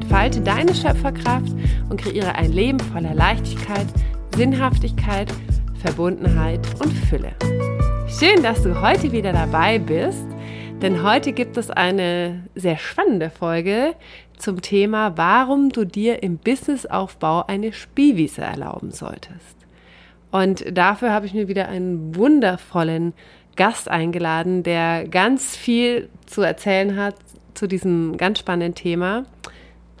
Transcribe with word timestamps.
Entfalte 0.00 0.40
deine 0.40 0.72
Schöpferkraft 0.76 1.52
und 1.90 2.00
kreiere 2.00 2.36
ein 2.36 2.52
Leben 2.52 2.78
voller 2.78 3.14
Leichtigkeit, 3.14 3.86
Sinnhaftigkeit, 4.36 5.26
Verbundenheit 5.82 6.60
und 6.80 6.92
Fülle. 6.92 7.32
Schön, 8.06 8.44
dass 8.44 8.62
du 8.62 8.80
heute 8.80 9.10
wieder 9.10 9.32
dabei 9.32 9.80
bist, 9.80 10.24
denn 10.80 11.02
heute 11.02 11.32
gibt 11.32 11.56
es 11.56 11.68
eine 11.68 12.44
sehr 12.54 12.78
spannende 12.78 13.28
Folge 13.28 13.96
zum 14.36 14.62
Thema, 14.62 15.16
warum 15.16 15.70
du 15.70 15.84
dir 15.84 16.22
im 16.22 16.38
Businessaufbau 16.38 17.46
eine 17.48 17.72
Spielwiese 17.72 18.42
erlauben 18.42 18.92
solltest. 18.92 19.56
Und 20.30 20.64
dafür 20.78 21.12
habe 21.12 21.26
ich 21.26 21.34
mir 21.34 21.48
wieder 21.48 21.66
einen 21.66 22.14
wundervollen 22.14 23.14
Gast 23.56 23.88
eingeladen, 23.88 24.62
der 24.62 25.08
ganz 25.08 25.56
viel 25.56 26.08
zu 26.26 26.42
erzählen 26.42 26.96
hat 26.96 27.16
zu 27.54 27.66
diesem 27.66 28.16
ganz 28.16 28.38
spannenden 28.38 28.76
Thema. 28.76 29.24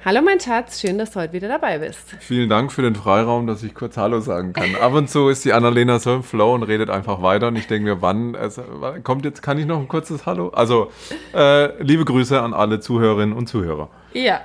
Hallo 0.04 0.22
mein 0.22 0.38
Schatz, 0.38 0.80
schön, 0.80 0.96
dass 0.96 1.10
du 1.10 1.20
heute 1.20 1.32
wieder 1.32 1.48
dabei 1.48 1.78
bist. 1.78 2.14
Vielen 2.20 2.48
Dank 2.48 2.70
für 2.70 2.82
den 2.82 2.94
Freiraum, 2.94 3.48
dass 3.48 3.64
ich 3.64 3.74
kurz 3.74 3.96
Hallo 3.96 4.20
sagen 4.20 4.52
kann. 4.52 4.76
Ab 4.76 4.92
und 4.92 5.10
zu 5.10 5.28
ist 5.28 5.44
die 5.44 5.52
Annalena 5.52 5.98
so 5.98 6.14
im 6.14 6.22
Flow 6.22 6.54
und 6.54 6.62
redet 6.62 6.88
einfach 6.88 7.20
weiter 7.20 7.48
und 7.48 7.56
ich 7.56 7.66
denke 7.66 7.94
mir, 7.94 8.00
wann, 8.00 8.36
also, 8.36 8.62
kommt 9.02 9.24
jetzt, 9.24 9.42
kann 9.42 9.58
ich 9.58 9.66
noch 9.66 9.80
ein 9.80 9.88
kurzes 9.88 10.24
Hallo? 10.24 10.50
Also, 10.50 10.92
äh, 11.34 11.82
liebe 11.82 12.04
Grüße 12.04 12.40
an 12.40 12.54
alle 12.54 12.78
Zuhörerinnen 12.78 13.36
und 13.36 13.48
Zuhörer. 13.48 13.90
Ja. 14.12 14.40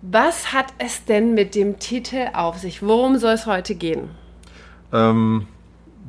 Was 0.00 0.54
hat 0.54 0.72
es 0.78 1.04
denn 1.04 1.34
mit 1.34 1.54
dem 1.54 1.78
Titel 1.78 2.28
auf 2.32 2.56
sich? 2.56 2.82
Worum 2.82 3.18
soll 3.18 3.34
es 3.34 3.44
heute 3.44 3.74
gehen? 3.74 4.08
Ähm, 4.94 5.46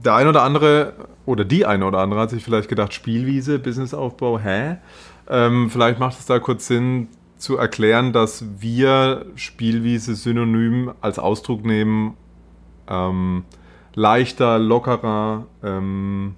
der 0.02 0.16
ein 0.16 0.28
oder 0.28 0.44
andere 0.44 0.94
oder 1.26 1.44
die 1.44 1.66
eine 1.66 1.86
oder 1.86 2.00
andere 2.00 2.22
hat 2.22 2.30
sich 2.30 2.42
vielleicht 2.42 2.70
gedacht, 2.70 2.94
Spielwiese, 2.94 3.60
Businessaufbau, 3.60 4.40
hä? 4.40 4.78
Ähm, 5.30 5.70
vielleicht 5.70 6.00
macht 6.00 6.18
es 6.18 6.26
da 6.26 6.40
kurz 6.40 6.68
Sinn, 6.68 7.10
zu 7.38 7.58
erklären, 7.58 8.14
dass 8.14 8.46
wir 8.60 9.26
Spielwiese 9.36 10.16
synonym 10.16 10.92
als 11.02 11.20
Ausdruck 11.20 11.66
nehmen, 11.66 12.16
ähm, 12.88 13.44
leichter, 13.94 14.60
lockerer, 14.60 15.48
ähm, 15.64 16.36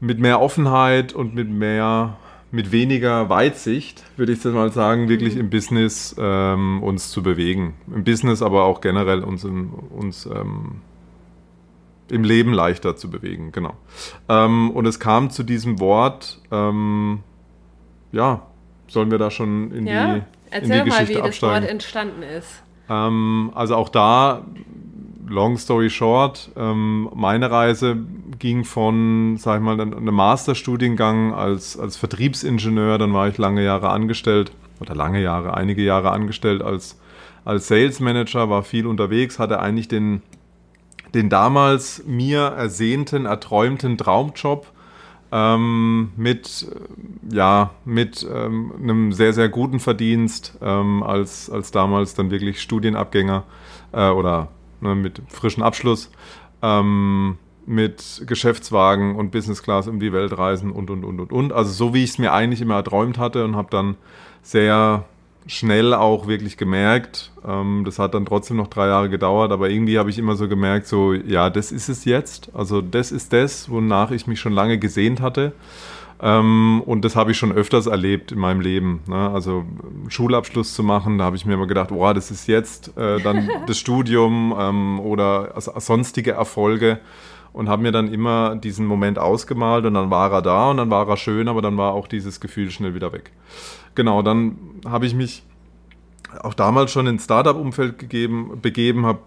mit 0.00 0.18
mehr 0.18 0.40
Offenheit 0.40 1.12
und 1.12 1.34
mit 1.34 1.50
mehr, 1.50 2.16
mit 2.50 2.72
weniger 2.72 3.28
Weitsicht, 3.28 4.04
würde 4.16 4.32
ich 4.32 4.40
das 4.40 4.54
mal 4.54 4.72
sagen, 4.72 5.08
wirklich 5.08 5.34
mhm. 5.34 5.40
im 5.40 5.50
Business 5.50 6.14
ähm, 6.18 6.82
uns 6.82 7.10
zu 7.10 7.22
bewegen. 7.22 7.74
Im 7.92 8.04
Business, 8.04 8.42
aber 8.42 8.64
auch 8.64 8.80
generell 8.80 9.24
uns, 9.24 9.44
in, 9.44 9.68
uns 9.68 10.26
ähm, 10.26 10.80
im 12.10 12.24
Leben 12.24 12.52
leichter 12.52 12.96
zu 12.96 13.10
bewegen, 13.10 13.52
genau. 13.52 13.74
Ähm, 14.28 14.70
und 14.70 14.86
es 14.86 15.00
kam 15.00 15.30
zu 15.30 15.42
diesem 15.42 15.80
Wort, 15.80 16.40
ähm, 16.50 17.20
ja, 18.12 18.47
sollen 18.88 19.10
wir 19.10 19.18
da 19.18 19.30
schon 19.30 19.70
in 19.70 19.86
ja? 19.86 20.14
die, 20.14 20.22
Erzähl 20.50 20.78
in 20.78 20.84
die 20.84 20.90
Geschichte 20.90 21.14
mal, 21.14 21.22
wie 21.22 21.26
absteigen? 21.28 21.52
das 21.54 21.62
Wort 21.62 21.70
entstanden 21.70 22.22
ist. 22.22 22.62
Ähm, 22.88 23.52
also 23.54 23.76
auch 23.76 23.88
da, 23.88 24.42
long 25.28 25.58
story 25.58 25.90
short, 25.90 26.50
ähm, 26.56 27.08
meine 27.14 27.50
Reise 27.50 27.96
ging 28.38 28.64
von, 28.64 29.36
sag 29.36 29.58
ich 29.58 29.64
mal, 29.64 29.80
einem 29.80 30.14
Masterstudiengang 30.14 31.34
als, 31.34 31.78
als 31.78 31.96
Vertriebsingenieur, 31.96 32.98
dann 32.98 33.12
war 33.12 33.28
ich 33.28 33.38
lange 33.38 33.62
Jahre 33.62 33.90
angestellt, 33.90 34.52
oder 34.80 34.94
lange 34.94 35.20
Jahre, 35.20 35.54
einige 35.54 35.82
Jahre 35.82 36.12
angestellt 36.12 36.62
als, 36.62 36.98
als 37.44 37.68
Sales 37.68 38.00
Manager, 38.00 38.48
war 38.48 38.62
viel 38.62 38.86
unterwegs, 38.86 39.38
hatte 39.38 39.60
eigentlich 39.60 39.88
den, 39.88 40.22
den 41.14 41.28
damals 41.28 42.04
mir 42.06 42.40
ersehnten, 42.40 43.26
erträumten 43.26 43.98
Traumjob 43.98 44.66
ähm, 45.30 46.10
mit, 46.16 46.66
ja, 47.30 47.70
mit 47.84 48.26
ähm, 48.32 48.72
einem 48.80 49.12
sehr, 49.12 49.32
sehr 49.32 49.48
guten 49.48 49.80
Verdienst 49.80 50.56
ähm, 50.62 51.02
als, 51.02 51.50
als 51.50 51.70
damals 51.70 52.14
dann 52.14 52.30
wirklich 52.30 52.60
Studienabgänger 52.60 53.44
äh, 53.92 54.08
oder 54.08 54.48
ne, 54.80 54.94
mit 54.94 55.20
frischem 55.28 55.62
Abschluss, 55.62 56.10
ähm, 56.62 57.38
mit 57.66 58.22
Geschäftswagen 58.26 59.16
und 59.16 59.30
Business 59.30 59.62
Class 59.62 59.88
um 59.88 60.00
die 60.00 60.12
Welt 60.12 60.36
reisen 60.36 60.72
und, 60.72 60.90
und, 60.90 61.04
und, 61.04 61.20
und, 61.20 61.32
und. 61.32 61.52
Also 61.52 61.72
so, 61.72 61.94
wie 61.94 62.02
ich 62.02 62.10
es 62.10 62.18
mir 62.18 62.32
eigentlich 62.32 62.62
immer 62.62 62.76
erträumt 62.76 63.18
hatte 63.18 63.44
und 63.44 63.56
habe 63.56 63.68
dann 63.70 63.96
sehr 64.42 65.04
schnell 65.48 65.94
auch 65.94 66.28
wirklich 66.28 66.56
gemerkt. 66.56 67.32
Ähm, 67.44 67.82
das 67.84 67.98
hat 67.98 68.14
dann 68.14 68.26
trotzdem 68.26 68.58
noch 68.58 68.68
drei 68.68 68.86
Jahre 68.86 69.08
gedauert, 69.08 69.50
aber 69.50 69.70
irgendwie 69.70 69.98
habe 69.98 70.10
ich 70.10 70.18
immer 70.18 70.36
so 70.36 70.46
gemerkt, 70.46 70.86
so, 70.86 71.14
ja, 71.14 71.50
das 71.50 71.72
ist 71.72 71.88
es 71.88 72.04
jetzt. 72.04 72.50
Also 72.54 72.82
das 72.82 73.10
ist 73.10 73.32
das, 73.32 73.70
wonach 73.70 74.10
ich 74.10 74.26
mich 74.26 74.38
schon 74.38 74.52
lange 74.52 74.78
gesehnt 74.78 75.20
hatte. 75.20 75.52
Ähm, 76.20 76.82
und 76.84 77.04
das 77.04 77.16
habe 77.16 77.30
ich 77.30 77.38
schon 77.38 77.52
öfters 77.52 77.86
erlebt 77.86 78.30
in 78.30 78.38
meinem 78.38 78.60
Leben. 78.60 79.00
Ne? 79.06 79.30
Also 79.30 79.64
Schulabschluss 80.08 80.74
zu 80.74 80.82
machen, 80.82 81.16
da 81.16 81.24
habe 81.24 81.36
ich 81.36 81.46
mir 81.46 81.54
immer 81.54 81.66
gedacht, 81.66 81.92
oh, 81.92 82.12
das 82.12 82.30
ist 82.30 82.46
jetzt 82.46 82.96
äh, 82.98 83.20
dann 83.20 83.48
das 83.66 83.78
Studium 83.78 84.54
ähm, 84.58 85.00
oder 85.00 85.54
sonstige 85.56 86.32
Erfolge 86.32 87.00
und 87.54 87.70
habe 87.70 87.82
mir 87.82 87.92
dann 87.92 88.12
immer 88.12 88.56
diesen 88.56 88.84
Moment 88.84 89.18
ausgemalt 89.18 89.86
und 89.86 89.94
dann 89.94 90.10
war 90.10 90.30
er 90.30 90.42
da 90.42 90.70
und 90.70 90.76
dann 90.76 90.90
war 90.90 91.08
er 91.08 91.16
schön, 91.16 91.48
aber 91.48 91.62
dann 91.62 91.78
war 91.78 91.94
auch 91.94 92.06
dieses 92.06 92.40
Gefühl 92.40 92.70
schnell 92.70 92.94
wieder 92.94 93.12
weg. 93.12 93.30
Genau, 93.98 94.22
dann 94.22 94.56
habe 94.84 95.06
ich 95.06 95.14
mich 95.16 95.42
auch 96.44 96.54
damals 96.54 96.92
schon 96.92 97.08
ins 97.08 97.24
Startup-Umfeld 97.24 97.98
begeben, 97.98 99.06
habe 99.06 99.18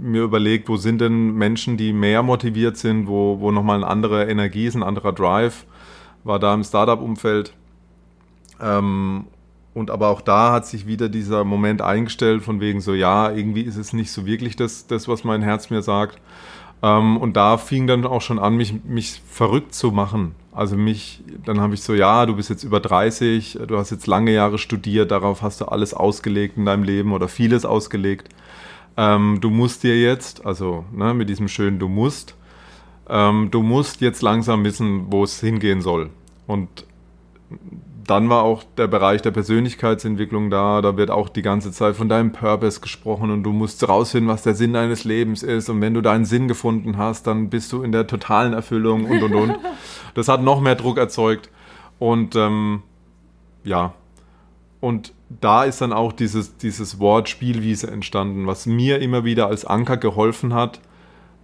mir 0.00 0.22
überlegt, 0.22 0.70
wo 0.70 0.78
sind 0.78 1.02
denn 1.02 1.34
Menschen, 1.34 1.76
die 1.76 1.92
mehr 1.92 2.22
motiviert 2.22 2.78
sind, 2.78 3.08
wo, 3.08 3.40
wo 3.40 3.50
nochmal 3.50 3.76
eine 3.76 3.86
andere 3.86 4.24
Energie 4.24 4.64
ist, 4.64 4.74
ein 4.74 4.82
anderer 4.82 5.12
Drive, 5.12 5.66
war 6.24 6.38
da 6.38 6.54
im 6.54 6.64
Startup-Umfeld. 6.64 7.52
Ähm, 8.58 9.26
und 9.74 9.90
aber 9.90 10.08
auch 10.08 10.22
da 10.22 10.52
hat 10.52 10.66
sich 10.66 10.86
wieder 10.86 11.10
dieser 11.10 11.44
Moment 11.44 11.82
eingestellt, 11.82 12.42
von 12.42 12.58
wegen 12.58 12.80
so, 12.80 12.94
ja, 12.94 13.30
irgendwie 13.30 13.64
ist 13.64 13.76
es 13.76 13.92
nicht 13.92 14.10
so 14.10 14.24
wirklich 14.24 14.56
das, 14.56 14.86
das 14.86 15.08
was 15.08 15.24
mein 15.24 15.42
Herz 15.42 15.68
mir 15.68 15.82
sagt. 15.82 16.18
Ähm, 16.82 17.18
und 17.18 17.36
da 17.36 17.58
fing 17.58 17.86
dann 17.86 18.06
auch 18.06 18.22
schon 18.22 18.38
an, 18.38 18.56
mich, 18.56 18.82
mich 18.82 19.20
verrückt 19.28 19.74
zu 19.74 19.90
machen. 19.90 20.34
Also 20.56 20.74
mich, 20.74 21.22
dann 21.44 21.60
habe 21.60 21.74
ich 21.74 21.82
so, 21.82 21.92
ja, 21.92 22.24
du 22.24 22.34
bist 22.34 22.48
jetzt 22.48 22.64
über 22.64 22.80
30, 22.80 23.58
du 23.68 23.76
hast 23.76 23.90
jetzt 23.90 24.06
lange 24.06 24.32
Jahre 24.32 24.56
studiert, 24.56 25.10
darauf 25.10 25.42
hast 25.42 25.60
du 25.60 25.66
alles 25.66 25.92
ausgelegt 25.92 26.56
in 26.56 26.64
deinem 26.64 26.82
Leben 26.82 27.12
oder 27.12 27.28
vieles 27.28 27.66
ausgelegt. 27.66 28.30
Ähm, 28.96 29.36
du 29.42 29.50
musst 29.50 29.82
dir 29.82 30.00
jetzt, 30.00 30.46
also 30.46 30.86
ne, 30.92 31.12
mit 31.12 31.28
diesem 31.28 31.48
schönen 31.48 31.78
Du 31.78 31.88
musst, 31.88 32.36
ähm, 33.06 33.50
du 33.50 33.62
musst 33.62 34.00
jetzt 34.00 34.22
langsam 34.22 34.64
wissen, 34.64 35.12
wo 35.12 35.24
es 35.24 35.40
hingehen 35.40 35.82
soll. 35.82 36.08
Und 36.46 36.86
dann 38.06 38.28
war 38.28 38.42
auch 38.42 38.62
der 38.76 38.86
Bereich 38.86 39.22
der 39.22 39.30
Persönlichkeitsentwicklung 39.30 40.50
da. 40.50 40.80
Da 40.82 40.96
wird 40.96 41.10
auch 41.10 41.28
die 41.28 41.42
ganze 41.42 41.72
Zeit 41.72 41.96
von 41.96 42.08
deinem 42.08 42.32
Purpose 42.32 42.80
gesprochen 42.80 43.30
und 43.30 43.42
du 43.42 43.52
musst 43.52 43.88
rausfinden, 43.88 44.28
was 44.28 44.42
der 44.42 44.54
Sinn 44.54 44.72
deines 44.72 45.04
Lebens 45.04 45.42
ist. 45.42 45.68
Und 45.68 45.80
wenn 45.80 45.94
du 45.94 46.00
deinen 46.00 46.24
Sinn 46.24 46.48
gefunden 46.48 46.96
hast, 46.96 47.26
dann 47.26 47.50
bist 47.50 47.72
du 47.72 47.82
in 47.82 47.92
der 47.92 48.06
totalen 48.06 48.52
Erfüllung 48.52 49.04
und 49.06 49.22
und 49.22 49.34
und. 49.34 49.58
Das 50.14 50.28
hat 50.28 50.42
noch 50.42 50.62
mehr 50.62 50.76
Druck 50.76 50.96
erzeugt. 50.96 51.50
Und 51.98 52.36
ähm, 52.36 52.82
ja, 53.64 53.92
und 54.80 55.12
da 55.28 55.64
ist 55.64 55.80
dann 55.82 55.92
auch 55.92 56.12
dieses, 56.12 56.56
dieses 56.56 56.98
Wort 57.00 57.28
Spielwiese 57.28 57.90
entstanden, 57.90 58.46
was 58.46 58.64
mir 58.64 59.00
immer 59.00 59.24
wieder 59.24 59.48
als 59.48 59.66
Anker 59.66 59.98
geholfen 59.98 60.54
hat, 60.54 60.80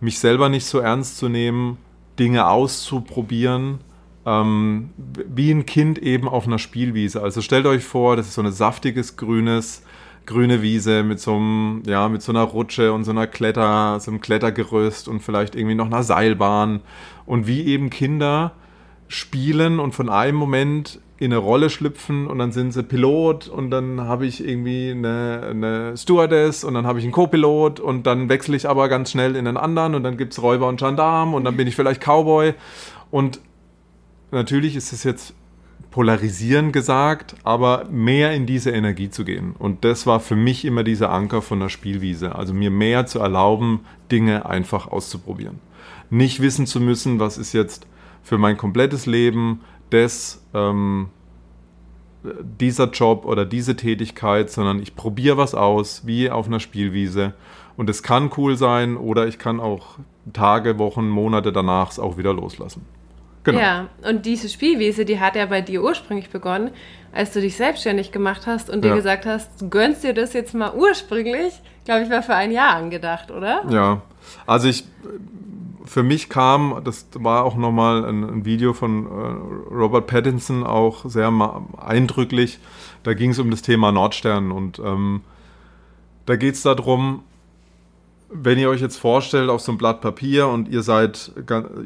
mich 0.00 0.18
selber 0.18 0.48
nicht 0.48 0.64
so 0.64 0.78
ernst 0.78 1.18
zu 1.18 1.28
nehmen, 1.28 1.76
Dinge 2.18 2.46
auszuprobieren 2.46 3.80
ähm, 4.26 4.90
wie 4.96 5.50
ein 5.50 5.66
Kind 5.66 5.98
eben 5.98 6.28
auf 6.28 6.46
einer 6.46 6.58
Spielwiese. 6.58 7.22
Also 7.22 7.40
stellt 7.40 7.66
euch 7.66 7.84
vor, 7.84 8.16
das 8.16 8.28
ist 8.28 8.34
so 8.34 8.42
ein 8.42 8.52
saftiges 8.52 9.16
grünes 9.16 9.82
grüne 10.26 10.62
Wiese 10.62 11.02
mit 11.02 11.20
so 11.20 11.34
einem, 11.34 11.82
ja, 11.86 12.08
mit 12.08 12.22
so 12.22 12.32
einer 12.32 12.42
Rutsche 12.42 12.92
und 12.92 13.04
so 13.04 13.10
einer 13.10 13.26
Kletter, 13.26 13.98
so 14.00 14.10
einem 14.10 14.20
Klettergerüst 14.20 15.08
und 15.08 15.20
vielleicht 15.20 15.54
irgendwie 15.54 15.74
noch 15.74 15.86
einer 15.86 16.02
Seilbahn. 16.02 16.80
Und 17.26 17.46
wie 17.46 17.62
eben 17.62 17.90
Kinder 17.90 18.52
spielen 19.08 19.80
und 19.80 19.94
von 19.94 20.08
einem 20.08 20.36
Moment 20.36 21.00
in 21.18 21.32
eine 21.32 21.38
Rolle 21.38 21.70
schlüpfen 21.70 22.26
und 22.26 22.38
dann 22.38 22.50
sind 22.50 22.72
sie 22.72 22.82
Pilot 22.82 23.46
und 23.46 23.70
dann 23.70 24.00
habe 24.00 24.26
ich 24.26 24.44
irgendwie 24.44 24.90
eine, 24.90 25.46
eine 25.50 25.96
Stewardess 25.96 26.64
und 26.64 26.74
dann 26.74 26.84
habe 26.84 26.98
ich 26.98 27.04
einen 27.04 27.12
Co-Pilot 27.12 27.78
und 27.78 28.08
dann 28.08 28.28
wechsle 28.28 28.56
ich 28.56 28.68
aber 28.68 28.88
ganz 28.88 29.12
schnell 29.12 29.36
in 29.36 29.46
einen 29.46 29.56
anderen 29.56 29.94
und 29.94 30.02
dann 30.02 30.16
gibt 30.16 30.32
es 30.32 30.42
Räuber 30.42 30.66
und 30.66 30.80
Gendarm 30.80 31.34
und 31.34 31.44
dann 31.44 31.56
bin 31.56 31.68
ich 31.68 31.76
vielleicht 31.76 32.02
Cowboy 32.02 32.54
und 33.12 33.38
natürlich 34.32 34.76
ist 34.76 34.92
es 34.92 35.04
jetzt 35.04 35.34
polarisieren 35.90 36.72
gesagt, 36.72 37.36
aber 37.44 37.86
mehr 37.90 38.32
in 38.32 38.46
diese 38.46 38.70
Energie 38.70 39.10
zu 39.10 39.24
gehen. 39.24 39.54
Und 39.58 39.84
das 39.84 40.06
war 40.06 40.20
für 40.20 40.36
mich 40.36 40.64
immer 40.64 40.82
dieser 40.82 41.12
Anker 41.12 41.42
von 41.42 41.60
der 41.60 41.68
Spielwiese. 41.68 42.34
Also 42.34 42.54
mir 42.54 42.70
mehr 42.70 43.06
zu 43.06 43.20
erlauben, 43.20 43.80
Dinge 44.10 44.46
einfach 44.46 44.88
auszuprobieren. 44.88 45.60
Nicht 46.10 46.40
wissen 46.40 46.66
zu 46.66 46.80
müssen, 46.80 47.20
was 47.20 47.38
ist 47.38 47.52
jetzt 47.52 47.86
für 48.22 48.38
mein 48.38 48.56
komplettes 48.56 49.06
Leben 49.06 49.60
das, 49.90 50.42
ähm, 50.54 51.10
dieser 52.60 52.90
Job 52.90 53.24
oder 53.24 53.44
diese 53.44 53.76
Tätigkeit, 53.76 54.50
sondern 54.50 54.80
ich 54.80 54.96
probiere 54.96 55.36
was 55.36 55.54
aus, 55.54 56.06
wie 56.06 56.30
auf 56.30 56.46
einer 56.46 56.60
Spielwiese. 56.60 57.34
Und 57.76 57.90
es 57.90 58.02
kann 58.02 58.30
cool 58.36 58.56
sein 58.56 58.96
oder 58.96 59.26
ich 59.26 59.38
kann 59.38 59.60
auch 59.60 59.98
Tage, 60.32 60.78
Wochen, 60.78 61.08
Monate 61.08 61.52
danach 61.52 61.90
es 61.90 61.98
auch 61.98 62.16
wieder 62.16 62.32
loslassen. 62.32 62.86
Genau. 63.44 63.58
Ja, 63.58 63.88
und 64.08 64.24
diese 64.24 64.48
Spielwiese, 64.48 65.04
die 65.04 65.18
hat 65.18 65.34
ja 65.34 65.46
bei 65.46 65.60
dir 65.60 65.82
ursprünglich 65.82 66.30
begonnen, 66.30 66.70
als 67.12 67.32
du 67.32 67.40
dich 67.40 67.56
selbstständig 67.56 68.12
gemacht 68.12 68.46
hast 68.46 68.70
und 68.70 68.84
dir 68.84 68.94
gesagt 68.94 69.26
hast, 69.26 69.60
du 69.60 69.68
gönnst 69.68 70.04
dir 70.04 70.14
das 70.14 70.32
jetzt 70.32 70.54
mal 70.54 70.72
ursprünglich, 70.74 71.60
glaube 71.84 72.04
ich, 72.04 72.10
war 72.10 72.22
für 72.22 72.34
ein 72.34 72.52
Jahr 72.52 72.76
angedacht, 72.76 73.30
oder? 73.30 73.64
Ja, 73.68 74.02
also 74.46 74.68
ich, 74.68 74.84
für 75.84 76.02
mich 76.02 76.28
kam, 76.28 76.80
das 76.84 77.06
war 77.14 77.44
auch 77.44 77.56
nochmal 77.56 78.04
ein, 78.04 78.24
ein 78.24 78.44
Video 78.44 78.72
von 78.72 79.06
äh, 79.06 79.74
Robert 79.74 80.06
Pattinson, 80.06 80.64
auch 80.64 81.04
sehr 81.04 81.32
eindrücklich, 81.78 82.60
da 83.02 83.12
ging 83.14 83.30
es 83.30 83.38
um 83.38 83.50
das 83.50 83.62
Thema 83.62 83.92
Nordstern 83.92 84.52
und 84.52 84.78
ähm, 84.78 85.22
da 86.26 86.36
geht 86.36 86.54
es 86.54 86.62
darum, 86.62 87.24
wenn 88.32 88.58
ihr 88.58 88.70
euch 88.70 88.80
jetzt 88.80 88.96
vorstellt 88.96 89.50
auf 89.50 89.60
so 89.60 89.72
einem 89.72 89.78
Blatt 89.78 90.00
Papier 90.00 90.48
und 90.48 90.68
ihr 90.68 90.82
seid, 90.82 91.32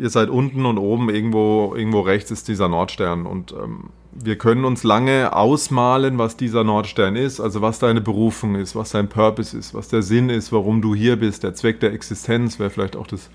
ihr 0.01 0.11
seid 0.11 0.29
unten 0.29 0.65
und 0.65 0.79
oben 0.79 1.11
irgendwo, 1.11 1.75
irgendwo 1.77 2.01
rechts 2.01 2.31
ist 2.31 2.49
dieser 2.49 2.69
Nordstern 2.69 3.27
und 3.27 3.53
ähm, 3.53 3.91
wir 4.13 4.39
können 4.39 4.65
uns 4.65 4.83
lange 4.83 5.35
ausmalen, 5.35 6.19
was 6.19 6.37
dieser 6.37 6.65
Nordstern 6.65 7.17
ist, 7.17 7.41
also 7.41 7.61
was 7.61 7.79
deine 7.79 8.01
Berufung 8.01 8.55
ist, 8.55 8.75
was 8.75 8.91
dein 8.91 9.09
Purpose 9.09 9.57
ist, 9.57 9.75
was 9.75 9.89
der 9.89 10.03
Sinn 10.03 10.31
ist, 10.31 10.53
warum 10.53 10.81
du 10.81 10.95
hier 10.95 11.17
bist, 11.17 11.43
der 11.43 11.55
Zweck 11.55 11.81
der 11.81 11.93
Existenz, 11.93 12.59
wer 12.59 12.71
vielleicht 12.71 12.97
auch 12.97 13.07
das, 13.07 13.29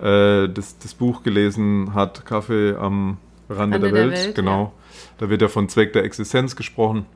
äh, 0.00 0.48
das, 0.48 0.78
das 0.78 0.94
Buch 0.94 1.22
gelesen 1.22 1.94
hat, 1.94 2.26
Kaffee 2.26 2.74
am 2.74 3.18
Rande, 3.48 3.76
Rande 3.76 3.80
der, 3.80 3.92
Welt, 3.92 4.12
der 4.12 4.24
Welt 4.24 4.34
genau. 4.34 4.62
Ja. 4.62 4.72
Da 5.18 5.30
wird 5.30 5.42
ja 5.42 5.48
von 5.48 5.68
Zweck 5.68 5.92
der 5.92 6.04
Existenz 6.04 6.56
gesprochen. 6.56 7.06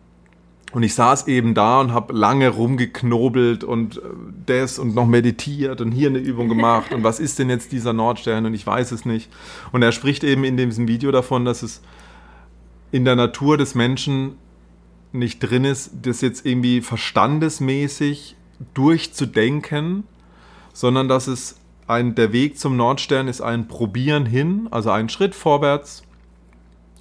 Und 0.72 0.82
ich 0.82 0.94
saß 0.94 1.28
eben 1.28 1.54
da 1.54 1.80
und 1.80 1.92
habe 1.92 2.14
lange 2.14 2.48
rumgeknobelt 2.48 3.62
und 3.62 3.98
äh, 3.98 4.00
das 4.46 4.78
und 4.78 4.94
noch 4.94 5.06
meditiert 5.06 5.80
und 5.80 5.92
hier 5.92 6.08
eine 6.08 6.18
Übung 6.18 6.48
gemacht 6.48 6.92
und 6.92 7.04
was 7.04 7.20
ist 7.20 7.38
denn 7.38 7.50
jetzt 7.50 7.72
dieser 7.72 7.92
Nordstern 7.92 8.46
und 8.46 8.54
ich 8.54 8.66
weiß 8.66 8.92
es 8.92 9.04
nicht. 9.04 9.30
Und 9.70 9.82
er 9.82 9.92
spricht 9.92 10.24
eben 10.24 10.44
in 10.44 10.56
diesem 10.56 10.88
Video 10.88 11.10
davon, 11.12 11.44
dass 11.44 11.62
es 11.62 11.82
in 12.90 13.04
der 13.04 13.16
Natur 13.16 13.58
des 13.58 13.74
Menschen 13.74 14.36
nicht 15.12 15.40
drin 15.40 15.64
ist, 15.64 15.90
das 16.02 16.22
jetzt 16.22 16.46
irgendwie 16.46 16.80
verstandesmäßig 16.80 18.36
durchzudenken, 18.74 20.04
sondern 20.72 21.08
dass 21.08 21.26
es 21.26 21.56
ein, 21.86 22.14
der 22.14 22.32
Weg 22.32 22.58
zum 22.58 22.76
Nordstern 22.76 23.28
ist 23.28 23.42
ein 23.42 23.68
Probieren 23.68 24.24
hin, 24.24 24.68
also 24.70 24.90
ein 24.90 25.08
Schritt 25.08 25.34
vorwärts 25.34 26.02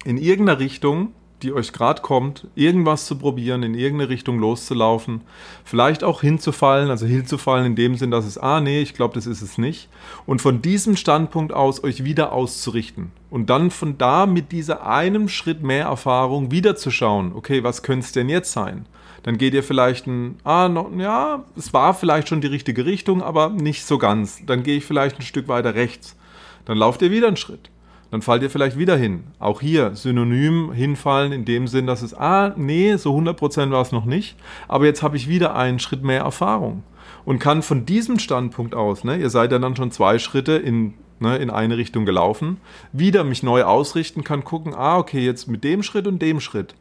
in 0.04 0.18
irgendeiner 0.18 0.58
Richtung 0.58 1.14
die 1.42 1.52
euch 1.52 1.72
gerade 1.72 2.02
kommt, 2.02 2.46
irgendwas 2.54 3.06
zu 3.06 3.16
probieren, 3.16 3.62
in 3.62 3.74
irgendeine 3.74 4.10
Richtung 4.10 4.38
loszulaufen, 4.38 5.22
vielleicht 5.64 6.04
auch 6.04 6.20
hinzufallen, 6.20 6.90
also 6.90 7.06
hinzufallen 7.06 7.66
in 7.66 7.76
dem 7.76 7.96
Sinn, 7.96 8.10
dass 8.10 8.24
es, 8.24 8.38
ah 8.38 8.60
nee, 8.60 8.80
ich 8.80 8.94
glaube, 8.94 9.14
das 9.14 9.26
ist 9.26 9.42
es 9.42 9.58
nicht, 9.58 9.88
und 10.26 10.40
von 10.40 10.62
diesem 10.62 10.96
Standpunkt 10.96 11.52
aus 11.52 11.82
euch 11.84 12.04
wieder 12.04 12.32
auszurichten 12.32 13.12
und 13.30 13.50
dann 13.50 13.70
von 13.70 13.98
da 13.98 14.26
mit 14.26 14.52
dieser 14.52 14.86
einem 14.86 15.28
Schritt 15.28 15.62
mehr 15.62 15.86
Erfahrung 15.86 16.50
wieder 16.50 16.76
zu 16.76 16.90
schauen, 16.90 17.32
okay, 17.34 17.64
was 17.64 17.82
könnte 17.82 18.06
es 18.06 18.12
denn 18.12 18.28
jetzt 18.28 18.52
sein? 18.52 18.86
Dann 19.24 19.38
geht 19.38 19.54
ihr 19.54 19.62
vielleicht 19.62 20.06
ein, 20.06 20.36
ah, 20.42 20.68
no, 20.68 20.90
ja, 20.98 21.44
es 21.56 21.72
war 21.72 21.94
vielleicht 21.94 22.28
schon 22.28 22.40
die 22.40 22.48
richtige 22.48 22.86
Richtung, 22.86 23.22
aber 23.22 23.50
nicht 23.50 23.84
so 23.84 23.96
ganz. 23.96 24.44
Dann 24.46 24.64
gehe 24.64 24.78
ich 24.78 24.84
vielleicht 24.84 25.20
ein 25.20 25.22
Stück 25.22 25.46
weiter 25.46 25.76
rechts. 25.76 26.16
Dann 26.64 26.76
lauft 26.76 27.02
ihr 27.02 27.12
wieder 27.12 27.28
einen 27.28 27.36
Schritt 27.36 27.71
dann 28.12 28.20
fallt 28.20 28.42
ihr 28.42 28.50
vielleicht 28.50 28.76
wieder 28.76 28.94
hin. 28.94 29.24
Auch 29.38 29.62
hier 29.62 29.96
synonym 29.96 30.70
hinfallen 30.70 31.32
in 31.32 31.46
dem 31.46 31.66
Sinn, 31.66 31.86
dass 31.86 32.02
es, 32.02 32.12
ah, 32.12 32.52
nee, 32.58 32.94
so 32.96 33.16
100% 33.16 33.70
war 33.70 33.80
es 33.80 33.90
noch 33.90 34.04
nicht, 34.04 34.36
aber 34.68 34.84
jetzt 34.84 35.02
habe 35.02 35.16
ich 35.16 35.28
wieder 35.28 35.56
einen 35.56 35.78
Schritt 35.78 36.04
mehr 36.04 36.20
Erfahrung 36.20 36.82
und 37.24 37.38
kann 37.38 37.62
von 37.62 37.86
diesem 37.86 38.18
Standpunkt 38.18 38.74
aus, 38.74 39.02
ne, 39.02 39.16
ihr 39.16 39.30
seid 39.30 39.50
ja 39.50 39.58
dann 39.58 39.76
schon 39.76 39.92
zwei 39.92 40.18
Schritte 40.18 40.52
in, 40.52 40.92
ne, 41.20 41.38
in 41.38 41.48
eine 41.48 41.78
Richtung 41.78 42.04
gelaufen, 42.04 42.58
wieder 42.92 43.24
mich 43.24 43.42
neu 43.42 43.64
ausrichten, 43.64 44.24
kann 44.24 44.44
gucken, 44.44 44.74
ah, 44.74 44.98
okay, 44.98 45.24
jetzt 45.24 45.48
mit 45.48 45.64
dem 45.64 45.82
Schritt 45.82 46.06
und 46.06 46.20
dem 46.20 46.40
Schritt. 46.40 46.74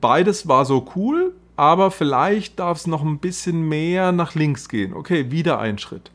Beides 0.00 0.46
war 0.46 0.64
so 0.64 0.86
cool, 0.94 1.34
aber 1.56 1.90
vielleicht 1.90 2.60
darf 2.60 2.78
es 2.78 2.86
noch 2.86 3.02
ein 3.02 3.18
bisschen 3.18 3.68
mehr 3.68 4.12
nach 4.12 4.36
links 4.36 4.68
gehen. 4.68 4.94
Okay, 4.94 5.32
wieder 5.32 5.58
ein 5.58 5.78
Schritt 5.78 6.12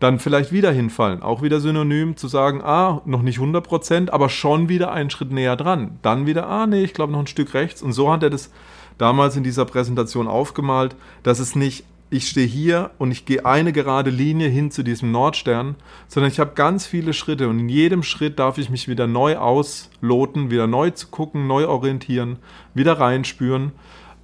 dann 0.00 0.18
vielleicht 0.18 0.52
wieder 0.52 0.70
hinfallen. 0.70 1.22
Auch 1.22 1.42
wieder 1.42 1.60
synonym 1.60 2.16
zu 2.16 2.28
sagen, 2.28 2.62
ah, 2.62 3.02
noch 3.04 3.22
nicht 3.22 3.38
100%, 3.38 4.10
aber 4.10 4.28
schon 4.28 4.68
wieder 4.68 4.92
einen 4.92 5.10
Schritt 5.10 5.32
näher 5.32 5.56
dran. 5.56 5.98
Dann 6.02 6.26
wieder, 6.26 6.48
ah, 6.48 6.66
nee, 6.66 6.84
ich 6.84 6.94
glaube 6.94 7.12
noch 7.12 7.20
ein 7.20 7.26
Stück 7.26 7.54
rechts. 7.54 7.82
Und 7.82 7.92
so 7.92 8.12
hat 8.12 8.22
er 8.22 8.30
das 8.30 8.50
damals 8.96 9.36
in 9.36 9.42
dieser 9.42 9.64
Präsentation 9.64 10.28
aufgemalt, 10.28 10.94
dass 11.22 11.40
es 11.40 11.56
nicht, 11.56 11.84
ich 12.10 12.28
stehe 12.28 12.46
hier 12.46 12.90
und 12.98 13.10
ich 13.10 13.26
gehe 13.26 13.44
eine 13.44 13.72
gerade 13.72 14.10
Linie 14.10 14.48
hin 14.48 14.70
zu 14.70 14.82
diesem 14.82 15.10
Nordstern, 15.10 15.74
sondern 16.06 16.32
ich 16.32 16.40
habe 16.40 16.52
ganz 16.54 16.86
viele 16.86 17.12
Schritte 17.12 17.48
und 17.48 17.58
in 17.58 17.68
jedem 17.68 18.02
Schritt 18.02 18.38
darf 18.38 18.56
ich 18.56 18.70
mich 18.70 18.88
wieder 18.88 19.06
neu 19.06 19.36
ausloten, 19.36 20.50
wieder 20.50 20.66
neu 20.66 20.90
zu 20.90 21.08
gucken, 21.08 21.46
neu 21.46 21.66
orientieren, 21.66 22.38
wieder 22.72 22.98
reinspüren 22.98 23.72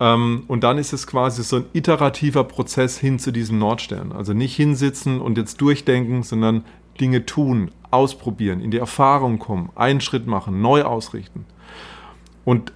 ähm, 0.00 0.44
und 0.48 0.64
dann 0.64 0.78
ist 0.78 0.92
es 0.92 1.06
quasi 1.06 1.42
so 1.42 1.56
ein 1.56 1.64
iterativer 1.72 2.44
Prozess 2.44 2.98
hin 2.98 3.18
zu 3.18 3.30
diesem 3.30 3.58
Nordstern. 3.58 4.12
Also 4.12 4.32
nicht 4.32 4.56
hinsitzen 4.56 5.20
und 5.20 5.38
jetzt 5.38 5.60
durchdenken, 5.60 6.22
sondern 6.22 6.64
Dinge 7.00 7.26
tun, 7.26 7.70
ausprobieren, 7.90 8.60
in 8.60 8.70
die 8.70 8.78
Erfahrung 8.78 9.38
kommen, 9.38 9.70
einen 9.74 10.00
Schritt 10.00 10.26
machen, 10.26 10.60
neu 10.60 10.82
ausrichten. 10.82 11.46
Und 12.44 12.72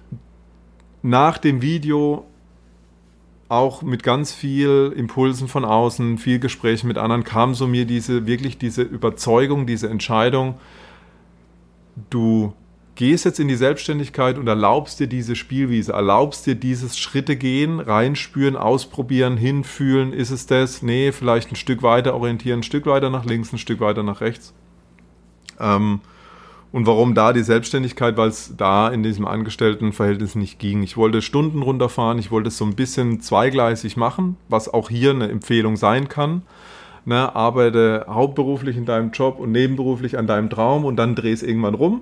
nach 1.01 1.37
dem 1.37 1.61
Video 1.61 2.25
auch 3.49 3.81
mit 3.81 4.03
ganz 4.03 4.31
viel 4.31 4.93
Impulsen 4.95 5.47
von 5.47 5.65
außen, 5.65 6.19
viel 6.19 6.39
Gesprächen 6.39 6.87
mit 6.87 6.97
anderen, 6.97 7.23
kam 7.23 7.55
so 7.55 7.67
mir 7.67 7.85
diese 7.85 8.27
wirklich 8.27 8.57
diese 8.57 8.83
Überzeugung, 8.83 9.65
diese 9.65 9.89
Entscheidung, 9.89 10.55
du 12.09 12.53
gehst 12.99 13.23
jetzt 13.23 13.39
in 13.39 13.47
die 13.47 13.55
Selbstständigkeit 13.55 14.37
und 14.37 14.49
erlaubst 14.49 14.99
dir 14.99 15.07
diese 15.07 15.37
Spielwiese, 15.37 15.93
erlaubst 15.93 16.45
dir 16.45 16.55
dieses 16.55 16.99
Schritte 16.99 17.37
gehen, 17.37 17.79
reinspüren, 17.79 18.57
ausprobieren, 18.57 19.37
hinfühlen, 19.37 20.11
ist 20.11 20.31
es 20.31 20.47
das? 20.47 20.81
Nee, 20.81 21.13
vielleicht 21.13 21.49
ein 21.49 21.55
Stück 21.55 21.81
weiter 21.81 22.13
orientieren, 22.13 22.59
ein 22.59 22.63
Stück 22.63 22.85
weiter 22.87 23.09
nach 23.09 23.23
links, 23.23 23.53
ein 23.53 23.57
Stück 23.57 23.79
weiter 23.79 24.03
nach 24.03 24.19
rechts. 24.19 24.53
Ähm, 25.61 26.01
und 26.73 26.87
warum 26.87 27.15
da 27.15 27.31
die 27.31 27.41
Selbstständigkeit? 27.41 28.17
Weil 28.17 28.27
es 28.27 28.53
da 28.57 28.89
in 28.89 29.01
diesem 29.01 29.25
Angestelltenverhältnis 29.25 30.35
nicht 30.35 30.59
ging. 30.59 30.83
Ich 30.83 30.97
wollte 30.97 31.21
Stunden 31.21 31.61
runterfahren, 31.61 32.19
ich 32.19 32.31
wollte 32.31 32.49
es 32.49 32.57
so 32.57 32.65
ein 32.65 32.75
bisschen 32.75 33.21
zweigleisig 33.21 33.95
machen, 33.95 34.35
was 34.49 34.67
auch 34.67 34.89
hier 34.89 35.11
eine 35.11 35.29
Empfehlung 35.29 35.77
sein 35.77 36.09
kann. 36.09 36.41
Ne, 37.05 37.33
arbeite 37.33 38.07
hauptberuflich 38.09 38.75
in 38.75 38.83
deinem 38.83 39.11
Job 39.11 39.39
und 39.39 39.53
nebenberuflich 39.53 40.17
an 40.17 40.27
deinem 40.27 40.49
Traum 40.49 40.83
und 40.83 40.97
dann 40.97 41.15
dreh 41.15 41.31
es 41.31 41.43
irgendwann 41.43 41.75
rum 41.75 42.01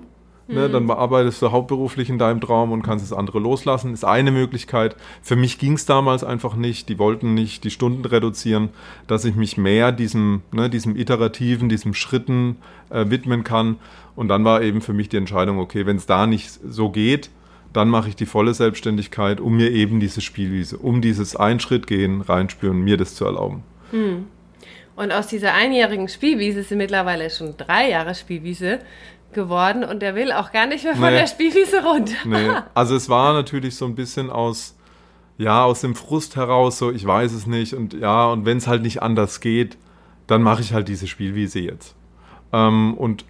Ne, 0.50 0.70
dann 0.70 0.84
mhm. 0.84 0.92
arbeitest 0.92 1.42
du 1.42 1.52
hauptberuflich 1.52 2.08
in 2.08 2.16
deinem 2.18 2.40
Traum 2.40 2.72
und 2.72 2.82
kannst 2.82 3.04
das 3.04 3.16
andere 3.16 3.38
loslassen. 3.38 3.92
Ist 3.92 4.06
eine 4.06 4.30
Möglichkeit. 4.30 4.96
Für 5.20 5.36
mich 5.36 5.58
ging 5.58 5.74
es 5.74 5.84
damals 5.84 6.24
einfach 6.24 6.56
nicht. 6.56 6.88
Die 6.88 6.98
wollten 6.98 7.34
nicht 7.34 7.64
die 7.64 7.70
Stunden 7.70 8.06
reduzieren, 8.06 8.70
dass 9.06 9.26
ich 9.26 9.34
mich 9.34 9.58
mehr 9.58 9.92
diesem, 9.92 10.40
ne, 10.50 10.70
diesem 10.70 10.96
iterativen, 10.96 11.68
diesem 11.68 11.92
Schritten 11.92 12.56
äh, 12.88 13.10
widmen 13.10 13.44
kann. 13.44 13.76
Und 14.16 14.28
dann 14.28 14.42
war 14.46 14.62
eben 14.62 14.80
für 14.80 14.94
mich 14.94 15.10
die 15.10 15.18
Entscheidung, 15.18 15.58
okay, 15.58 15.84
wenn 15.84 15.96
es 15.96 16.06
da 16.06 16.26
nicht 16.26 16.48
so 16.66 16.88
geht, 16.88 17.28
dann 17.74 17.90
mache 17.90 18.08
ich 18.08 18.16
die 18.16 18.24
volle 18.24 18.54
Selbstständigkeit, 18.54 19.40
um 19.40 19.54
mir 19.54 19.70
eben 19.70 20.00
diese 20.00 20.22
Spielwiese, 20.22 20.78
um 20.78 21.02
dieses 21.02 21.36
Einschritt 21.36 21.86
gehen, 21.86 22.22
reinspüren, 22.22 22.80
mir 22.80 22.96
das 22.96 23.14
zu 23.14 23.26
erlauben. 23.26 23.62
Hm. 23.90 24.26
Und 24.96 25.12
aus 25.12 25.28
dieser 25.28 25.54
einjährigen 25.54 26.08
Spielwiese 26.08 26.64
sind 26.64 26.78
mittlerweile 26.78 27.30
schon 27.30 27.56
drei 27.56 27.90
Jahre 27.90 28.16
Spielwiese 28.16 28.80
geworden 29.32 29.84
und 29.84 30.00
der 30.00 30.14
will 30.14 30.32
auch 30.32 30.52
gar 30.52 30.66
nicht 30.66 30.84
mehr 30.84 30.94
von 30.94 31.10
nee. 31.10 31.18
der 31.18 31.26
Spielwiese 31.26 31.82
runter. 31.84 32.14
Nee. 32.24 32.50
Also 32.74 32.96
es 32.96 33.08
war 33.08 33.32
natürlich 33.34 33.76
so 33.76 33.84
ein 33.84 33.94
bisschen 33.94 34.30
aus, 34.30 34.76
ja, 35.36 35.64
aus 35.64 35.80
dem 35.80 35.94
Frust 35.94 36.36
heraus, 36.36 36.78
so 36.78 36.90
ich 36.90 37.06
weiß 37.06 37.32
es 37.32 37.46
nicht 37.46 37.74
und 37.74 37.94
ja, 37.94 38.26
und 38.26 38.44
wenn 38.44 38.58
es 38.58 38.66
halt 38.66 38.82
nicht 38.82 39.02
anders 39.02 39.40
geht, 39.40 39.76
dann 40.26 40.42
mache 40.42 40.62
ich 40.62 40.72
halt 40.72 40.88
diese 40.88 41.06
Spielwiese 41.06 41.60
jetzt. 41.60 41.94
Ähm, 42.52 42.94
und 42.94 43.24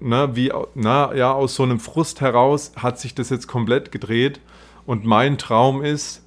na, 0.00 0.34
wie, 0.36 0.52
na, 0.74 1.14
ja, 1.14 1.32
aus 1.32 1.54
so 1.54 1.62
einem 1.62 1.78
Frust 1.78 2.20
heraus 2.20 2.72
hat 2.76 2.98
sich 2.98 3.14
das 3.14 3.30
jetzt 3.30 3.46
komplett 3.46 3.92
gedreht 3.92 4.40
und 4.84 5.04
mein 5.04 5.38
Traum 5.38 5.82
ist, 5.82 6.22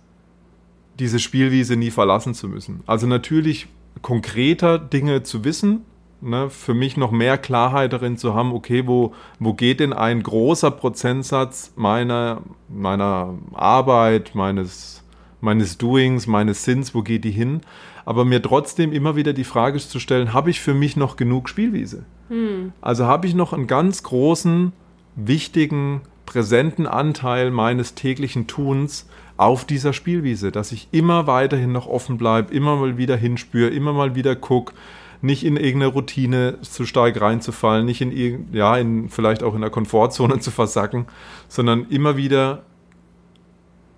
diese 0.98 1.20
Spielwiese 1.20 1.76
nie 1.76 1.92
verlassen 1.92 2.34
zu 2.34 2.48
müssen. 2.48 2.82
Also 2.86 3.06
natürlich 3.06 3.68
konkreter 4.02 4.80
Dinge 4.80 5.24
zu 5.24 5.44
wissen, 5.44 5.86
ne, 6.26 6.50
für 6.50 6.74
mich 6.74 6.98
noch 6.98 7.12
mehr 7.12 7.38
Klarheit 7.38 7.94
darin 7.94 8.18
zu 8.18 8.34
haben, 8.34 8.52
okay, 8.54 8.88
wo, 8.88 9.14
wo 9.40 9.54
geht 9.54 9.80
denn 9.80 9.94
ein 9.94 10.24
großer 10.24 10.72
Prozentsatz 10.72 11.72
meiner, 11.76 12.42
meiner 12.68 13.36
Arbeit, 13.54 14.36
meines, 14.36 15.04
meines 15.42 15.78
Doings, 15.78 16.28
meines 16.28 16.64
Sinns, 16.64 16.94
wo 16.94 17.02
geht 17.02 17.24
die 17.24 17.32
hin? 17.32 17.62
Aber 18.04 18.26
mir 18.26 18.42
trotzdem 18.42 18.92
immer 18.92 19.16
wieder 19.16 19.34
die 19.34 19.44
Frage 19.44 19.80
zu 19.80 20.00
stellen, 20.00 20.34
habe 20.34 20.50
ich 20.50 20.60
für 20.60 20.74
mich 20.74 20.96
noch 20.96 21.16
genug 21.16 21.50
Spielwiese? 21.50 22.06
Hm. 22.30 22.74
Also 22.82 23.06
habe 23.06 23.28
ich 23.28 23.36
noch 23.36 23.54
einen 23.54 23.68
ganz 23.68 24.04
großen, 24.04 24.74
wichtigen, 25.16 26.02
präsenten 26.26 26.88
Anteil 26.88 27.52
meines 27.52 27.96
täglichen 27.96 28.48
Tuns 28.48 29.08
auf 29.38 29.66
dieser 29.66 29.94
Spielwiese, 29.94 30.52
dass 30.52 30.72
ich 30.72 30.88
immer 30.92 31.28
weiterhin 31.28 31.72
noch 31.72 31.88
offen 31.88 32.18
bleibe, 32.18 32.54
immer 32.54 32.76
mal 32.78 32.98
wieder 32.98 33.18
hinspüre, 33.18 33.70
immer 33.70 33.94
mal 33.94 34.16
wieder 34.16 34.36
gucke, 34.36 34.74
nicht 35.22 35.44
in 35.44 35.58
irgendeine 35.58 35.94
Routine 35.94 36.60
zu 36.62 36.86
stark 36.86 37.20
reinzufallen, 37.20 37.86
nicht 37.86 38.02
in, 38.02 38.54
ja, 38.54 38.78
in 38.78 39.10
vielleicht 39.10 39.44
auch 39.44 39.56
in 39.56 39.62
der 39.62 39.70
Komfortzone 39.70 40.40
zu 40.40 40.52
versacken, 40.52 41.06
sondern 41.48 41.88
immer 41.90 42.18
wieder 42.18 42.64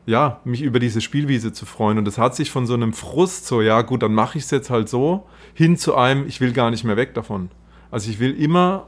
ja, 0.07 0.39
mich 0.45 0.61
über 0.61 0.79
diese 0.79 1.01
Spielwiese 1.01 1.51
zu 1.51 1.65
freuen. 1.65 1.97
Und 1.97 2.05
das 2.05 2.17
hat 2.17 2.33
sich 2.33 2.49
von 2.49 2.65
so 2.65 2.73
einem 2.73 2.93
Frust, 2.93 3.45
so, 3.45 3.61
ja 3.61 3.81
gut, 3.81 4.01
dann 4.01 4.13
mache 4.13 4.37
ich 4.37 4.45
es 4.45 4.51
jetzt 4.51 4.69
halt 4.69 4.87
so, 4.87 5.27
hin 5.53 5.75
zu 5.75 5.95
einem, 5.95 6.25
ich 6.27 6.39
will 6.39 6.53
gar 6.53 6.71
nicht 6.71 6.85
mehr 6.85 6.95
weg 6.95 7.13
davon. 7.13 7.49
Also 7.91 8.09
ich 8.09 8.19
will 8.19 8.31
immer 8.41 8.87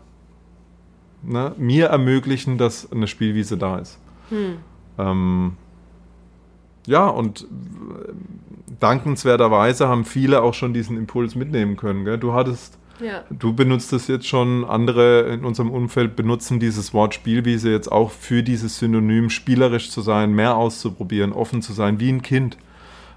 ne, 1.22 1.54
mir 1.58 1.88
ermöglichen, 1.88 2.58
dass 2.58 2.90
eine 2.92 3.08
Spielwiese 3.08 3.58
da 3.58 3.80
ist. 3.80 4.00
Hm. 4.30 4.58
Ähm, 4.98 5.58
ja, 6.88 7.08
und 7.08 7.46
dankenswerterweise 8.80 9.88
haben 9.88 10.06
viele 10.06 10.42
auch 10.42 10.54
schon 10.54 10.74
diesen 10.74 10.98
Impuls 10.98 11.36
mitnehmen 11.36 11.78
können. 11.78 12.06
Gell? 12.06 12.18
Du 12.18 12.34
hattest, 12.34 12.78
ja. 13.00 13.24
du 13.30 13.54
benutzt 13.54 13.94
es 13.94 14.08
jetzt 14.08 14.28
schon, 14.28 14.66
andere 14.66 15.34
in 15.34 15.46
unserem 15.46 15.72
Umfeld 15.72 16.16
benutzen 16.16 16.60
dieses 16.60 16.94
Wort 16.94 17.14
Spielwiese 17.14 17.72
jetzt 17.72 17.92
auch 17.92 18.12
für 18.12 18.44
dieses 18.44 18.78
Synonym, 18.78 19.30
spielerisch 19.30 19.90
zu 19.90 20.02
sein, 20.02 20.34
mehr 20.34 20.56
auszuprobieren, 20.56 21.34
offen 21.34 21.62
zu 21.62 21.74
sein, 21.74 22.00
wie 22.00 22.12
ein 22.12 22.22
Kind. 22.22 22.58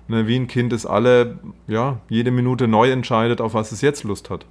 Ne, 0.09 0.26
wie 0.26 0.37
ein 0.37 0.49
Kind, 0.49 0.73
das 0.73 0.85
alle, 0.85 1.38
ja, 1.68 2.00
jede 2.09 2.32
Minute 2.32 2.66
neu 2.66 2.90
entscheidet, 2.90 3.40
auf 3.40 3.54
was 3.54 3.71
es 3.71 3.82
jetzt 3.82 4.02
Lust 4.02 4.30
hat. 4.30 4.47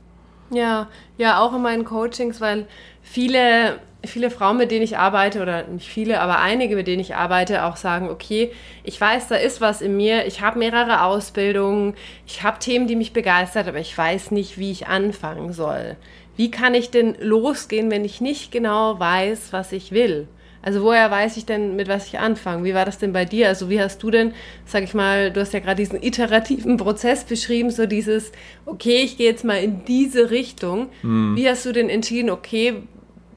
Ja, 0.52 0.90
ja, 1.18 1.40
auch 1.40 1.56
in 1.56 1.62
meinen 1.62 1.86
Coachings, 1.86 2.42
weil 2.42 2.68
viele 3.02 3.80
viele 4.04 4.32
Frauen, 4.32 4.58
mit 4.58 4.72
denen 4.72 4.84
ich 4.84 4.98
arbeite, 4.98 5.42
oder 5.42 5.64
nicht 5.68 5.88
viele, 5.88 6.22
aber 6.22 6.40
einige, 6.40 6.76
mit 6.76 6.88
denen 6.88 7.02
ich 7.02 7.16
arbeite, 7.16 7.66
auch 7.66 7.76
sagen, 7.76 8.10
okay, 8.10 8.52
ich 8.84 9.00
weiß, 9.00 9.28
da 9.28 9.36
ist 9.36 9.62
was 9.62 9.82
in 9.82 9.96
mir, 9.96 10.26
ich 10.26 10.42
habe 10.42 10.58
mehrere 10.60 11.04
Ausbildungen, 11.04 11.94
ich 12.26 12.44
habe 12.44 12.60
Themen, 12.60 12.88
die 12.88 12.96
mich 12.96 13.14
begeistert, 13.14 13.68
aber 13.68 13.80
ich 13.80 13.96
weiß 13.96 14.32
nicht, 14.32 14.58
wie 14.58 14.72
ich 14.72 14.88
anfangen 14.88 15.54
soll. 15.54 15.98
Wie 16.36 16.50
kann 16.50 16.74
ich 16.74 16.90
denn 16.90 17.16
losgehen, 17.20 17.92
wenn 17.92 18.06
ich 18.06 18.22
nicht 18.22 18.52
genau 18.52 19.00
weiß, 19.00 19.54
was 19.54 19.72
ich 19.72 19.92
will? 19.92 20.28
Also 20.62 20.84
woher 20.84 21.10
weiß 21.10 21.38
ich 21.38 21.46
denn, 21.46 21.76
mit 21.76 21.88
was 21.88 22.08
ich 22.08 22.20
anfange? 22.20 22.64
Wie 22.64 22.74
war 22.74 22.86
das 22.86 22.98
denn 22.98 23.14
bei 23.14 23.26
dir? 23.26 23.48
Also 23.48 23.70
wie 23.70 23.82
hast 23.82 24.02
du 24.04 24.12
denn, 24.12 24.34
sag 24.66 24.84
ich 24.84 24.94
mal, 24.94 25.32
du 25.32 25.42
hast 25.42 25.54
ja 25.54 25.60
gerade 25.60 25.78
diesen 25.78 26.02
iterativen 26.02 26.78
Prozess 26.78 27.24
beschrieben, 27.24 27.72
so 27.72 27.86
dieses, 27.86 28.32
okay, 28.66 29.02
ich 29.04 29.18
gehe 29.18 29.30
jetzt 29.30 29.44
mal 29.44 29.62
in 29.62 29.86
diese 29.86 30.30
Richtung. 30.30 30.90
Mhm. 31.02 31.36
Wie 31.36 31.50
hast 31.50 31.66
du 31.66 31.72
denn 31.72 31.90
entschieden, 31.90 32.30
okay, 32.30 32.84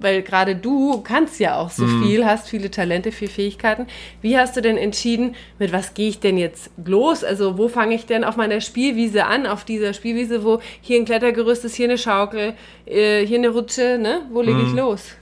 weil 0.01 0.23
gerade 0.23 0.55
du 0.55 1.01
kannst 1.03 1.41
ja 1.41 1.57
auch 1.57 1.71
so 1.71 1.85
mhm. 1.85 2.03
viel, 2.03 2.27
hast 2.27 2.49
viele 2.49 2.71
Talente, 2.71 3.11
viele 3.11 3.31
Fähigkeiten. 3.31 3.87
Wie 4.21 4.37
hast 4.37 4.57
du 4.57 4.61
denn 4.61 4.77
entschieden, 4.77 5.35
mit 5.59 5.73
was 5.73 5.95
gehe 5.95 6.09
ich 6.09 6.21
denn 6.21 6.37
jetzt 6.37 6.71
los? 6.85 7.25
Also 7.25 7.59
wo 7.59 7.69
fange 7.69 7.95
ich 7.95 8.05
denn 8.05 8.23
auf 8.23 8.37
meiner 8.37 8.61
Spielwiese 8.61 9.25
an, 9.25 9.47
auf 9.47 9.65
dieser 9.65 9.95
Spielwiese, 9.95 10.45
wo 10.45 10.61
hier 10.81 10.99
ein 10.99 11.05
Klettergerüst 11.05 11.65
ist, 11.65 11.75
hier 11.75 11.87
eine 11.87 11.99
Schaukel, 11.99 12.55
äh, 12.87 13.25
hier 13.25 13.39
eine 13.39 13.49
Rutsche, 13.49 13.99
ne? 13.99 14.27
Wo 14.31 14.43
lege 14.43 14.59
mhm. 14.59 14.69
ich 14.69 14.75
los? 14.75 15.17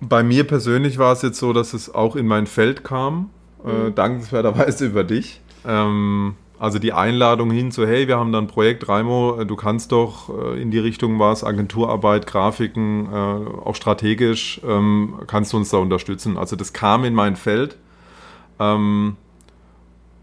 Bei 0.00 0.22
mir 0.22 0.44
persönlich 0.44 0.98
war 0.98 1.12
es 1.12 1.22
jetzt 1.22 1.38
so, 1.38 1.52
dass 1.52 1.74
es 1.74 1.94
auch 1.94 2.16
in 2.16 2.26
mein 2.26 2.46
Feld 2.46 2.84
kam, 2.84 3.30
äh, 3.64 3.68
mhm. 3.68 3.88
äh, 3.88 3.90
dankenswerterweise 3.92 4.86
über 4.86 5.04
dich. 5.04 5.40
Ähm, 5.66 6.34
also 6.58 6.78
die 6.78 6.92
Einladung 6.92 7.50
hin 7.50 7.70
zu, 7.70 7.86
hey, 7.86 8.08
wir 8.08 8.18
haben 8.18 8.32
da 8.32 8.38
ein 8.38 8.46
Projekt, 8.46 8.88
Raimo, 8.88 9.40
äh, 9.40 9.46
du 9.46 9.56
kannst 9.56 9.92
doch 9.92 10.30
äh, 10.30 10.60
in 10.60 10.70
die 10.70 10.78
Richtung 10.78 11.18
was, 11.18 11.44
Agenturarbeit, 11.44 12.26
Grafiken, 12.26 13.08
auch 13.08 13.74
strategisch, 13.74 14.60
ähm, 14.66 15.20
kannst 15.26 15.52
du 15.52 15.58
uns 15.58 15.70
da 15.70 15.78
unterstützen. 15.78 16.36
Also 16.36 16.56
das 16.56 16.72
kam 16.72 17.04
in 17.04 17.14
mein 17.14 17.36
Feld. 17.36 17.76
Ähm, 18.58 19.16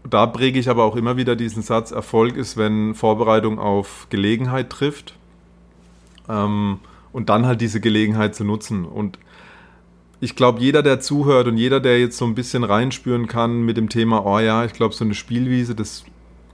da 0.08 0.26
präge 0.26 0.58
ich 0.58 0.70
aber 0.70 0.84
auch 0.84 0.96
immer 0.96 1.16
wieder 1.16 1.36
diesen 1.36 1.62
Satz, 1.62 1.90
Erfolg 1.90 2.36
ist, 2.36 2.56
wenn 2.56 2.94
Vorbereitung 2.94 3.58
auf 3.58 4.06
Gelegenheit 4.10 4.70
trifft. 4.70 5.14
Ähm, 6.28 6.78
und 7.12 7.28
dann 7.28 7.46
halt 7.46 7.60
diese 7.60 7.80
Gelegenheit 7.80 8.34
zu 8.34 8.44
nutzen. 8.44 8.84
Und 8.84 9.18
ich 10.20 10.36
glaube, 10.36 10.60
jeder, 10.60 10.82
der 10.82 11.00
zuhört 11.00 11.46
und 11.46 11.56
jeder, 11.56 11.80
der 11.80 12.00
jetzt 12.00 12.18
so 12.18 12.24
ein 12.24 12.34
bisschen 12.34 12.64
reinspüren 12.64 13.26
kann 13.26 13.62
mit 13.62 13.76
dem 13.76 13.88
Thema, 13.88 14.24
oh 14.26 14.38
ja, 14.38 14.64
ich 14.64 14.72
glaube, 14.72 14.94
so 14.94 15.04
eine 15.04 15.14
Spielwiese, 15.14 15.74
das 15.74 16.04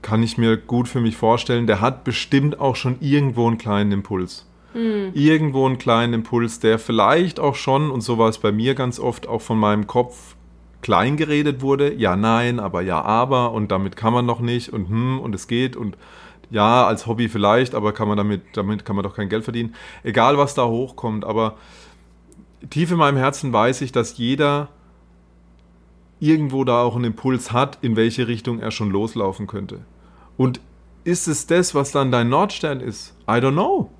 kann 0.01 0.21
ich 0.21 0.37
mir 0.37 0.57
gut 0.57 0.87
für 0.87 1.01
mich 1.01 1.17
vorstellen, 1.17 1.65
der 1.65 1.81
hat 1.81 2.03
bestimmt 2.03 2.59
auch 2.59 2.75
schon 2.75 2.97
irgendwo 2.99 3.47
einen 3.47 3.57
kleinen 3.57 3.91
Impuls. 3.91 4.45
Mhm. 4.75 5.11
Irgendwo 5.13 5.65
einen 5.65 5.79
kleinen 5.79 6.13
Impuls, 6.13 6.59
der 6.59 6.77
vielleicht 6.77 7.39
auch 7.39 7.55
schon, 7.55 7.89
und 7.89 8.01
so 8.01 8.17
war 8.19 8.29
es 8.29 8.37
bei 8.37 8.51
mir 8.51 8.75
ganz 8.75 8.99
oft, 8.99 9.27
auch 9.27 9.41
von 9.41 9.57
meinem 9.57 9.87
Kopf 9.87 10.35
klein 10.81 11.17
geredet 11.17 11.61
wurde. 11.63 11.95
Ja, 11.95 12.15
nein, 12.15 12.59
aber 12.59 12.83
ja, 12.83 13.01
aber 13.01 13.53
und 13.53 13.71
damit 13.71 13.95
kann 13.95 14.13
man 14.13 14.27
noch 14.27 14.41
nicht 14.41 14.71
und 14.71 14.87
hm 14.87 15.19
und 15.19 15.33
es 15.33 15.47
geht 15.47 15.75
und 15.75 15.97
ja, 16.51 16.85
als 16.85 17.07
Hobby 17.07 17.27
vielleicht, 17.27 17.73
aber 17.73 17.91
kann 17.91 18.07
man 18.07 18.17
damit, 18.17 18.41
damit 18.53 18.85
kann 18.85 18.95
man 18.95 19.01
doch 19.01 19.15
kein 19.15 19.29
Geld 19.29 19.43
verdienen. 19.43 19.73
Egal, 20.03 20.37
was 20.37 20.53
da 20.53 20.67
hochkommt, 20.67 21.25
aber 21.25 21.55
tief 22.69 22.91
in 22.91 22.97
meinem 22.97 23.17
Herzen 23.17 23.53
weiß 23.53 23.81
ich, 23.81 23.91
dass 23.91 24.17
jeder 24.17 24.69
irgendwo 26.19 26.63
da 26.63 26.81
auch 26.81 26.95
einen 26.95 27.05
Impuls 27.05 27.51
hat, 27.51 27.77
in 27.81 27.95
welche 27.95 28.27
Richtung 28.27 28.59
er 28.59 28.71
schon 28.71 28.89
loslaufen 28.89 29.47
könnte. 29.47 29.81
Und 30.37 30.59
ist 31.03 31.27
es 31.27 31.45
das, 31.47 31.75
was 31.75 31.91
dann 31.91 32.11
dein 32.11 32.29
Nordstern 32.29 32.79
ist? 32.79 33.15
I 33.27 33.33
don't 33.33 33.53
know. 33.53 33.91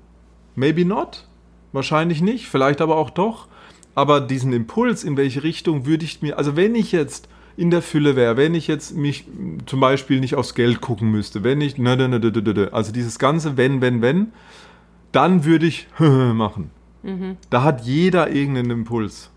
Maybe 0.54 0.84
not. 0.84 1.26
Wahrscheinlich 1.72 2.20
nicht. 2.20 2.48
Vielleicht 2.48 2.80
aber 2.80 2.96
auch 2.96 3.10
doch. 3.10 3.48
Aber 3.94 4.20
diesen 4.20 4.52
Impuls, 4.52 5.04
in 5.04 5.16
welche 5.16 5.42
Richtung 5.42 5.86
würde 5.86 6.04
ich 6.04 6.20
mir, 6.20 6.36
also 6.36 6.56
wenn 6.56 6.74
ich 6.74 6.92
jetzt 6.92 7.28
in 7.56 7.70
der 7.70 7.80
Fülle 7.80 8.16
wäre, 8.16 8.36
wenn 8.36 8.54
ich 8.54 8.66
jetzt 8.66 8.94
mich 8.94 9.24
zum 9.64 9.80
Beispiel 9.80 10.20
nicht 10.20 10.34
aufs 10.34 10.54
Geld 10.54 10.80
gucken 10.80 11.10
müsste, 11.10 11.44
wenn 11.44 11.60
ich, 11.60 11.78
ne, 11.78 11.96
ne, 11.96 12.08
ne, 12.08 12.68
also 12.72 12.92
dieses 12.92 13.18
ganze 13.18 13.56
wenn, 13.56 13.80
wenn, 13.80 14.02
wenn, 14.02 14.32
dann 15.12 15.44
würde 15.44 15.66
ich 15.66 15.86
machen. 15.98 16.70
Mhm. 17.06 17.36
Da 17.50 17.62
hat 17.62 17.82
jeder 17.82 18.30
irgendeinen 18.30 18.70
Impuls. 18.70 19.30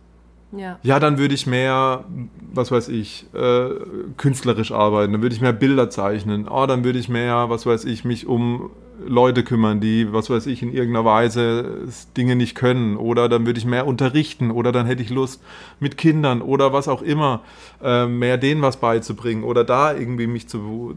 Ja. 0.52 0.80
ja, 0.82 1.00
dann 1.00 1.20
würde 1.20 1.36
ich 1.36 1.46
mehr, 1.46 2.06
was 2.52 2.72
weiß 2.72 2.90
ich, 2.90 3.28
äh, 3.36 3.70
künstlerisch 4.18 4.72
arbeiten, 4.72 5.14
dann 5.14 5.22
würde 5.22 5.36
ich 5.36 5.42
mehr 5.42 5.54
Bilder 5.54 5.92
zeichnen, 5.92 6.48
oh, 6.48 6.66
dann 6.66 6.84
würde 6.84 6.98
ich 6.98 7.08
mehr, 7.08 7.52
was 7.52 7.68
weiß 7.68 7.86
ich, 7.86 8.04
mich 8.04 8.26
um 8.26 8.72
Leute 9.06 9.44
kümmern, 9.44 9.80
die, 9.80 10.12
was 10.12 10.30
weiß 10.30 10.48
ich, 10.48 10.62
in 10.62 10.74
irgendeiner 10.74 11.06
Weise 11.06 11.88
Dinge 12.18 12.36
nicht 12.36 12.56
können. 12.56 12.98
Oder 12.98 13.30
dann 13.30 13.46
würde 13.46 13.60
ich 13.60 13.66
mehr 13.66 13.88
unterrichten 13.88 14.52
oder 14.52 14.72
dann 14.72 14.86
hätte 14.86 15.04
ich 15.04 15.10
Lust 15.10 15.42
mit 15.80 15.98
Kindern 15.98 16.42
oder 16.42 16.74
was 16.74 16.88
auch 16.88 17.02
immer, 17.02 17.42
äh, 17.82 18.08
mehr 18.08 18.38
denen 18.38 18.62
was 18.62 18.78
beizubringen 18.78 19.44
oder 19.44 19.64
da 19.64 19.94
irgendwie 19.94 20.28
mich 20.28 20.48
zu, 20.48 20.96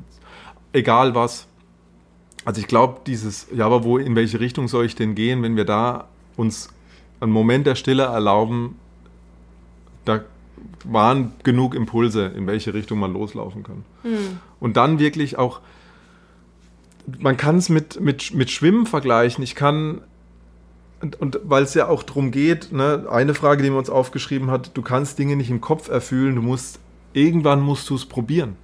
egal 0.73 1.14
was. 1.14 1.47
Also 2.45 2.61
ich 2.61 2.67
glaube, 2.67 3.00
dieses, 3.07 3.47
ja, 3.55 3.67
aber 3.67 3.85
wo, 3.85 3.99
in 3.99 4.17
welche 4.17 4.41
Richtung 4.41 4.67
soll 4.67 4.87
ich 4.87 4.97
denn 4.97 5.14
gehen, 5.14 5.43
wenn 5.43 5.57
wir 5.57 5.64
da 5.64 6.09
uns 6.36 6.68
einen 7.20 7.32
Moment 7.32 7.66
der 7.66 7.74
Stille 7.74 8.04
erlauben, 8.04 8.76
da 10.04 10.24
waren 10.84 11.32
genug 11.44 11.74
Impulse, 11.74 12.26
in 12.26 12.46
welche 12.46 12.74
Richtung 12.74 12.98
man 12.98 13.12
loslaufen 13.12 13.62
kann. 13.62 13.84
Mhm. 14.02 14.38
Und 14.60 14.76
dann 14.76 14.98
wirklich 14.98 15.38
auch, 15.38 15.60
man 17.18 17.36
kann 17.36 17.56
es 17.56 17.68
mit, 17.68 18.00
mit, 18.00 18.34
mit 18.34 18.50
Schwimmen 18.50 18.86
vergleichen. 18.86 19.42
Ich 19.42 19.54
kann, 19.54 20.02
und, 21.00 21.20
und 21.20 21.40
weil 21.44 21.62
es 21.62 21.74
ja 21.74 21.88
auch 21.88 22.02
darum 22.02 22.30
geht, 22.30 22.72
ne, 22.72 23.06
eine 23.10 23.34
Frage, 23.34 23.62
die 23.62 23.70
man 23.70 23.80
uns 23.80 23.90
aufgeschrieben 23.90 24.50
hat, 24.50 24.76
du 24.76 24.82
kannst 24.82 25.18
Dinge 25.18 25.36
nicht 25.36 25.50
im 25.50 25.60
Kopf 25.60 25.88
erfüllen, 25.88 26.36
du 26.36 26.42
musst, 26.42 26.78
irgendwann 27.12 27.60
musst 27.60 27.88
du 27.90 27.94
es 27.94 28.06
probieren. 28.06 28.56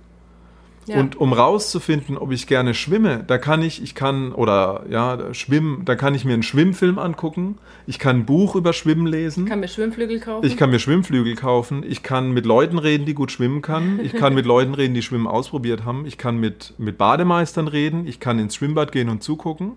Und 0.96 1.16
um 1.16 1.32
rauszufinden, 1.32 2.16
ob 2.16 2.32
ich 2.32 2.46
gerne 2.46 2.74
schwimme, 2.74 3.24
da 3.26 3.38
kann 3.38 3.62
ich, 3.62 3.82
ich 3.82 3.94
kann, 3.94 4.32
oder 4.32 4.84
ja, 4.88 5.34
schwimmen, 5.34 5.84
da 5.84 5.96
kann 5.96 6.14
ich 6.14 6.24
mir 6.24 6.34
einen 6.34 6.42
Schwimmfilm 6.42 6.98
angucken, 6.98 7.58
ich 7.86 7.98
kann 7.98 8.20
ein 8.20 8.26
Buch 8.26 8.56
über 8.56 8.72
Schwimmen 8.72 9.06
lesen. 9.06 9.44
Ich 9.44 9.50
kann 9.50 9.60
mir 9.60 9.68
Schwimmflügel 9.68 10.20
kaufen. 10.20 10.46
Ich 10.46 10.56
kann 10.56 10.70
mir 10.70 10.78
Schwimmflügel 10.78 11.34
kaufen, 11.34 11.84
ich 11.86 12.02
kann 12.02 12.32
mit 12.32 12.46
Leuten 12.46 12.78
reden, 12.78 13.06
die 13.06 13.14
gut 13.14 13.32
schwimmen 13.32 13.62
kann, 13.62 14.00
ich 14.02 14.12
kann 14.14 14.34
mit 14.34 14.46
Leuten 14.46 14.74
reden, 14.74 14.94
die 14.94 15.02
Schwimmen 15.02 15.26
ausprobiert 15.26 15.84
haben, 15.84 16.06
ich 16.06 16.18
kann 16.18 16.38
mit, 16.38 16.74
mit 16.78 16.98
Bademeistern 16.98 17.68
reden, 17.68 18.06
ich 18.06 18.20
kann 18.20 18.38
ins 18.38 18.54
Schwimmbad 18.54 18.92
gehen 18.92 19.08
und 19.08 19.22
zugucken. 19.22 19.72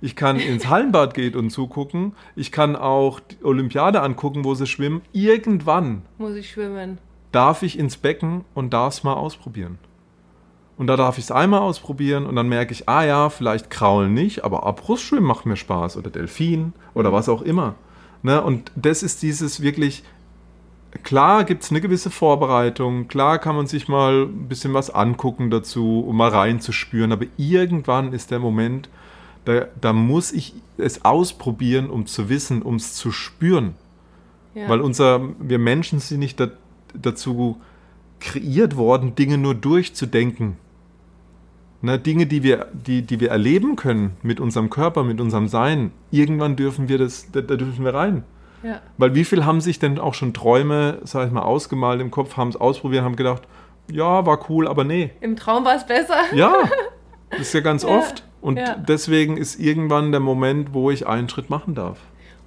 Ich 0.00 0.14
kann 0.14 0.38
ins 0.38 0.66
Hallenbad 0.68 1.14
gehen 1.14 1.34
und 1.34 1.50
zugucken. 1.50 2.12
Ich 2.36 2.52
kann 2.52 2.76
auch 2.76 3.20
die 3.20 3.44
Olympiade 3.44 4.00
angucken, 4.00 4.44
wo 4.44 4.54
sie 4.54 4.66
schwimmen. 4.66 5.02
Irgendwann 5.12 6.02
muss 6.18 6.36
ich 6.36 6.50
schwimmen. 6.50 6.98
Darf 7.32 7.62
ich 7.62 7.78
ins 7.78 7.96
Becken 7.96 8.44
und 8.54 8.72
darf 8.72 8.94
es 8.94 9.04
mal 9.04 9.14
ausprobieren. 9.14 9.78
Und 10.78 10.86
da 10.86 10.96
darf 10.96 11.18
ich 11.18 11.24
es 11.24 11.30
einmal 11.32 11.60
ausprobieren 11.60 12.24
und 12.24 12.36
dann 12.36 12.48
merke 12.48 12.72
ich, 12.72 12.88
ah 12.88 13.04
ja, 13.04 13.30
vielleicht 13.30 13.68
Kraulen 13.68 14.14
nicht, 14.14 14.44
aber 14.44 14.64
Abrustschwimmen 14.64 15.24
macht 15.24 15.44
mir 15.44 15.56
Spaß 15.56 15.96
oder 15.96 16.08
Delfin 16.08 16.72
oder 16.94 17.12
was 17.12 17.28
auch 17.28 17.42
immer. 17.42 17.74
Ne? 18.22 18.40
Und 18.40 18.70
das 18.76 19.02
ist 19.02 19.22
dieses 19.22 19.60
wirklich, 19.60 20.04
klar 21.02 21.42
gibt 21.42 21.64
es 21.64 21.70
eine 21.72 21.80
gewisse 21.80 22.10
Vorbereitung, 22.10 23.08
klar 23.08 23.40
kann 23.40 23.56
man 23.56 23.66
sich 23.66 23.88
mal 23.88 24.26
ein 24.26 24.48
bisschen 24.48 24.72
was 24.72 24.88
angucken 24.88 25.50
dazu, 25.50 26.04
um 26.06 26.16
mal 26.16 26.30
reinzuspüren, 26.30 27.10
aber 27.10 27.26
irgendwann 27.36 28.12
ist 28.12 28.30
der 28.30 28.38
Moment, 28.38 28.88
da, 29.46 29.66
da 29.80 29.92
muss 29.92 30.30
ich 30.30 30.54
es 30.76 31.04
ausprobieren, 31.04 31.90
um 31.90 32.06
zu 32.06 32.28
wissen, 32.28 32.62
um 32.62 32.76
es 32.76 32.94
zu 32.94 33.10
spüren. 33.10 33.74
Ja. 34.54 34.68
Weil 34.68 34.80
unser, 34.80 35.22
wir 35.40 35.58
Menschen 35.58 35.98
sind 35.98 36.20
nicht 36.20 36.38
da, 36.38 36.48
dazu 36.94 37.60
kreiert 38.20 38.76
worden, 38.76 39.16
Dinge 39.16 39.38
nur 39.38 39.56
durchzudenken. 39.56 40.56
Ne, 41.80 41.98
Dinge, 41.98 42.26
die 42.26 42.42
wir, 42.42 42.66
die, 42.72 43.02
die 43.02 43.20
wir 43.20 43.30
erleben 43.30 43.76
können 43.76 44.16
mit 44.22 44.40
unserem 44.40 44.68
Körper, 44.68 45.04
mit 45.04 45.20
unserem 45.20 45.46
Sein, 45.46 45.92
irgendwann 46.10 46.56
dürfen 46.56 46.88
wir 46.88 46.98
das, 46.98 47.30
da, 47.30 47.40
da 47.40 47.54
dürfen 47.54 47.84
wir 47.84 47.94
rein. 47.94 48.24
Ja. 48.64 48.80
Weil 48.96 49.14
wie 49.14 49.24
viel 49.24 49.44
haben 49.44 49.60
sich 49.60 49.78
denn 49.78 49.98
auch 50.00 50.14
schon 50.14 50.34
Träume, 50.34 50.98
sag 51.04 51.28
ich 51.28 51.32
mal, 51.32 51.42
ausgemalt 51.42 52.00
im 52.00 52.10
Kopf, 52.10 52.36
haben 52.36 52.48
es 52.48 52.56
ausprobiert, 52.56 53.04
haben 53.04 53.14
gedacht, 53.14 53.42
ja, 53.90 54.26
war 54.26 54.50
cool, 54.50 54.66
aber 54.66 54.84
nee. 54.84 55.10
Im 55.20 55.36
Traum 55.36 55.64
war 55.64 55.76
es 55.76 55.86
besser. 55.86 56.16
Ja, 56.34 56.52
das 57.30 57.40
ist 57.40 57.54
ja 57.54 57.60
ganz 57.60 57.84
ja. 57.84 57.90
oft. 57.90 58.24
Und 58.40 58.56
ja. 58.56 58.76
deswegen 58.76 59.36
ist 59.36 59.58
irgendwann 59.58 60.10
der 60.12 60.20
Moment, 60.20 60.74
wo 60.74 60.90
ich 60.90 61.06
einen 61.06 61.28
Schritt 61.28 61.50
machen 61.50 61.74
darf. 61.74 61.98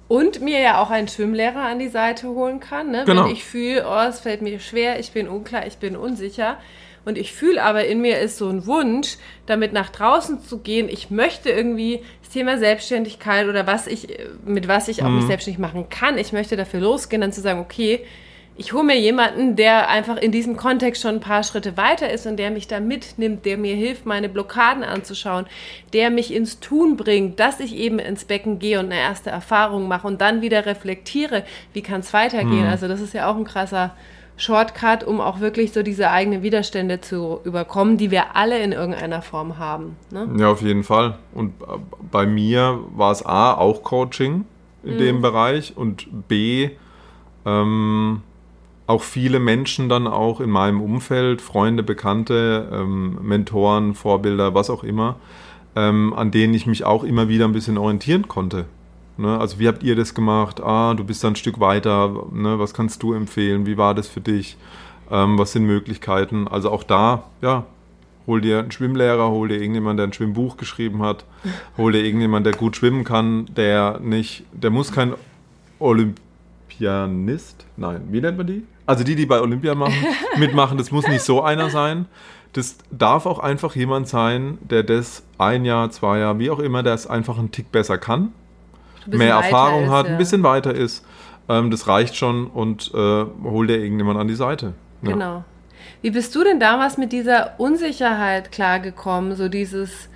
Und 0.08 0.40
mir 0.40 0.60
ja 0.60 0.82
auch 0.82 0.90
einen 0.90 1.08
Schwimmlehrer 1.08 1.62
an 1.62 1.78
die 1.78 1.88
Seite 1.88 2.28
holen 2.28 2.60
kann. 2.60 2.90
Ne? 2.90 3.04
Genau. 3.06 3.24
Wenn 3.24 3.32
ich 3.32 3.44
fühle, 3.44 3.86
oh, 3.88 4.08
es 4.08 4.20
fällt 4.20 4.42
mir 4.42 4.58
schwer, 4.60 5.00
ich 5.00 5.12
bin 5.12 5.28
unklar, 5.28 5.66
ich 5.66 5.78
bin 5.78 5.96
unsicher. 5.96 6.58
Und 7.04 7.18
ich 7.18 7.32
fühle 7.32 7.62
aber 7.62 7.84
in 7.86 8.00
mir 8.00 8.20
ist 8.20 8.38
so 8.38 8.48
ein 8.48 8.66
Wunsch, 8.66 9.16
damit 9.46 9.72
nach 9.72 9.90
draußen 9.90 10.40
zu 10.40 10.58
gehen. 10.58 10.88
Ich 10.88 11.10
möchte 11.10 11.50
irgendwie 11.50 12.00
das 12.20 12.30
Thema 12.30 12.58
Selbstständigkeit 12.58 13.48
oder 13.48 13.66
was 13.66 13.86
ich, 13.86 14.08
mit 14.44 14.68
was 14.68 14.88
ich 14.88 15.02
auch 15.02 15.08
mhm. 15.08 15.16
mich 15.16 15.26
selbstständig 15.26 15.58
machen 15.58 15.88
kann. 15.88 16.18
Ich 16.18 16.32
möchte 16.32 16.56
dafür 16.56 16.80
losgehen, 16.80 17.20
dann 17.20 17.32
zu 17.32 17.40
sagen, 17.40 17.60
okay, 17.60 18.04
ich 18.56 18.72
hole 18.72 18.84
mir 18.84 18.98
jemanden, 18.98 19.56
der 19.56 19.88
einfach 19.88 20.18
in 20.18 20.30
diesem 20.30 20.56
Kontext 20.56 21.02
schon 21.02 21.16
ein 21.16 21.20
paar 21.20 21.42
Schritte 21.42 21.76
weiter 21.76 22.10
ist 22.10 22.26
und 22.26 22.36
der 22.36 22.50
mich 22.50 22.68
da 22.68 22.80
mitnimmt, 22.80 23.46
der 23.46 23.56
mir 23.56 23.74
hilft, 23.74 24.04
meine 24.04 24.28
Blockaden 24.28 24.84
anzuschauen, 24.84 25.46
der 25.94 26.10
mich 26.10 26.34
ins 26.34 26.60
Tun 26.60 26.96
bringt, 26.96 27.40
dass 27.40 27.60
ich 27.60 27.74
eben 27.74 27.98
ins 27.98 28.26
Becken 28.26 28.58
gehe 28.58 28.78
und 28.78 28.86
eine 28.86 29.00
erste 29.00 29.30
Erfahrung 29.30 29.88
mache 29.88 30.06
und 30.06 30.20
dann 30.20 30.42
wieder 30.42 30.66
reflektiere, 30.66 31.44
wie 31.72 31.82
kann 31.82 32.00
es 32.00 32.12
weitergehen. 32.12 32.64
Mhm. 32.64 32.70
Also 32.70 32.88
das 32.88 33.00
ist 33.00 33.14
ja 33.14 33.30
auch 33.30 33.36
ein 33.36 33.44
krasser 33.44 33.96
Shortcut, 34.42 35.04
um 35.04 35.20
auch 35.20 35.38
wirklich 35.38 35.72
so 35.72 35.84
diese 35.84 36.10
eigenen 36.10 36.42
Widerstände 36.42 37.00
zu 37.00 37.38
überkommen, 37.44 37.96
die 37.96 38.10
wir 38.10 38.34
alle 38.34 38.60
in 38.60 38.72
irgendeiner 38.72 39.22
Form 39.22 39.58
haben. 39.58 39.96
Ne? 40.10 40.28
Ja, 40.36 40.50
auf 40.50 40.62
jeden 40.62 40.82
Fall. 40.82 41.16
Und 41.32 41.54
bei 42.10 42.26
mir 42.26 42.80
war 42.96 43.12
es 43.12 43.24
A, 43.24 43.54
auch 43.54 43.84
Coaching 43.84 44.44
in 44.82 44.94
mhm. 44.94 44.98
dem 44.98 45.22
Bereich 45.22 45.76
und 45.76 46.08
B, 46.26 46.70
ähm, 47.46 48.22
auch 48.88 49.02
viele 49.02 49.38
Menschen 49.38 49.88
dann 49.88 50.08
auch 50.08 50.40
in 50.40 50.50
meinem 50.50 50.80
Umfeld, 50.80 51.40
Freunde, 51.40 51.84
Bekannte, 51.84 52.68
ähm, 52.72 53.18
Mentoren, 53.22 53.94
Vorbilder, 53.94 54.54
was 54.54 54.70
auch 54.70 54.82
immer, 54.82 55.16
ähm, 55.76 56.12
an 56.14 56.32
denen 56.32 56.52
ich 56.52 56.66
mich 56.66 56.82
auch 56.82 57.04
immer 57.04 57.28
wieder 57.28 57.44
ein 57.44 57.52
bisschen 57.52 57.78
orientieren 57.78 58.26
konnte. 58.26 58.64
Ne? 59.22 59.38
Also 59.38 59.60
wie 59.60 59.68
habt 59.68 59.84
ihr 59.84 59.94
das 59.94 60.14
gemacht? 60.14 60.60
Ah, 60.60 60.94
du 60.94 61.04
bist 61.04 61.22
da 61.22 61.28
ein 61.28 61.36
Stück 61.36 61.60
weiter. 61.60 62.26
Ne? 62.32 62.58
Was 62.58 62.74
kannst 62.74 63.02
du 63.04 63.14
empfehlen? 63.14 63.66
Wie 63.66 63.78
war 63.78 63.94
das 63.94 64.08
für 64.08 64.20
dich? 64.20 64.56
Ähm, 65.10 65.38
was 65.38 65.52
sind 65.52 65.64
Möglichkeiten? 65.64 66.48
Also 66.48 66.70
auch 66.70 66.82
da, 66.82 67.22
ja, 67.40 67.64
hol 68.26 68.40
dir 68.40 68.58
einen 68.58 68.72
Schwimmlehrer, 68.72 69.30
hol 69.30 69.48
dir 69.48 69.60
irgendjemand, 69.60 69.98
der 70.00 70.08
ein 70.08 70.12
Schwimmbuch 70.12 70.56
geschrieben 70.56 71.02
hat, 71.02 71.24
hol 71.76 71.92
dir 71.92 72.04
irgendjemand, 72.04 72.46
der 72.46 72.52
gut 72.52 72.76
schwimmen 72.76 73.04
kann, 73.04 73.46
der 73.56 74.00
nicht, 74.00 74.44
der 74.52 74.70
muss 74.70 74.90
kein 74.90 75.14
Olympianist, 75.78 77.66
nein, 77.76 78.02
wie 78.10 78.20
nennt 78.20 78.38
man 78.38 78.46
die? 78.46 78.64
Also 78.86 79.04
die, 79.04 79.14
die 79.14 79.26
bei 79.26 79.40
Olympia 79.40 79.74
machen, 79.74 79.94
mitmachen, 80.38 80.78
das 80.78 80.90
muss 80.90 81.06
nicht 81.06 81.22
so 81.22 81.42
einer 81.42 81.70
sein. 81.70 82.06
Das 82.54 82.76
darf 82.90 83.26
auch 83.26 83.38
einfach 83.38 83.74
jemand 83.76 84.08
sein, 84.08 84.58
der 84.60 84.82
das 84.82 85.24
ein 85.38 85.64
Jahr, 85.64 85.90
zwei 85.90 86.18
Jahre, 86.18 86.38
wie 86.38 86.50
auch 86.50 86.58
immer, 86.58 86.82
der 86.82 86.94
es 86.94 87.06
einfach 87.06 87.38
einen 87.38 87.50
Tick 87.50 87.72
besser 87.72 87.98
kann, 87.98 88.32
mehr 89.06 89.34
Erfahrung 89.34 89.84
ist, 89.84 89.90
hat, 89.90 90.06
ja. 90.06 90.12
ein 90.12 90.18
bisschen 90.18 90.42
weiter 90.42 90.74
ist. 90.74 91.04
Ähm, 91.48 91.70
das 91.70 91.88
reicht 91.88 92.16
schon 92.16 92.46
und 92.46 92.90
äh, 92.94 93.24
hol 93.44 93.66
dir 93.66 93.78
irgendjemand 93.78 94.18
an 94.18 94.28
die 94.28 94.34
Seite. 94.34 94.74
Ja. 95.02 95.12
Genau. 95.12 95.44
Wie 96.00 96.10
bist 96.10 96.34
du 96.34 96.44
denn 96.44 96.60
damals 96.60 96.98
mit 96.98 97.12
dieser 97.12 97.58
Unsicherheit 97.58 98.52
klargekommen? 98.52 99.36
So 99.36 99.48
dieses, 99.48 100.08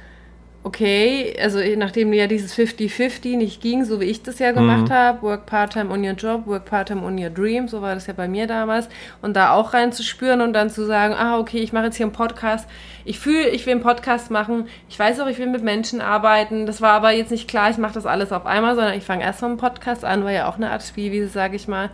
okay, 0.66 1.37
also 1.40 1.61
nachdem 1.76 2.12
ja 2.12 2.26
dieses 2.26 2.52
50-50 2.59 3.37
nicht 3.37 3.62
ging, 3.62 3.85
so 3.85 4.00
wie 4.00 4.07
ich 4.07 4.24
das 4.24 4.40
ja 4.40 4.50
gemacht 4.50 4.88
mhm. 4.88 4.92
habe, 4.92 5.22
work 5.22 5.46
part-time 5.46 5.92
on 5.92 6.05
your 6.05 6.14
job, 6.14 6.44
work 6.44 6.64
part-time 6.64 7.05
on 7.05 7.22
your 7.22 7.31
dream, 7.31 7.68
so 7.68 7.83
war 7.83 7.94
das 7.94 8.09
ja 8.09 8.14
bei 8.14 8.26
mir 8.26 8.48
damals, 8.48 8.88
und 9.22 9.37
da 9.37 9.52
auch 9.52 9.74
reinzuspüren 9.74 10.40
und 10.40 10.55
dann 10.55 10.68
zu 10.68 10.85
sagen, 10.85 11.14
ah, 11.14 11.38
okay, 11.38 11.59
ich 11.59 11.72
mache 11.72 11.85
jetzt 11.85 11.98
hier 11.98 12.07
einen 12.07 12.12
Podcast, 12.12 12.68
ich 13.05 13.20
fühle, 13.20 13.48
ich 13.50 13.64
will 13.64 13.74
einen 13.74 13.83
Podcast 13.83 14.33
machen, 14.33 14.66
ich 14.88 14.98
weiß 14.98 15.20
auch, 15.20 15.29
ich 15.29 15.38
will 15.38 15.46
mit 15.46 15.62
Menschen 15.62 16.00
arbeiten, 16.00 16.66
das 16.66 16.81
war 16.81 16.94
aber 16.94 17.12
jetzt 17.12 17.31
nicht 17.31 17.46
klar, 17.46 17.70
ich 17.70 17.79
mache 17.79 17.94
das 17.94 18.05
alles 18.05 18.33
auf 18.33 18.44
einmal, 18.44 18.74
sondern 18.74 18.94
ich 18.94 19.05
fange 19.05 19.22
erst 19.22 19.42
mal 19.42 19.48
einen 19.50 19.59
Podcast 19.59 20.05
an, 20.05 20.24
war 20.24 20.33
ja 20.33 20.48
auch 20.48 20.57
eine 20.57 20.72
Art 20.72 20.83
Spiel, 20.83 21.12
wie 21.12 21.26
sage 21.26 21.55
ich 21.55 21.68
mal, 21.68 21.90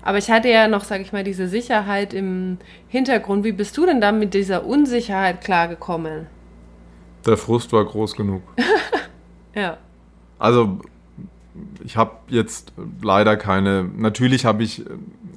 aber 0.00 0.18
ich 0.18 0.30
hatte 0.30 0.48
ja 0.48 0.68
noch, 0.68 0.84
sage 0.84 1.02
ich 1.02 1.12
mal, 1.12 1.24
diese 1.24 1.48
Sicherheit 1.48 2.14
im 2.14 2.58
Hintergrund. 2.88 3.44
Wie 3.44 3.52
bist 3.52 3.76
du 3.76 3.86
denn 3.86 4.00
dann 4.00 4.18
mit 4.18 4.34
dieser 4.34 4.64
Unsicherheit 4.64 5.40
klargekommen? 5.40 6.26
Der 7.26 7.36
Frust 7.36 7.72
war 7.72 7.84
groß 7.84 8.14
genug. 8.14 8.42
ja. 9.54 9.76
Also, 10.38 10.80
ich 11.84 11.96
habe 11.96 12.12
jetzt 12.28 12.72
leider 13.02 13.36
keine. 13.36 13.88
Natürlich 13.96 14.44
habe 14.44 14.62
ich. 14.62 14.82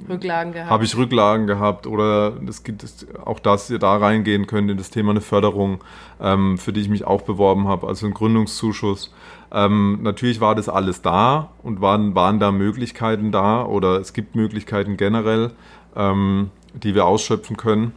Rücklagen 0.08 0.54
gehabt. 0.54 0.69
Habe 0.69 0.84
ich 0.84 0.95
Rücklagen 0.95 1.48
gehabt 1.48 1.88
oder 1.88 2.34
es 2.48 2.63
gibt 2.63 2.86
auch, 3.24 3.39
dass 3.39 3.71
ihr 3.71 3.80
da 3.80 3.98
reingehen 3.98 4.45
könnt 4.45 4.69
in 4.69 4.78
das 4.78 4.91
Thema 4.91 5.12
eine 5.12 5.21
Förderung, 5.21 5.84
ähm, 6.21 6.60
für 6.60 6.71
die 6.71 6.82
ich 6.82 6.89
mich 6.89 7.06
auch 7.06 7.24
beworben 7.24 7.67
habe, 7.67 7.88
also 7.88 8.06
ein 8.06 8.13
Gründungszuschuss. 8.13 9.12
Ähm, 9.52 10.00
natürlich 10.04 10.41
war 10.41 10.54
das 10.54 10.69
alles 10.69 11.02
da 11.02 11.50
und 11.63 11.82
waren, 11.82 12.13
waren 12.13 12.39
da 12.39 12.52
Möglichkeiten 12.52 13.32
da 13.32 13.65
oder 13.65 14.00
es 14.00 14.13
gibt 14.13 14.36
Möglichkeiten 14.36 14.95
generell, 14.95 15.52
ähm, 15.95 16.52
die 16.74 16.93
wir 16.93 17.06
ausschöpfen 17.06 17.58
können. 17.58 17.93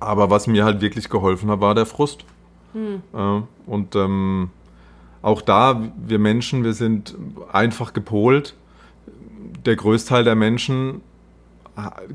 Aber 0.00 0.30
was 0.30 0.46
mir 0.46 0.64
halt 0.64 0.80
wirklich 0.80 1.08
geholfen 1.08 1.50
hat, 1.50 1.60
war 1.60 1.74
der 1.74 1.86
Frust. 1.86 2.24
Hm. 2.72 3.02
Äh, 3.12 3.42
und 3.66 3.94
ähm, 3.96 4.50
auch 5.22 5.42
da, 5.42 5.90
wir 5.96 6.18
Menschen, 6.18 6.64
wir 6.64 6.74
sind 6.74 7.16
einfach 7.52 7.92
gepolt. 7.92 8.54
Der 9.66 9.76
Größteil 9.76 10.24
der 10.24 10.36
Menschen 10.36 11.00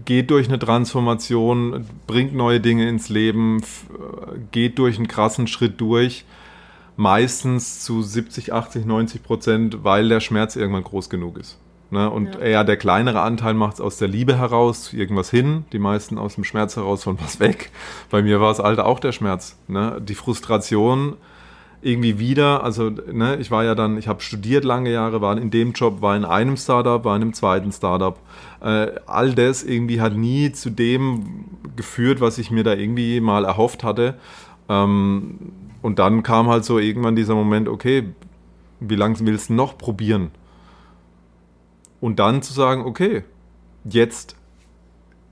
geht 0.05 0.29
durch 0.29 0.47
eine 0.47 0.59
Transformation, 0.59 1.85
bringt 2.07 2.33
neue 2.33 2.59
Dinge 2.59 2.87
ins 2.89 3.09
Leben, 3.09 3.61
geht 4.51 4.77
durch 4.77 4.97
einen 4.97 5.07
krassen 5.07 5.47
Schritt 5.47 5.79
durch. 5.79 6.25
Meistens 6.95 7.83
zu 7.83 8.03
70, 8.03 8.53
80, 8.53 8.85
90 8.85 9.23
Prozent, 9.23 9.83
weil 9.83 10.09
der 10.09 10.19
Schmerz 10.19 10.55
irgendwann 10.55 10.83
groß 10.83 11.09
genug 11.09 11.37
ist. 11.39 11.57
Ne? 11.93 12.09
Und 12.09 12.33
ja. 12.33 12.41
eher 12.41 12.63
der 12.63 12.75
kleinere 12.75 13.21
Anteil 13.21 13.53
macht 13.53 13.75
es 13.75 13.81
aus 13.81 13.97
der 13.97 14.07
Liebe 14.07 14.35
heraus 14.35 14.93
irgendwas 14.93 15.29
hin, 15.29 15.65
die 15.71 15.77
meisten 15.77 16.17
aus 16.17 16.33
dem 16.35 16.43
Schmerz 16.43 16.75
heraus 16.75 17.03
von 17.03 17.21
was 17.21 17.39
weg. 17.39 17.69
Bei 18.09 18.23
mir 18.23 18.41
war 18.41 18.51
es 18.51 18.57
halt 18.57 18.79
auch 18.79 18.99
der 18.99 19.11
Schmerz. 19.11 19.57
Ne? 19.67 20.01
Die 20.01 20.15
Frustration 20.15 21.17
irgendwie 21.83 22.17
wieder, 22.17 22.63
also 22.63 22.89
ne, 22.89 23.35
ich 23.35 23.51
war 23.51 23.63
ja 23.63 23.75
dann, 23.75 23.97
ich 23.97 24.07
habe 24.07 24.21
studiert 24.21 24.63
lange 24.63 24.91
Jahre, 24.91 25.21
war 25.21 25.37
in 25.37 25.51
dem 25.51 25.73
Job, 25.73 26.01
war 26.01 26.15
in 26.15 26.25
einem 26.25 26.57
Startup, 26.57 27.03
war 27.05 27.15
in 27.15 27.21
einem 27.21 27.33
zweiten 27.33 27.71
Startup. 27.71 28.17
Äh, 28.61 28.93
all 29.05 29.35
das 29.35 29.63
irgendwie 29.63 30.01
hat 30.01 30.15
nie 30.15 30.51
zu 30.51 30.71
dem 30.71 31.45
geführt, 31.75 32.21
was 32.21 32.39
ich 32.39 32.49
mir 32.49 32.63
da 32.63 32.73
irgendwie 32.73 33.19
mal 33.19 33.45
erhofft 33.45 33.83
hatte. 33.83 34.15
Ähm, 34.67 35.37
und 35.83 35.99
dann 35.99 36.23
kam 36.23 36.47
halt 36.47 36.65
so 36.65 36.79
irgendwann 36.79 37.15
dieser 37.15 37.35
Moment, 37.35 37.67
okay, 37.67 38.05
wie 38.79 38.95
lange 38.95 39.19
willst 39.19 39.49
du 39.49 39.53
noch 39.53 39.77
probieren? 39.77 40.31
Und 42.03 42.19
dann 42.19 42.41
zu 42.41 42.51
sagen, 42.51 42.83
okay, 42.83 43.23
jetzt, 43.85 44.35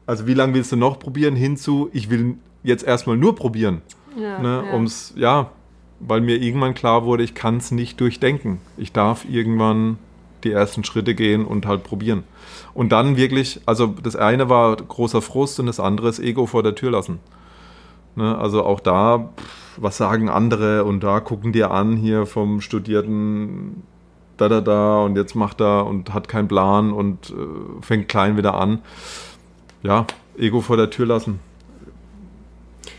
also 0.06 0.26
wie 0.26 0.34
lange 0.34 0.54
willst 0.54 0.72
du 0.72 0.78
noch 0.78 1.00
probieren, 1.00 1.36
hinzu, 1.36 1.90
ich 1.92 2.10
will 2.10 2.38
jetzt 2.64 2.86
erstmal 2.86 3.18
nur 3.18 3.36
probieren. 3.36 3.82
Ja, 4.16 4.40
ne, 4.40 4.64
ja. 4.66 4.74
Ums, 4.74 5.14
ja, 5.18 5.52
weil 6.00 6.22
mir 6.22 6.42
irgendwann 6.42 6.74
klar 6.74 7.04
wurde, 7.04 7.24
ich 7.24 7.36
kann 7.36 7.58
es 7.58 7.72
nicht 7.72 8.00
durchdenken. 8.00 8.62
Ich 8.78 8.94
darf 8.94 9.26
irgendwann 9.30 9.98
die 10.46 10.54
ersten 10.54 10.86
Schritte 10.86 11.14
gehen 11.14 11.44
und 11.44 11.66
halt 11.66 11.84
probieren. 11.84 12.24
Und 12.74 12.94
dann 12.94 13.18
wirklich, 13.18 13.60
also 13.66 13.88
das 13.88 14.16
eine 14.16 14.48
war 14.48 14.78
großer 14.78 15.22
Frust 15.22 15.60
und 15.60 15.66
das 15.66 15.82
andere 15.82 16.08
ist 16.08 16.20
Ego 16.20 16.46
vor 16.46 16.64
der 16.64 16.76
Tür 16.76 16.92
lassen. 16.92 17.20
Ne, 18.16 18.38
also 18.38 18.64
auch 18.64 18.80
da, 18.80 19.34
was 19.76 19.98
sagen 19.98 20.30
andere 20.30 20.86
und 20.86 21.04
da 21.04 21.20
gucken 21.20 21.52
dir 21.52 21.72
an 21.72 21.98
hier 21.98 22.26
vom 22.26 22.62
studierten 22.62 23.84
da, 24.42 24.50
da, 24.50 24.62
da 24.62 25.02
und 25.02 25.16
jetzt 25.16 25.36
macht 25.36 25.62
er 25.62 25.86
und 25.86 26.14
hat 26.14 26.28
keinen 26.28 26.48
Plan 26.48 26.92
und 26.92 27.30
äh, 27.30 27.82
fängt 27.82 28.10
klein 28.10 28.38
wieder 28.38 28.56
an. 28.56 28.80
Ja, 29.84 30.06
Ego 30.38 30.62
vor 30.62 30.78
der 30.78 30.90
Tür 30.90 31.06
lassen. 31.06 31.40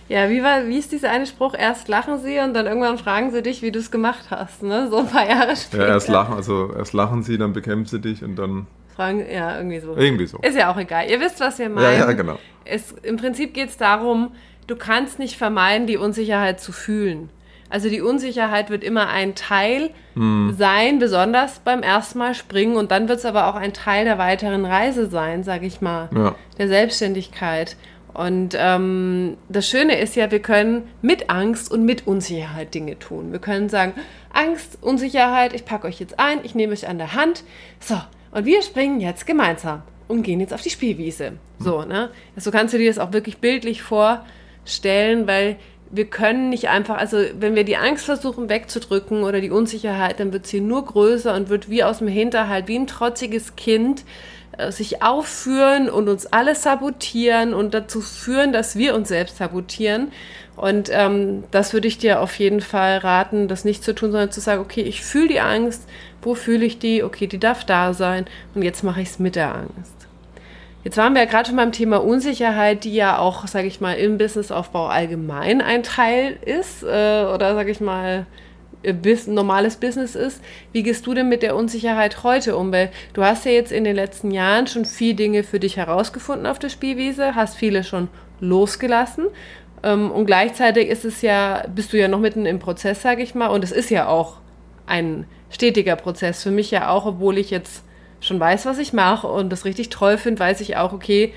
Ja, 0.08 0.28
wie, 0.28 0.42
war, 0.42 0.66
wie 0.66 0.78
ist 0.78 0.92
dieser 0.92 1.10
eine 1.10 1.26
Spruch? 1.26 1.54
Erst 1.54 1.88
lachen 1.88 2.18
sie 2.18 2.38
und 2.38 2.54
dann 2.54 2.66
irgendwann 2.66 2.98
fragen 2.98 3.30
sie 3.30 3.42
dich, 3.42 3.62
wie 3.62 3.72
du 3.72 3.78
es 3.78 3.90
gemacht 3.90 4.26
hast, 4.30 4.62
ne? 4.62 4.88
So 4.90 4.98
ein 4.98 5.06
paar 5.06 5.26
Jahre 5.26 5.56
später. 5.56 5.86
Ja, 5.86 5.94
erst 5.94 6.08
lachen, 6.08 6.34
also 6.34 6.72
erst 6.76 6.92
lachen 6.92 7.22
sie, 7.22 7.38
dann 7.38 7.52
bekämpfen 7.52 7.86
sie 7.86 8.00
dich 8.00 8.22
und 8.22 8.36
dann. 8.36 8.66
Fragen, 8.94 9.24
ja, 9.30 9.56
irgendwie 9.56 9.80
so. 9.80 9.96
Irgendwie 9.96 10.26
so. 10.26 10.38
Ist 10.38 10.56
ja 10.56 10.70
auch 10.70 10.76
egal. 10.76 11.10
Ihr 11.10 11.18
wisst, 11.18 11.40
was 11.40 11.58
wir 11.58 11.70
meinen. 11.70 11.84
Ja, 11.84 12.06
ja, 12.06 12.12
genau. 12.12 12.38
Es, 12.64 12.92
Im 13.02 13.16
Prinzip 13.16 13.54
geht 13.54 13.70
es 13.70 13.78
darum, 13.78 14.32
du 14.66 14.76
kannst 14.76 15.18
nicht 15.18 15.38
vermeiden, 15.38 15.86
die 15.86 15.96
Unsicherheit 15.96 16.60
zu 16.60 16.72
fühlen. 16.72 17.30
Also 17.72 17.88
die 17.88 18.02
Unsicherheit 18.02 18.68
wird 18.68 18.84
immer 18.84 19.08
ein 19.08 19.34
Teil 19.34 19.90
hm. 20.12 20.54
sein, 20.58 20.98
besonders 20.98 21.60
beim 21.60 21.82
ersten 21.82 22.18
Mal 22.18 22.34
springen. 22.34 22.76
Und 22.76 22.90
dann 22.90 23.08
wird 23.08 23.20
es 23.20 23.24
aber 23.24 23.46
auch 23.46 23.54
ein 23.54 23.72
Teil 23.72 24.04
der 24.04 24.18
weiteren 24.18 24.66
Reise 24.66 25.06
sein, 25.06 25.42
sage 25.42 25.64
ich 25.64 25.80
mal, 25.80 26.10
ja. 26.14 26.34
der 26.58 26.68
Selbstständigkeit. 26.68 27.78
Und 28.12 28.54
ähm, 28.58 29.38
das 29.48 29.66
Schöne 29.66 29.98
ist 29.98 30.16
ja, 30.16 30.30
wir 30.30 30.40
können 30.40 30.86
mit 31.00 31.30
Angst 31.30 31.72
und 31.72 31.86
mit 31.86 32.06
Unsicherheit 32.06 32.74
Dinge 32.74 32.98
tun. 32.98 33.32
Wir 33.32 33.38
können 33.38 33.70
sagen, 33.70 33.94
Angst, 34.34 34.76
Unsicherheit, 34.82 35.54
ich 35.54 35.64
packe 35.64 35.86
euch 35.86 35.98
jetzt 35.98 36.20
ein, 36.20 36.40
ich 36.42 36.54
nehme 36.54 36.74
euch 36.74 36.86
an 36.86 36.98
der 36.98 37.14
Hand. 37.14 37.42
So, 37.80 37.98
und 38.32 38.44
wir 38.44 38.60
springen 38.60 39.00
jetzt 39.00 39.26
gemeinsam 39.26 39.80
und 40.08 40.24
gehen 40.24 40.40
jetzt 40.40 40.52
auf 40.52 40.60
die 40.60 40.68
Spielwiese. 40.68 41.38
So, 41.58 41.84
ne? 41.84 42.10
So 42.36 42.50
kannst 42.50 42.74
du 42.74 42.78
dir 42.78 42.90
das 42.90 42.98
auch 42.98 43.14
wirklich 43.14 43.38
bildlich 43.38 43.80
vorstellen, 43.80 45.26
weil 45.26 45.56
wir 45.92 46.06
können 46.06 46.48
nicht 46.48 46.70
einfach, 46.70 46.96
also 46.96 47.18
wenn 47.38 47.54
wir 47.54 47.64
die 47.64 47.76
Angst 47.76 48.06
versuchen 48.06 48.48
wegzudrücken 48.48 49.22
oder 49.24 49.42
die 49.42 49.50
Unsicherheit, 49.50 50.18
dann 50.18 50.32
wird 50.32 50.46
sie 50.46 50.60
nur 50.60 50.86
größer 50.86 51.34
und 51.34 51.50
wird 51.50 51.68
wie 51.68 51.84
aus 51.84 51.98
dem 51.98 52.08
Hinterhalt, 52.08 52.66
wie 52.66 52.78
ein 52.78 52.86
trotziges 52.86 53.56
Kind 53.56 54.04
äh, 54.56 54.72
sich 54.72 55.02
aufführen 55.02 55.90
und 55.90 56.08
uns 56.08 56.26
alles 56.26 56.62
sabotieren 56.62 57.52
und 57.52 57.74
dazu 57.74 58.00
führen, 58.00 58.52
dass 58.54 58.74
wir 58.76 58.94
uns 58.94 59.08
selbst 59.08 59.36
sabotieren. 59.36 60.12
Und 60.56 60.88
ähm, 60.90 61.44
das 61.50 61.74
würde 61.74 61.88
ich 61.88 61.98
dir 61.98 62.20
auf 62.20 62.38
jeden 62.38 62.62
Fall 62.62 62.96
raten, 62.98 63.46
das 63.46 63.66
nicht 63.66 63.84
zu 63.84 63.94
tun, 63.94 64.12
sondern 64.12 64.30
zu 64.30 64.40
sagen, 64.40 64.62
okay, 64.62 64.82
ich 64.82 65.02
fühle 65.04 65.28
die 65.28 65.40
Angst, 65.40 65.86
wo 66.22 66.34
fühle 66.34 66.64
ich 66.64 66.78
die? 66.78 67.02
Okay, 67.02 67.26
die 67.26 67.38
darf 67.38 67.64
da 67.64 67.92
sein 67.92 68.24
und 68.54 68.62
jetzt 68.62 68.82
mache 68.82 69.02
ich 69.02 69.08
es 69.08 69.18
mit 69.18 69.36
der 69.36 69.54
Angst. 69.54 70.01
Jetzt 70.84 70.96
waren 70.96 71.14
wir 71.14 71.22
ja 71.22 71.28
gerade 71.28 71.48
schon 71.48 71.56
beim 71.56 71.70
Thema 71.70 72.02
Unsicherheit, 72.02 72.82
die 72.84 72.94
ja 72.94 73.18
auch, 73.18 73.46
sage 73.46 73.68
ich 73.68 73.80
mal, 73.80 73.94
im 73.94 74.18
Businessaufbau 74.18 74.86
allgemein 74.86 75.60
ein 75.60 75.84
Teil 75.84 76.38
ist 76.44 76.82
äh, 76.82 76.86
oder, 76.86 77.54
sage 77.54 77.70
ich 77.70 77.80
mal, 77.80 78.26
bis, 78.82 79.28
normales 79.28 79.76
Business 79.76 80.16
ist. 80.16 80.42
Wie 80.72 80.82
gehst 80.82 81.06
du 81.06 81.14
denn 81.14 81.28
mit 81.28 81.42
der 81.42 81.54
Unsicherheit 81.54 82.24
heute 82.24 82.56
um? 82.56 82.72
Weil 82.72 82.90
du 83.14 83.22
hast 83.22 83.44
ja 83.44 83.52
jetzt 83.52 83.70
in 83.70 83.84
den 83.84 83.94
letzten 83.94 84.32
Jahren 84.32 84.66
schon 84.66 84.84
viele 84.84 85.14
Dinge 85.14 85.44
für 85.44 85.60
dich 85.60 85.76
herausgefunden 85.76 86.46
auf 86.46 86.58
der 86.58 86.68
Spielwiese, 86.68 87.36
hast 87.36 87.56
viele 87.56 87.84
schon 87.84 88.08
losgelassen. 88.40 89.26
Ähm, 89.84 90.10
und 90.10 90.26
gleichzeitig 90.26 90.88
ist 90.88 91.04
es 91.04 91.22
ja, 91.22 91.64
bist 91.72 91.92
du 91.92 91.98
ja 91.98 92.08
noch 92.08 92.18
mitten 92.18 92.44
im 92.44 92.58
Prozess, 92.58 93.02
sage 93.02 93.22
ich 93.22 93.36
mal. 93.36 93.48
Und 93.48 93.62
es 93.62 93.70
ist 93.70 93.90
ja 93.90 94.08
auch 94.08 94.38
ein 94.86 95.26
stetiger 95.50 95.94
Prozess. 95.94 96.42
Für 96.42 96.50
mich 96.50 96.72
ja 96.72 96.90
auch, 96.90 97.06
obwohl 97.06 97.38
ich 97.38 97.50
jetzt 97.50 97.84
schon 98.22 98.40
weiß, 98.40 98.64
was 98.64 98.78
ich 98.78 98.92
mache 98.94 99.26
und 99.26 99.50
das 99.50 99.66
richtig 99.66 99.90
toll 99.90 100.16
finde, 100.16 100.40
weiß 100.40 100.60
ich 100.62 100.76
auch, 100.76 100.92
okay, 100.92 101.34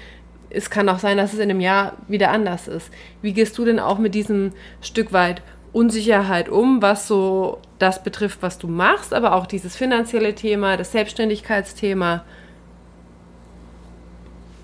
es 0.50 0.70
kann 0.70 0.88
auch 0.88 1.00
sein, 1.00 1.18
dass 1.18 1.34
es 1.34 1.40
in 1.40 1.50
einem 1.50 1.60
Jahr 1.60 1.94
wieder 2.08 2.32
anders 2.32 2.68
ist. 2.70 2.90
Wie 3.22 3.34
gehst 3.34 3.58
du 3.58 3.66
denn 3.66 3.80
auch 3.80 3.98
mit 3.98 4.16
diesem 4.16 4.54
Stück 4.80 5.12
weit 5.12 5.42
Unsicherheit 5.74 6.48
um, 6.48 6.82
was 6.82 7.08
so 7.08 7.60
das 7.80 8.02
betrifft, 8.04 8.42
was 8.42 8.58
du 8.58 8.68
machst, 8.68 9.14
aber 9.14 9.34
auch 9.34 9.48
dieses 9.48 9.76
finanzielle 9.76 10.34
Thema, 10.34 10.78
das 10.78 10.94
Selbstständigkeitsthema? 10.94 12.24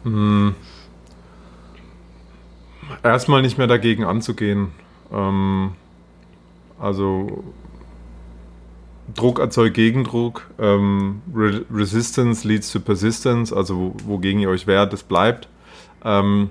Hm. 0.03 0.55
Erstmal 3.03 3.41
nicht 3.41 3.57
mehr 3.57 3.67
dagegen 3.67 4.05
anzugehen. 4.05 4.71
Ähm, 5.11 5.73
also 6.79 7.43
Druck 9.15 9.39
erzeugt 9.39 9.75
Gegendruck. 9.75 10.49
Ähm, 10.59 11.21
Re 11.33 11.65
Resistance 11.71 12.47
leads 12.47 12.71
to 12.71 12.79
Persistence, 12.79 13.53
also 13.53 13.93
wogegen 14.05 14.41
ihr 14.41 14.49
euch 14.49 14.67
wehrt, 14.67 14.93
das 14.93 15.03
bleibt. 15.03 15.47
Ähm, 16.03 16.49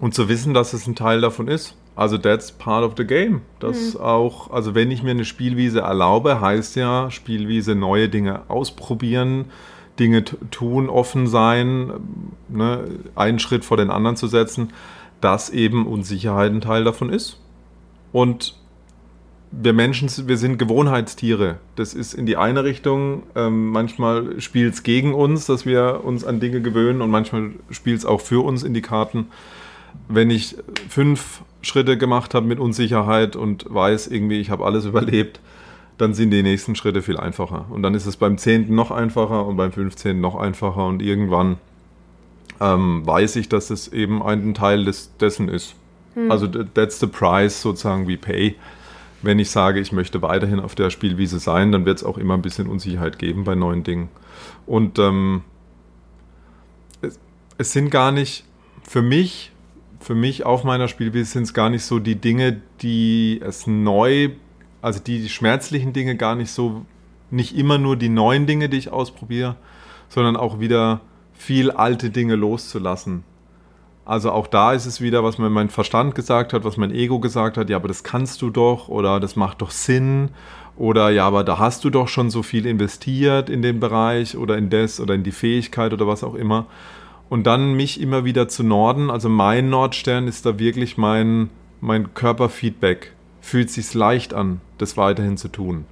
und 0.00 0.14
zu 0.14 0.28
wissen, 0.28 0.54
dass 0.54 0.72
es 0.72 0.86
ein 0.86 0.94
Teil 0.94 1.20
davon 1.20 1.48
ist. 1.48 1.76
Also 1.96 2.16
that's 2.16 2.52
part 2.52 2.84
of 2.84 2.94
the 2.96 3.04
game. 3.04 3.42
Das 3.58 3.94
mhm. 3.94 4.00
auch, 4.00 4.50
also 4.50 4.74
wenn 4.74 4.90
ich 4.90 5.02
mir 5.02 5.10
eine 5.10 5.24
Spielwiese 5.24 5.80
erlaube, 5.80 6.40
heißt 6.40 6.76
ja 6.76 7.10
Spielwiese 7.10 7.74
neue 7.74 8.08
Dinge 8.08 8.42
ausprobieren, 8.48 9.46
Dinge 9.98 10.24
tun, 10.24 10.88
offen 10.88 11.26
sein, 11.26 11.92
ne, 12.48 12.84
einen 13.14 13.38
Schritt 13.38 13.64
vor 13.66 13.76
den 13.76 13.90
anderen 13.90 14.16
zu 14.16 14.28
setzen, 14.28 14.72
dass 15.20 15.50
eben 15.50 15.86
Unsicherheit 15.86 16.52
ein 16.52 16.62
Teil 16.62 16.84
davon 16.84 17.10
ist. 17.10 17.38
Und 18.12 18.56
wir 19.52 19.72
Menschen, 19.72 20.08
wir 20.28 20.36
sind 20.36 20.58
Gewohnheitstiere. 20.58 21.56
Das 21.74 21.94
ist 21.94 22.14
in 22.14 22.26
die 22.26 22.36
eine 22.36 22.62
Richtung. 22.62 23.24
Ähm, 23.34 23.70
manchmal 23.70 24.40
spielt 24.40 24.74
es 24.74 24.82
gegen 24.82 25.12
uns, 25.12 25.46
dass 25.46 25.66
wir 25.66 26.02
uns 26.04 26.24
an 26.24 26.38
Dinge 26.38 26.60
gewöhnen 26.60 27.02
und 27.02 27.10
manchmal 27.10 27.50
spielt 27.70 27.98
es 27.98 28.04
auch 28.04 28.20
für 28.20 28.44
uns 28.44 28.62
in 28.62 28.74
die 28.74 28.82
Karten. 28.82 29.26
Wenn 30.08 30.30
ich 30.30 30.56
fünf 30.88 31.42
Schritte 31.62 31.98
gemacht 31.98 32.34
habe 32.34 32.46
mit 32.46 32.60
Unsicherheit 32.60 33.34
und 33.34 33.66
weiß 33.68 34.06
irgendwie, 34.06 34.40
ich 34.40 34.50
habe 34.50 34.64
alles 34.64 34.84
überlebt, 34.86 35.40
dann 35.98 36.14
sind 36.14 36.30
die 36.30 36.42
nächsten 36.42 36.76
Schritte 36.76 37.02
viel 37.02 37.16
einfacher. 37.16 37.66
Und 37.70 37.82
dann 37.82 37.94
ist 37.94 38.06
es 38.06 38.16
beim 38.16 38.38
zehnten 38.38 38.74
noch 38.76 38.92
einfacher 38.92 39.46
und 39.46 39.56
beim 39.56 39.72
fünfzehnten 39.72 40.20
noch 40.20 40.36
einfacher 40.36 40.86
und 40.86 41.02
irgendwann 41.02 41.56
ähm, 42.60 43.04
weiß 43.04 43.36
ich, 43.36 43.48
dass 43.48 43.70
es 43.70 43.88
eben 43.88 44.22
ein 44.22 44.54
Teil 44.54 44.84
des, 44.84 45.16
dessen 45.18 45.48
ist. 45.48 45.74
Hm. 46.14 46.30
Also 46.30 46.46
that's 46.46 47.00
the 47.00 47.06
price 47.06 47.60
sozusagen 47.60 48.06
we 48.06 48.16
pay 48.16 48.54
wenn 49.22 49.38
ich 49.38 49.50
sage, 49.50 49.80
ich 49.80 49.92
möchte 49.92 50.22
weiterhin 50.22 50.60
auf 50.60 50.74
der 50.74 50.90
Spielwiese 50.90 51.38
sein, 51.38 51.72
dann 51.72 51.84
wird 51.84 51.98
es 51.98 52.04
auch 52.04 52.18
immer 52.18 52.34
ein 52.34 52.42
bisschen 52.42 52.68
Unsicherheit 52.68 53.18
geben 53.18 53.44
bei 53.44 53.54
neuen 53.54 53.82
Dingen. 53.82 54.08
Und 54.66 54.98
ähm, 54.98 55.42
es, 57.02 57.18
es, 57.58 57.72
sind 57.72 57.90
gar 57.90 58.12
nicht, 58.12 58.44
für 58.82 59.02
mich, 59.02 59.52
für 60.00 60.14
mich 60.14 60.46
auf 60.46 60.64
meiner 60.64 60.88
Spielwiese 60.88 61.32
sind 61.32 61.42
es 61.44 61.54
gar 61.54 61.68
nicht 61.70 61.84
so 61.84 61.98
die 61.98 62.16
Dinge, 62.16 62.62
die 62.80 63.40
es 63.44 63.66
neu, 63.66 64.30
also 64.80 65.00
die, 65.00 65.20
die 65.20 65.28
schmerzlichen 65.28 65.92
Dinge 65.92 66.16
gar 66.16 66.34
nicht 66.34 66.50
so, 66.50 66.86
nicht 67.30 67.56
immer 67.56 67.78
nur 67.78 67.96
die 67.96 68.08
neuen 68.08 68.46
Dinge, 68.46 68.68
die 68.68 68.78
ich 68.78 68.90
ausprobiere, 68.90 69.56
sondern 70.08 70.36
auch 70.36 70.60
wieder 70.60 71.02
viel 71.34 71.70
alte 71.70 72.10
Dinge 72.10 72.36
loszulassen. 72.36 73.24
Also 74.10 74.32
auch 74.32 74.48
da 74.48 74.72
ist 74.72 74.86
es 74.86 75.00
wieder, 75.00 75.22
was 75.22 75.38
mir 75.38 75.50
mein 75.50 75.68
Verstand 75.68 76.16
gesagt 76.16 76.52
hat, 76.52 76.64
was 76.64 76.76
mein 76.76 76.90
Ego 76.90 77.20
gesagt 77.20 77.56
hat, 77.56 77.70
ja, 77.70 77.76
aber 77.76 77.86
das 77.86 78.02
kannst 78.02 78.42
du 78.42 78.50
doch 78.50 78.88
oder 78.88 79.20
das 79.20 79.36
macht 79.36 79.62
doch 79.62 79.70
Sinn 79.70 80.30
oder 80.76 81.10
ja, 81.10 81.28
aber 81.28 81.44
da 81.44 81.60
hast 81.60 81.84
du 81.84 81.90
doch 81.90 82.08
schon 82.08 82.28
so 82.28 82.42
viel 82.42 82.66
investiert 82.66 83.48
in 83.48 83.62
den 83.62 83.78
Bereich 83.78 84.36
oder 84.36 84.58
in 84.58 84.68
das 84.68 84.98
oder 84.98 85.14
in 85.14 85.22
die 85.22 85.30
Fähigkeit 85.30 85.92
oder 85.92 86.08
was 86.08 86.24
auch 86.24 86.34
immer. 86.34 86.66
Und 87.28 87.46
dann 87.46 87.74
mich 87.74 88.00
immer 88.00 88.24
wieder 88.24 88.48
zu 88.48 88.64
Norden, 88.64 89.12
also 89.12 89.28
mein 89.28 89.70
Nordstern 89.70 90.26
ist 90.26 90.44
da 90.44 90.58
wirklich 90.58 90.98
mein, 90.98 91.48
mein 91.80 92.12
Körperfeedback. 92.12 93.12
Fühlt 93.40 93.70
sich 93.70 93.94
leicht 93.94 94.34
an, 94.34 94.60
das 94.78 94.96
weiterhin 94.96 95.36
zu 95.36 95.46
tun. 95.46 95.84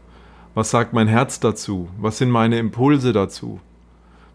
Was 0.56 0.72
sagt 0.72 0.92
mein 0.92 1.06
Herz 1.06 1.38
dazu? 1.38 1.88
Was 2.00 2.18
sind 2.18 2.30
meine 2.30 2.58
Impulse 2.58 3.12
dazu? 3.12 3.60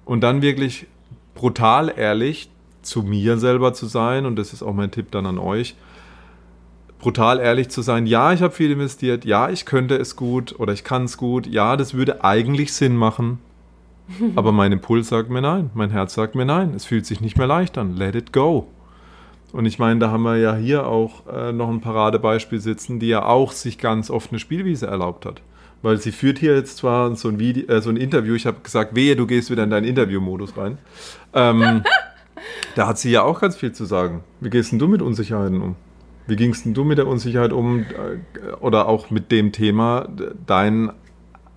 Und 0.05 0.21
dann 0.21 0.41
wirklich 0.41 0.87
brutal 1.35 1.93
ehrlich 1.97 2.49
zu 2.83 3.03
mir 3.03 3.37
selber 3.37 3.73
zu 3.73 3.85
sein, 3.87 4.25
und 4.25 4.37
das 4.37 4.53
ist 4.53 4.63
auch 4.63 4.73
mein 4.73 4.91
Tipp 4.91 5.11
dann 5.11 5.25
an 5.25 5.39
euch, 5.39 5.75
brutal 6.99 7.39
ehrlich 7.39 7.69
zu 7.69 7.81
sein, 7.81 8.05
ja, 8.05 8.31
ich 8.31 8.41
habe 8.41 8.53
viel 8.53 8.71
investiert, 8.71 9.25
ja, 9.25 9.49
ich 9.49 9.65
könnte 9.65 9.97
es 9.97 10.15
gut 10.15 10.57
oder 10.59 10.71
ich 10.71 10.83
kann 10.83 11.03
es 11.03 11.17
gut, 11.17 11.47
ja, 11.47 11.75
das 11.75 11.93
würde 11.93 12.23
eigentlich 12.23 12.73
Sinn 12.73 12.95
machen, 12.95 13.39
aber 14.35 14.51
mein 14.51 14.71
Impuls 14.71 15.09
sagt 15.09 15.29
mir 15.29 15.41
nein, 15.41 15.69
mein 15.73 15.89
Herz 15.89 16.13
sagt 16.13 16.35
mir 16.35 16.45
nein, 16.45 16.73
es 16.75 16.85
fühlt 16.85 17.05
sich 17.05 17.21
nicht 17.21 17.37
mehr 17.37 17.47
leicht 17.47 17.77
an, 17.77 17.95
let 17.95 18.15
it 18.15 18.31
go. 18.31 18.67
Und 19.53 19.67
ich 19.67 19.77
meine, 19.77 19.99
da 19.99 20.09
haben 20.09 20.23
wir 20.23 20.37
ja 20.37 20.55
hier 20.55 20.87
auch 20.87 21.27
äh, 21.27 21.51
noch 21.51 21.69
ein 21.69 21.79
Paradebeispiel 21.79 22.59
sitzen, 22.59 22.99
die 22.99 23.07
ja 23.07 23.23
auch 23.23 23.51
sich 23.51 23.77
ganz 23.77 24.09
oft 24.09 24.31
eine 24.31 24.39
Spielwiese 24.39 24.87
erlaubt 24.87 25.27
hat. 25.27 25.41
Weil 25.83 25.97
sie 25.97 26.11
führt 26.11 26.39
hier 26.39 26.55
jetzt 26.55 26.77
zwar 26.77 27.15
so 27.15 27.27
ein, 27.29 27.37
Video, 27.37 27.67
äh, 27.67 27.79
so 27.79 27.91
ein 27.91 27.97
Interview, 27.97 28.33
ich 28.33 28.47
habe 28.47 28.61
gesagt, 28.63 28.95
wehe, 28.95 29.15
du 29.15 29.27
gehst 29.27 29.51
wieder 29.51 29.63
in 29.63 29.69
deinen 29.69 29.85
Interviewmodus 29.85 30.57
rein. 30.57 30.79
Ähm, 31.33 31.83
Da 32.75 32.87
hat 32.87 32.97
sie 32.97 33.11
ja 33.11 33.23
auch 33.23 33.41
ganz 33.41 33.55
viel 33.55 33.71
zu 33.71 33.85
sagen. 33.85 34.23
Wie 34.39 34.49
gehst 34.49 34.71
denn 34.71 34.79
du 34.79 34.87
mit 34.87 35.01
Unsicherheiten 35.01 35.61
um? 35.61 35.75
Wie 36.25 36.35
gingst 36.35 36.65
denn 36.65 36.73
du 36.73 36.83
mit 36.83 36.97
der 36.97 37.07
Unsicherheit 37.07 37.51
um 37.51 37.81
äh, 37.81 38.53
oder 38.61 38.87
auch 38.87 39.09
mit 39.09 39.31
dem 39.31 39.51
Thema, 39.51 40.07
dein, 40.45 40.91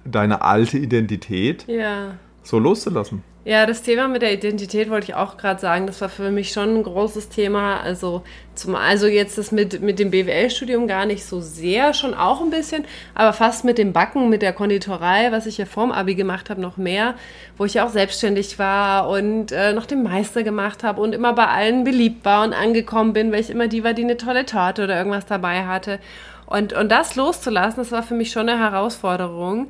deine 0.04 0.42
alte 0.42 0.78
Identität 0.78 1.66
ja. 1.68 2.14
so 2.42 2.58
loszulassen? 2.58 3.22
Ja, 3.46 3.64
das 3.64 3.82
Thema 3.82 4.08
mit 4.08 4.22
der 4.22 4.32
Identität 4.32 4.90
wollte 4.90 5.04
ich 5.04 5.14
auch 5.14 5.36
gerade 5.36 5.60
sagen. 5.60 5.86
Das 5.86 6.00
war 6.00 6.08
für 6.08 6.32
mich 6.32 6.50
schon 6.50 6.78
ein 6.78 6.82
großes 6.82 7.28
Thema. 7.28 7.78
Also, 7.78 8.24
zum, 8.56 8.74
also 8.74 9.06
jetzt 9.06 9.38
das 9.38 9.52
mit, 9.52 9.80
mit 9.82 10.00
dem 10.00 10.10
BWL-Studium 10.10 10.88
gar 10.88 11.06
nicht 11.06 11.24
so 11.24 11.40
sehr, 11.40 11.94
schon 11.94 12.12
auch 12.12 12.40
ein 12.40 12.50
bisschen, 12.50 12.84
aber 13.14 13.32
fast 13.32 13.64
mit 13.64 13.78
dem 13.78 13.92
Backen, 13.92 14.30
mit 14.30 14.42
der 14.42 14.52
Konditorei, 14.52 15.30
was 15.30 15.46
ich 15.46 15.58
ja 15.58 15.64
vorm 15.64 15.92
Abi 15.92 16.16
gemacht 16.16 16.50
habe, 16.50 16.60
noch 16.60 16.76
mehr, 16.76 17.14
wo 17.56 17.64
ich 17.64 17.74
ja 17.74 17.86
auch 17.86 17.90
selbstständig 17.90 18.58
war 18.58 19.08
und 19.08 19.52
äh, 19.52 19.72
noch 19.72 19.86
den 19.86 20.02
Meister 20.02 20.42
gemacht 20.42 20.82
habe 20.82 21.00
und 21.00 21.14
immer 21.14 21.32
bei 21.32 21.46
allen 21.46 21.84
beliebt 21.84 22.24
war 22.24 22.42
und 22.44 22.52
angekommen 22.52 23.12
bin, 23.12 23.30
weil 23.30 23.42
ich 23.42 23.50
immer 23.50 23.68
die 23.68 23.84
war, 23.84 23.94
die 23.94 24.02
eine 24.02 24.16
tolle 24.16 24.44
Torte 24.44 24.82
oder 24.82 24.98
irgendwas 24.98 25.26
dabei 25.26 25.66
hatte. 25.66 26.00
Und, 26.46 26.72
und 26.72 26.90
das 26.90 27.14
loszulassen, 27.14 27.78
das 27.78 27.92
war 27.92 28.02
für 28.02 28.14
mich 28.14 28.32
schon 28.32 28.48
eine 28.48 28.58
Herausforderung 28.58 29.68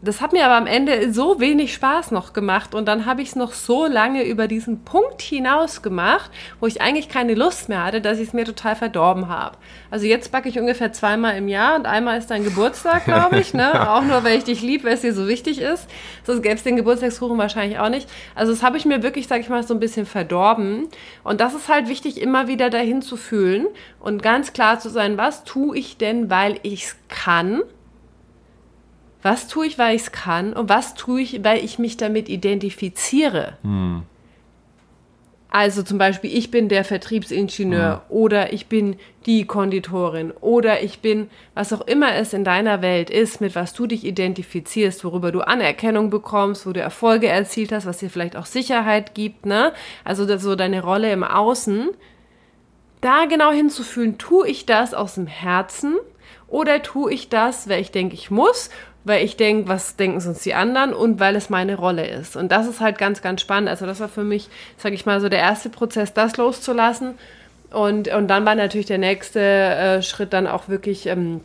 das 0.00 0.20
hat 0.20 0.32
mir 0.32 0.44
aber 0.44 0.54
am 0.54 0.68
Ende 0.68 1.12
so 1.12 1.40
wenig 1.40 1.74
Spaß 1.74 2.12
noch 2.12 2.32
gemacht 2.32 2.72
und 2.72 2.86
dann 2.86 3.04
habe 3.04 3.20
ich 3.20 3.30
es 3.30 3.36
noch 3.36 3.52
so 3.52 3.86
lange 3.86 4.24
über 4.24 4.46
diesen 4.46 4.84
Punkt 4.84 5.20
hinaus 5.20 5.82
gemacht, 5.82 6.30
wo 6.60 6.66
ich 6.66 6.80
eigentlich 6.80 7.08
keine 7.08 7.34
Lust 7.34 7.68
mehr 7.68 7.84
hatte, 7.84 8.00
dass 8.00 8.18
ich 8.18 8.28
es 8.28 8.32
mir 8.32 8.44
total 8.44 8.76
verdorben 8.76 9.28
habe. 9.28 9.56
Also 9.90 10.06
jetzt 10.06 10.30
backe 10.30 10.48
ich 10.48 10.60
ungefähr 10.60 10.92
zweimal 10.92 11.36
im 11.36 11.48
Jahr 11.48 11.74
und 11.74 11.86
einmal 11.86 12.16
ist 12.16 12.30
dein 12.30 12.44
Geburtstag, 12.44 13.06
glaube 13.06 13.40
ich, 13.40 13.54
ne? 13.54 13.90
auch 13.90 14.02
nur, 14.02 14.22
weil 14.22 14.38
ich 14.38 14.44
dich 14.44 14.62
liebe, 14.62 14.84
weil 14.84 14.94
es 14.94 15.00
dir 15.00 15.12
so 15.12 15.26
wichtig 15.26 15.60
ist. 15.60 15.88
Sonst 16.24 16.42
gäbe 16.42 16.54
es 16.54 16.62
den 16.62 16.76
Geburtstagskuchen 16.76 17.36
wahrscheinlich 17.36 17.80
auch 17.80 17.88
nicht. 17.88 18.08
Also 18.36 18.52
das 18.52 18.62
habe 18.62 18.76
ich 18.76 18.84
mir 18.84 19.02
wirklich, 19.02 19.26
sage 19.26 19.40
ich 19.40 19.48
mal, 19.48 19.64
so 19.64 19.74
ein 19.74 19.80
bisschen 19.80 20.06
verdorben 20.06 20.86
und 21.24 21.40
das 21.40 21.54
ist 21.54 21.68
halt 21.68 21.88
wichtig, 21.88 22.20
immer 22.20 22.46
wieder 22.46 22.70
dahin 22.70 23.02
zu 23.02 23.16
fühlen 23.16 23.66
und 23.98 24.22
ganz 24.22 24.52
klar 24.52 24.78
zu 24.78 24.90
sein, 24.90 25.18
was 25.18 25.42
tue 25.42 25.76
ich 25.76 25.96
denn, 25.96 26.30
weil 26.30 26.60
ich 26.62 26.84
es 26.84 26.96
kann 27.08 27.62
was 29.22 29.48
tue 29.48 29.66
ich, 29.66 29.78
weil 29.78 29.96
ich 29.96 30.02
es 30.02 30.12
kann 30.12 30.52
und 30.52 30.68
was 30.68 30.94
tue 30.94 31.22
ich, 31.22 31.44
weil 31.44 31.64
ich 31.64 31.78
mich 31.78 31.96
damit 31.96 32.28
identifiziere? 32.28 33.56
Hm. 33.62 34.02
Also 35.50 35.82
zum 35.82 35.96
Beispiel, 35.96 36.36
ich 36.36 36.50
bin 36.50 36.68
der 36.68 36.84
Vertriebsingenieur 36.84 37.92
hm. 37.94 38.00
oder 38.10 38.52
ich 38.52 38.66
bin 38.66 38.96
die 39.24 39.46
Konditorin 39.46 40.30
oder 40.30 40.82
ich 40.82 41.00
bin, 41.00 41.30
was 41.54 41.72
auch 41.72 41.80
immer 41.80 42.14
es 42.14 42.34
in 42.34 42.44
deiner 42.44 42.82
Welt 42.82 43.08
ist, 43.08 43.40
mit 43.40 43.54
was 43.54 43.72
du 43.72 43.86
dich 43.86 44.04
identifizierst, 44.04 45.04
worüber 45.04 45.32
du 45.32 45.40
Anerkennung 45.40 46.10
bekommst, 46.10 46.66
wo 46.66 46.72
du 46.72 46.80
Erfolge 46.80 47.28
erzielt 47.28 47.72
hast, 47.72 47.86
was 47.86 47.98
dir 47.98 48.10
vielleicht 48.10 48.36
auch 48.36 48.46
Sicherheit 48.46 49.14
gibt, 49.14 49.46
ne? 49.46 49.72
Also 50.04 50.38
so 50.38 50.54
deine 50.54 50.82
Rolle 50.82 51.10
im 51.12 51.24
Außen. 51.24 51.88
Da 53.00 53.24
genau 53.24 53.50
hinzufühlen, 53.50 54.18
tue 54.18 54.48
ich 54.48 54.66
das 54.66 54.92
aus 54.92 55.14
dem 55.14 55.28
Herzen 55.28 55.96
oder 56.48 56.82
tue 56.82 57.12
ich 57.12 57.28
das, 57.28 57.68
weil 57.68 57.80
ich 57.80 57.90
denke, 57.90 58.14
ich 58.14 58.30
muss 58.30 58.70
weil 59.08 59.24
ich 59.24 59.36
denke, 59.36 59.68
was 59.68 59.96
denken 59.96 60.20
sonst 60.20 60.44
die 60.44 60.54
anderen 60.54 60.92
und 60.92 61.18
weil 61.18 61.34
es 61.34 61.50
meine 61.50 61.74
Rolle 61.74 62.06
ist. 62.06 62.36
Und 62.36 62.52
das 62.52 62.68
ist 62.68 62.80
halt 62.80 62.98
ganz, 62.98 63.22
ganz 63.22 63.40
spannend. 63.40 63.68
Also 63.68 63.86
das 63.86 63.98
war 64.00 64.08
für 64.08 64.22
mich, 64.22 64.48
sage 64.76 64.94
ich 64.94 65.06
mal, 65.06 65.20
so 65.20 65.28
der 65.28 65.40
erste 65.40 65.70
Prozess, 65.70 66.12
das 66.12 66.36
loszulassen. 66.36 67.14
Und, 67.70 68.08
und 68.08 68.28
dann 68.28 68.46
war 68.46 68.54
natürlich 68.54 68.86
der 68.86 68.98
nächste 68.98 69.40
äh, 69.40 70.02
Schritt 70.02 70.32
dann 70.32 70.46
auch 70.46 70.68
wirklich 70.68 71.06
ähm, 71.06 71.40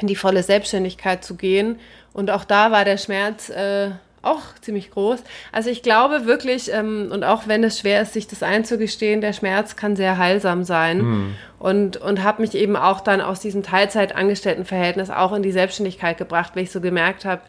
in 0.00 0.08
die 0.08 0.16
volle 0.16 0.42
Selbstständigkeit 0.42 1.24
zu 1.24 1.36
gehen. 1.36 1.78
Und 2.12 2.30
auch 2.30 2.44
da 2.44 2.70
war 2.70 2.84
der 2.84 2.98
Schmerz 2.98 3.50
äh, 3.50 3.90
auch 4.24 4.42
ziemlich 4.60 4.90
groß. 4.90 5.20
Also 5.52 5.70
ich 5.70 5.82
glaube 5.82 6.26
wirklich, 6.26 6.72
ähm, 6.72 7.10
und 7.12 7.24
auch 7.24 7.46
wenn 7.46 7.64
es 7.64 7.78
schwer 7.78 8.02
ist, 8.02 8.12
sich 8.12 8.26
das 8.26 8.42
einzugestehen, 8.42 9.20
der 9.20 9.32
Schmerz 9.32 9.76
kann 9.76 9.96
sehr 9.96 10.18
heilsam 10.18 10.64
sein. 10.64 10.98
Mhm. 10.98 11.34
Und, 11.58 11.96
und 11.96 12.22
habe 12.22 12.42
mich 12.42 12.54
eben 12.54 12.76
auch 12.76 13.00
dann 13.00 13.20
aus 13.20 13.40
diesem 13.40 13.62
Teilzeitangestelltenverhältnis 13.62 15.08
auch 15.08 15.32
in 15.32 15.42
die 15.42 15.52
Selbstständigkeit 15.52 16.18
gebracht, 16.18 16.52
weil 16.54 16.64
ich 16.64 16.70
so 16.70 16.80
gemerkt 16.80 17.24
habe, 17.24 17.42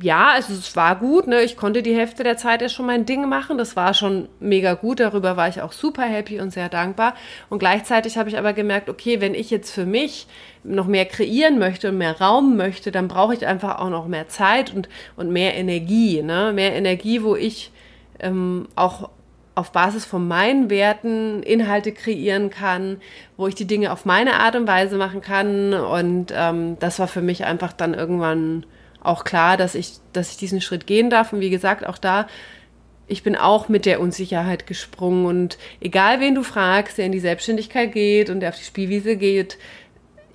ja, 0.00 0.30
also 0.32 0.52
es 0.52 0.74
war 0.74 0.96
gut, 0.96 1.28
ne? 1.28 1.42
Ich 1.42 1.56
konnte 1.56 1.82
die 1.82 1.94
Hälfte 1.94 2.24
der 2.24 2.36
Zeit 2.36 2.62
ja 2.62 2.68
schon 2.68 2.86
mein 2.86 3.06
Ding 3.06 3.28
machen. 3.28 3.58
Das 3.58 3.76
war 3.76 3.94
schon 3.94 4.28
mega 4.40 4.74
gut. 4.74 4.98
Darüber 4.98 5.36
war 5.36 5.48
ich 5.48 5.62
auch 5.62 5.72
super 5.72 6.02
happy 6.02 6.40
und 6.40 6.50
sehr 6.50 6.68
dankbar. 6.68 7.14
Und 7.48 7.60
gleichzeitig 7.60 8.18
habe 8.18 8.28
ich 8.28 8.36
aber 8.36 8.52
gemerkt, 8.54 8.88
okay, 8.88 9.20
wenn 9.20 9.34
ich 9.34 9.50
jetzt 9.50 9.70
für 9.70 9.86
mich 9.86 10.26
noch 10.64 10.86
mehr 10.88 11.04
kreieren 11.04 11.58
möchte 11.58 11.90
und 11.90 11.98
mehr 11.98 12.20
Raum 12.20 12.56
möchte, 12.56 12.90
dann 12.90 13.06
brauche 13.06 13.34
ich 13.34 13.46
einfach 13.46 13.78
auch 13.78 13.90
noch 13.90 14.08
mehr 14.08 14.28
Zeit 14.28 14.74
und, 14.74 14.88
und 15.16 15.30
mehr 15.30 15.54
Energie, 15.54 16.22
ne? 16.22 16.52
Mehr 16.52 16.74
Energie, 16.74 17.22
wo 17.22 17.36
ich 17.36 17.70
ähm, 18.18 18.66
auch 18.74 19.10
auf 19.54 19.70
Basis 19.70 20.04
von 20.04 20.26
meinen 20.26 20.70
Werten 20.70 21.44
Inhalte 21.44 21.92
kreieren 21.92 22.50
kann, 22.50 22.96
wo 23.36 23.46
ich 23.46 23.54
die 23.54 23.66
Dinge 23.66 23.92
auf 23.92 24.04
meine 24.04 24.40
Art 24.40 24.56
und 24.56 24.66
Weise 24.66 24.96
machen 24.96 25.20
kann. 25.20 25.72
Und 25.72 26.32
ähm, 26.36 26.76
das 26.80 26.98
war 26.98 27.06
für 27.06 27.22
mich 27.22 27.44
einfach 27.44 27.72
dann 27.72 27.94
irgendwann 27.94 28.66
auch 29.04 29.24
klar, 29.24 29.56
dass 29.56 29.74
ich, 29.74 29.92
dass 30.12 30.32
ich 30.32 30.36
diesen 30.36 30.60
Schritt 30.60 30.86
gehen 30.86 31.10
darf. 31.10 31.32
Und 31.32 31.40
wie 31.40 31.50
gesagt, 31.50 31.86
auch 31.86 31.98
da, 31.98 32.26
ich 33.06 33.22
bin 33.22 33.36
auch 33.36 33.68
mit 33.68 33.86
der 33.86 34.00
Unsicherheit 34.00 34.66
gesprungen. 34.66 35.26
Und 35.26 35.58
egal 35.80 36.20
wen 36.20 36.34
du 36.34 36.42
fragst, 36.42 36.98
der 36.98 37.06
in 37.06 37.12
die 37.12 37.20
Selbstständigkeit 37.20 37.92
geht 37.92 38.30
und 38.30 38.40
der 38.40 38.48
auf 38.48 38.56
die 38.56 38.64
Spielwiese 38.64 39.16
geht, 39.16 39.58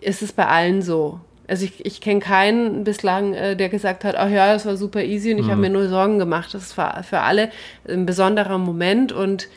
ist 0.02 0.22
es 0.22 0.32
bei 0.32 0.48
allen 0.48 0.82
so. 0.82 1.20
Also 1.48 1.66
ich, 1.66 1.84
ich 1.84 2.00
kenne 2.00 2.20
keinen 2.20 2.84
bislang, 2.84 3.34
äh, 3.34 3.56
der 3.56 3.70
gesagt 3.70 4.04
hat, 4.04 4.16
ach 4.16 4.30
ja, 4.30 4.54
das 4.54 4.68
war 4.68 4.78
super 4.78 5.04
easy 5.04 5.34
und 5.34 5.40
ich 5.40 5.48
mhm. 5.48 5.52
habe 5.52 5.62
mir 5.62 5.70
nur 5.72 5.90
Sorgen 5.90 6.20
gemacht. 6.20 6.54
Das 6.54 6.78
war 6.78 7.02
für 7.02 7.22
alle 7.22 7.50
ein 7.88 8.06
besonderer 8.06 8.60
Moment. 8.60 9.12
Und 9.12 9.48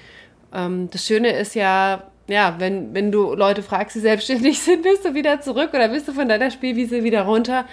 ähm, 0.55 0.89
das 0.91 1.07
Schöne 1.07 1.37
ist 1.37 1.55
ja, 1.55 2.05
ja, 2.29 2.55
wenn, 2.59 2.95
wenn 2.95 3.13
du 3.13 3.35
Leute 3.35 3.63
fragst, 3.63 3.95
die 3.95 4.01
selbstständig 4.01 4.59
sind, 4.59 4.83
bist 4.83 5.05
du 5.05 5.13
wieder 5.13 5.43
zurück 5.43 5.75
oder 5.75 5.89
bist 5.89 6.09
du 6.09 6.13
von 6.13 6.31
deiner 6.31 6.51
Spielwiese 6.51 7.05
wieder 7.05 7.23
runter 7.23 7.67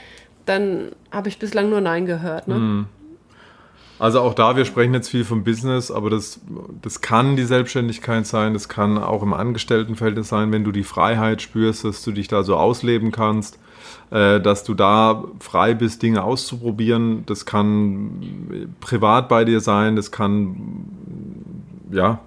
dann 0.50 0.92
habe 1.12 1.30
ich 1.30 1.40
bislang 1.40 1.70
nur 1.70 1.82
Nein 1.82 2.06
gehört. 2.06 2.48
Ne? 2.48 2.56
Mhm. 2.56 2.86
Also 4.00 4.22
auch 4.22 4.34
da, 4.34 4.56
wir 4.56 4.64
sprechen 4.64 4.94
jetzt 4.94 5.10
viel 5.10 5.26
vom 5.26 5.44
Business, 5.44 5.92
aber 5.92 6.10
das, 6.10 6.40
das 6.82 7.02
kann 7.02 7.36
die 7.36 7.44
Selbstständigkeit 7.44 8.26
sein, 8.26 8.54
das 8.54 8.70
kann 8.70 8.98
auch 8.98 9.22
im 9.22 9.34
Angestelltenverhältnis 9.34 10.30
sein, 10.30 10.54
wenn 10.54 10.64
du 10.64 10.72
die 10.72 10.86
Freiheit 10.86 11.42
spürst, 11.42 11.84
dass 11.84 12.02
du 12.04 12.12
dich 12.12 12.30
da 12.30 12.44
so 12.44 12.56
ausleben 12.56 13.12
kannst, 13.12 13.60
äh, 14.12 14.40
dass 14.40 14.64
du 14.64 14.74
da 14.74 15.26
frei 15.42 15.74
bist, 15.74 16.02
Dinge 16.02 16.24
auszuprobieren. 16.24 17.26
Das 17.26 17.46
kann 17.46 18.74
privat 18.80 19.28
bei 19.28 19.44
dir 19.44 19.60
sein, 19.60 19.98
das 19.98 20.12
kann, 20.12 20.86
ja. 21.92 22.20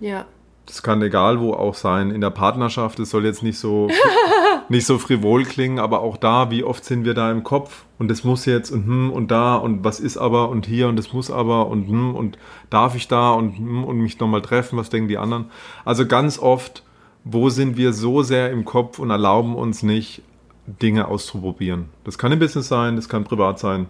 Ja. 0.00 0.24
Das 0.66 0.82
kann 0.82 1.00
egal 1.00 1.40
wo 1.40 1.52
auch 1.54 1.74
sein. 1.74 2.10
In 2.10 2.20
der 2.20 2.30
Partnerschaft, 2.30 2.98
es 2.98 3.10
soll 3.10 3.24
jetzt 3.24 3.42
nicht 3.42 3.58
so 3.58 3.88
nicht 4.68 4.86
so 4.86 4.98
frivol 4.98 5.44
klingen, 5.44 5.78
aber 5.78 6.00
auch 6.00 6.16
da, 6.16 6.50
wie 6.50 6.64
oft 6.64 6.84
sind 6.84 7.04
wir 7.04 7.14
da 7.14 7.30
im 7.30 7.44
Kopf 7.44 7.84
und 7.98 8.08
das 8.08 8.24
muss 8.24 8.46
jetzt 8.46 8.70
und 8.70 8.86
hm 8.86 9.10
und 9.10 9.30
da 9.30 9.56
und 9.56 9.84
was 9.84 10.00
ist 10.00 10.16
aber 10.16 10.48
und 10.48 10.66
hier 10.66 10.88
und 10.88 10.96
das 10.96 11.12
muss 11.12 11.30
aber 11.30 11.68
und 11.68 11.86
hm 11.86 12.14
und 12.14 12.38
darf 12.70 12.96
ich 12.96 13.08
da 13.08 13.30
und 13.30 13.56
hm 13.56 13.84
und 13.84 13.98
mich 13.98 14.18
nochmal 14.18 14.42
treffen, 14.42 14.76
was 14.76 14.90
denken 14.90 15.08
die 15.08 15.18
anderen. 15.18 15.46
Also 15.84 16.06
ganz 16.06 16.38
oft, 16.38 16.82
wo 17.24 17.48
sind 17.48 17.76
wir 17.76 17.92
so 17.92 18.22
sehr 18.22 18.50
im 18.50 18.64
Kopf 18.64 18.98
und 18.98 19.10
erlauben 19.10 19.54
uns 19.54 19.82
nicht, 19.82 20.22
Dinge 20.66 21.06
auszuprobieren. 21.06 21.90
Das 22.02 22.18
kann 22.18 22.32
im 22.32 22.40
Business 22.40 22.66
sein, 22.68 22.96
das 22.96 23.08
kann 23.08 23.22
privat 23.22 23.60
sein. 23.60 23.86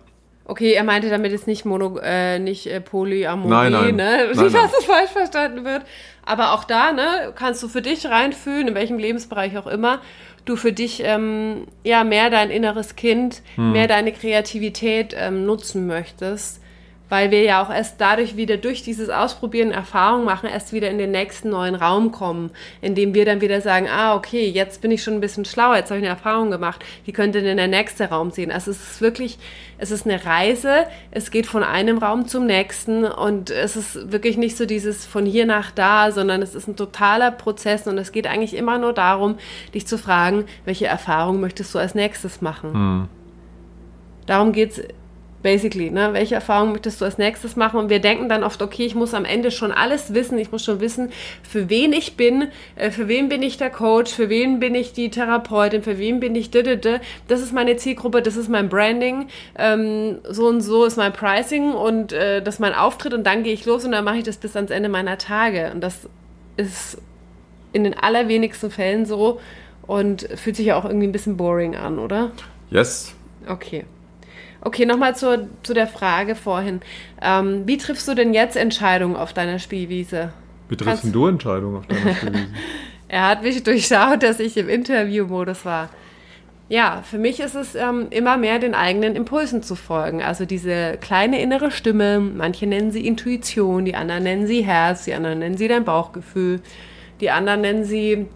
Okay, 0.48 0.72
er 0.72 0.84
meinte 0.84 1.10
damit 1.10 1.32
jetzt 1.32 1.48
nicht 1.48 1.64
Mono, 1.64 1.98
äh, 2.02 2.38
nicht 2.38 2.66
äh, 2.68 2.80
Polyamorie, 2.80 3.70
nein, 3.70 3.72
nein. 3.72 3.96
ne? 3.96 4.28
Nicht, 4.28 4.54
dass 4.54 4.72
es 4.78 4.84
falsch 4.84 5.10
verstanden 5.10 5.64
wird. 5.64 5.82
Aber 6.24 6.52
auch 6.52 6.64
da, 6.64 6.92
ne, 6.92 7.32
kannst 7.34 7.62
du 7.62 7.68
für 7.68 7.82
dich 7.82 8.06
reinfühlen, 8.06 8.68
in 8.68 8.74
welchem 8.74 8.98
Lebensbereich 8.98 9.58
auch 9.58 9.66
immer 9.66 10.00
du 10.44 10.54
für 10.54 10.72
dich 10.72 11.02
ähm, 11.04 11.66
ja 11.82 12.04
mehr 12.04 12.30
dein 12.30 12.50
inneres 12.50 12.94
Kind, 12.94 13.42
hm. 13.56 13.72
mehr 13.72 13.88
deine 13.88 14.12
Kreativität 14.12 15.14
ähm, 15.18 15.44
nutzen 15.44 15.88
möchtest 15.88 16.62
weil 17.08 17.30
wir 17.30 17.42
ja 17.42 17.62
auch 17.62 17.70
erst 17.70 18.00
dadurch 18.00 18.36
wieder 18.36 18.56
durch 18.56 18.82
dieses 18.82 19.10
Ausprobieren 19.10 19.70
Erfahrung 19.70 20.24
machen, 20.24 20.48
erst 20.48 20.72
wieder 20.72 20.90
in 20.90 20.98
den 20.98 21.12
nächsten 21.12 21.50
neuen 21.50 21.74
Raum 21.74 22.10
kommen, 22.10 22.50
in 22.80 22.94
dem 22.94 23.14
wir 23.14 23.24
dann 23.24 23.40
wieder 23.40 23.60
sagen, 23.60 23.86
ah, 23.88 24.14
okay, 24.14 24.48
jetzt 24.48 24.80
bin 24.80 24.90
ich 24.90 25.02
schon 25.02 25.14
ein 25.14 25.20
bisschen 25.20 25.44
schlauer, 25.44 25.76
jetzt 25.76 25.90
habe 25.90 26.00
ich 26.00 26.06
eine 26.06 26.14
Erfahrung 26.14 26.50
gemacht, 26.50 26.84
wie 27.04 27.12
könnte 27.12 27.42
denn 27.42 27.56
der 27.56 27.68
nächste 27.68 28.06
Raum 28.06 28.30
sehen? 28.30 28.50
Also 28.50 28.70
es 28.70 28.92
ist 28.92 29.00
wirklich, 29.00 29.38
es 29.78 29.90
ist 29.90 30.06
eine 30.06 30.24
Reise, 30.24 30.86
es 31.10 31.30
geht 31.30 31.46
von 31.46 31.62
einem 31.62 31.98
Raum 31.98 32.26
zum 32.26 32.46
nächsten 32.46 33.04
und 33.04 33.50
es 33.50 33.76
ist 33.76 34.10
wirklich 34.10 34.36
nicht 34.36 34.56
so 34.56 34.66
dieses 34.66 35.06
von 35.06 35.26
hier 35.26 35.46
nach 35.46 35.70
da, 35.70 36.10
sondern 36.10 36.42
es 36.42 36.54
ist 36.54 36.66
ein 36.66 36.76
totaler 36.76 37.30
Prozess 37.30 37.86
und 37.86 37.98
es 37.98 38.10
geht 38.10 38.26
eigentlich 38.26 38.54
immer 38.54 38.78
nur 38.78 38.92
darum, 38.92 39.36
dich 39.74 39.86
zu 39.86 39.98
fragen, 39.98 40.44
welche 40.64 40.86
Erfahrung 40.86 41.40
möchtest 41.40 41.74
du 41.74 41.78
als 41.78 41.94
nächstes 41.94 42.40
machen? 42.40 42.72
Hm. 42.72 43.08
Darum 44.26 44.52
geht 44.52 44.72
es 44.72 44.82
basically, 45.46 45.92
ne? 45.92 46.12
Welche 46.12 46.34
Erfahrungen 46.34 46.72
möchtest 46.72 47.00
du 47.00 47.04
als 47.04 47.18
nächstes 47.18 47.54
machen? 47.54 47.78
Und 47.78 47.88
wir 47.88 48.00
denken 48.00 48.28
dann 48.28 48.42
oft, 48.42 48.60
okay, 48.62 48.84
ich 48.84 48.96
muss 48.96 49.14
am 49.14 49.24
Ende 49.24 49.52
schon 49.52 49.70
alles 49.70 50.12
wissen. 50.12 50.36
Ich 50.38 50.50
muss 50.50 50.64
schon 50.64 50.80
wissen, 50.80 51.12
für 51.48 51.70
wen 51.70 51.92
ich 51.92 52.16
bin, 52.16 52.48
äh, 52.74 52.90
für 52.90 53.06
wen 53.06 53.28
bin 53.28 53.44
ich 53.44 53.56
der 53.56 53.70
Coach, 53.70 54.12
für 54.12 54.28
wen 54.28 54.58
bin 54.58 54.74
ich 54.74 54.92
die 54.92 55.08
Therapeutin, 55.08 55.84
für 55.84 55.98
wen 55.98 56.18
bin 56.18 56.34
ich 56.34 56.50
Das 56.50 57.40
ist 57.40 57.52
meine 57.52 57.76
Zielgruppe, 57.76 58.22
das 58.22 58.34
ist 58.36 58.48
mein 58.48 58.68
Branding, 58.68 59.28
ähm, 59.56 60.18
so 60.28 60.48
und 60.48 60.62
so 60.62 60.84
ist 60.84 60.96
mein 60.96 61.12
Pricing 61.12 61.74
und 61.74 62.12
äh, 62.12 62.42
das 62.42 62.56
ist 62.56 62.60
mein 62.60 62.74
Auftritt 62.74 63.14
und 63.14 63.24
dann 63.24 63.44
gehe 63.44 63.52
ich 63.52 63.64
los 63.66 63.84
und 63.84 63.92
dann 63.92 64.04
mache 64.04 64.16
ich 64.16 64.24
das 64.24 64.38
bis 64.38 64.56
ans 64.56 64.72
Ende 64.72 64.88
meiner 64.88 65.16
Tage. 65.16 65.70
Und 65.72 65.80
das 65.80 66.08
ist 66.56 66.98
in 67.72 67.84
den 67.84 67.94
allerwenigsten 67.94 68.72
Fällen 68.72 69.06
so 69.06 69.38
und 69.86 70.22
fühlt 70.34 70.56
sich 70.56 70.66
ja 70.66 70.76
auch 70.76 70.86
irgendwie 70.86 71.06
ein 71.06 71.12
bisschen 71.12 71.36
boring 71.36 71.76
an, 71.76 72.00
oder? 72.00 72.32
Yes. 72.68 73.14
Okay. 73.46 73.84
Okay, 74.60 74.86
nochmal 74.86 75.14
zu, 75.14 75.48
zu 75.62 75.74
der 75.74 75.86
Frage 75.86 76.34
vorhin. 76.34 76.80
Ähm, 77.22 77.62
wie 77.66 77.76
triffst 77.76 78.08
du 78.08 78.14
denn 78.14 78.34
jetzt 78.34 78.56
Entscheidungen 78.56 79.16
auf 79.16 79.32
deiner 79.32 79.58
Spielwiese? 79.58 80.32
Wie 80.68 80.76
triffst 80.76 81.02
Kannst 81.02 81.14
du 81.14 81.26
Entscheidungen 81.26 81.76
auf 81.76 81.86
deiner 81.86 82.14
Spielwiese? 82.14 82.46
er 83.08 83.28
hat 83.28 83.42
mich 83.42 83.62
durchschaut, 83.62 84.22
dass 84.22 84.40
ich 84.40 84.56
im 84.56 84.68
Interviewmodus 84.68 85.64
war. 85.64 85.90
Ja, 86.68 87.02
für 87.08 87.18
mich 87.18 87.38
ist 87.38 87.54
es 87.54 87.76
ähm, 87.76 88.08
immer 88.10 88.36
mehr 88.36 88.58
den 88.58 88.74
eigenen 88.74 89.14
Impulsen 89.14 89.62
zu 89.62 89.76
folgen. 89.76 90.20
Also 90.20 90.46
diese 90.46 90.96
kleine 91.00 91.40
innere 91.40 91.70
Stimme, 91.70 92.18
manche 92.18 92.66
nennen 92.66 92.90
sie 92.90 93.06
Intuition, 93.06 93.84
die 93.84 93.94
anderen 93.94 94.24
nennen 94.24 94.46
sie 94.48 94.62
Herz, 94.62 95.04
die 95.04 95.14
anderen 95.14 95.38
nennen 95.38 95.56
sie 95.56 95.68
dein 95.68 95.84
Bauchgefühl, 95.84 96.60
die 97.20 97.30
anderen 97.30 97.60
nennen 97.60 97.84
sie 97.84 98.26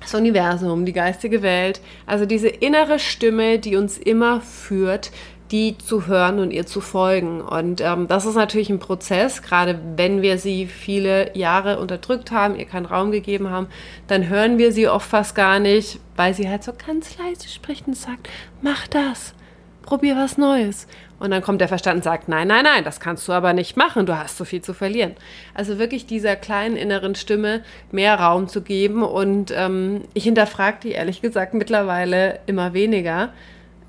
das 0.00 0.14
Universum, 0.14 0.84
die 0.84 0.92
geistige 0.92 1.42
Welt. 1.42 1.80
Also 2.06 2.26
diese 2.26 2.48
innere 2.48 3.00
Stimme, 3.00 3.58
die 3.58 3.74
uns 3.74 3.98
immer 3.98 4.40
führt, 4.40 5.10
die 5.50 5.78
zu 5.78 6.06
hören 6.06 6.38
und 6.38 6.50
ihr 6.50 6.66
zu 6.66 6.80
folgen. 6.80 7.40
Und 7.40 7.80
ähm, 7.80 8.06
das 8.08 8.26
ist 8.26 8.34
natürlich 8.34 8.70
ein 8.70 8.78
Prozess, 8.78 9.42
gerade 9.42 9.78
wenn 9.96 10.22
wir 10.22 10.38
sie 10.38 10.66
viele 10.66 11.36
Jahre 11.36 11.78
unterdrückt 11.78 12.30
haben, 12.30 12.56
ihr 12.56 12.66
keinen 12.66 12.86
Raum 12.86 13.10
gegeben 13.10 13.50
haben, 13.50 13.68
dann 14.06 14.28
hören 14.28 14.58
wir 14.58 14.72
sie 14.72 14.88
oft 14.88 15.08
fast 15.08 15.34
gar 15.34 15.58
nicht, 15.58 16.00
weil 16.16 16.34
sie 16.34 16.48
halt 16.48 16.64
so 16.64 16.72
ganz 16.72 17.16
leise 17.18 17.48
spricht 17.48 17.86
und 17.86 17.96
sagt, 17.96 18.28
mach 18.60 18.86
das, 18.88 19.34
probier 19.82 20.16
was 20.16 20.36
Neues. 20.36 20.86
Und 21.18 21.32
dann 21.32 21.42
kommt 21.42 21.60
der 21.60 21.68
Verstand 21.68 21.96
und 21.96 22.04
sagt, 22.04 22.28
nein, 22.28 22.46
nein, 22.46 22.62
nein, 22.62 22.84
das 22.84 23.00
kannst 23.00 23.26
du 23.26 23.32
aber 23.32 23.52
nicht 23.52 23.76
machen, 23.76 24.06
du 24.06 24.16
hast 24.16 24.36
so 24.36 24.44
viel 24.44 24.62
zu 24.62 24.72
verlieren. 24.72 25.16
Also 25.52 25.78
wirklich 25.78 26.06
dieser 26.06 26.36
kleinen 26.36 26.76
inneren 26.76 27.16
Stimme 27.16 27.62
mehr 27.90 28.20
Raum 28.20 28.46
zu 28.46 28.62
geben. 28.62 29.02
Und 29.02 29.52
ähm, 29.52 30.02
ich 30.14 30.24
hinterfrage 30.24 30.78
die 30.84 30.92
ehrlich 30.92 31.20
gesagt 31.20 31.54
mittlerweile 31.54 32.38
immer 32.46 32.72
weniger 32.72 33.32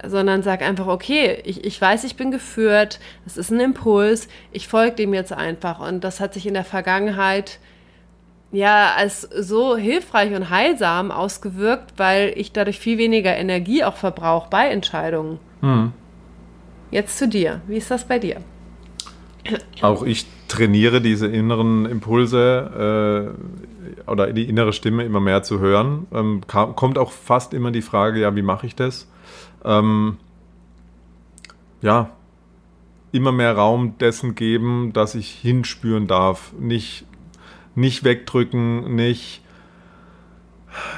sondern 0.05 0.43
sag 0.43 0.61
einfach, 0.61 0.87
okay, 0.87 1.41
ich, 1.43 1.65
ich 1.65 1.79
weiß, 1.79 2.03
ich 2.03 2.15
bin 2.15 2.31
geführt, 2.31 2.99
es 3.25 3.37
ist 3.37 3.51
ein 3.51 3.59
Impuls, 3.59 4.27
ich 4.51 4.67
folge 4.67 4.95
dem 4.95 5.13
jetzt 5.13 5.33
einfach. 5.33 5.79
Und 5.79 6.03
das 6.03 6.19
hat 6.19 6.33
sich 6.33 6.45
in 6.45 6.53
der 6.53 6.63
Vergangenheit 6.63 7.59
ja 8.51 8.93
als 8.95 9.21
so 9.21 9.77
hilfreich 9.77 10.33
und 10.33 10.49
heilsam 10.49 11.11
ausgewirkt, 11.11 11.93
weil 11.97 12.33
ich 12.35 12.51
dadurch 12.51 12.79
viel 12.79 12.97
weniger 12.97 13.35
Energie 13.35 13.83
auch 13.83 13.95
verbrauche 13.95 14.49
bei 14.49 14.69
Entscheidungen. 14.69 15.39
Hm. 15.61 15.91
Jetzt 16.91 17.17
zu 17.17 17.27
dir. 17.27 17.61
Wie 17.67 17.77
ist 17.77 17.91
das 17.91 18.05
bei 18.05 18.17
dir? 18.17 18.37
Auch 19.81 20.03
ich 20.03 20.25
trainiere 20.47 21.01
diese 21.01 21.27
inneren 21.27 21.85
Impulse 21.85 23.35
äh, 24.07 24.09
oder 24.09 24.31
die 24.33 24.49
innere 24.49 24.73
Stimme 24.73 25.03
immer 25.03 25.19
mehr 25.19 25.43
zu 25.43 25.59
hören. 25.59 26.07
Ähm, 26.11 26.41
kommt 26.47 26.97
auch 26.97 27.11
fast 27.11 27.53
immer 27.53 27.71
die 27.71 27.81
Frage, 27.81 28.21
ja, 28.21 28.35
wie 28.35 28.41
mache 28.41 28.65
ich 28.65 28.75
das? 28.75 29.07
Ähm, 29.65 30.17
ja, 31.81 32.11
immer 33.11 33.31
mehr 33.31 33.55
Raum 33.55 33.97
dessen 33.97 34.35
geben, 34.35 34.91
dass 34.93 35.15
ich 35.15 35.29
hinspüren 35.29 36.07
darf. 36.07 36.53
Nicht, 36.59 37.05
nicht 37.75 38.03
wegdrücken, 38.03 38.95
nicht, 38.95 39.41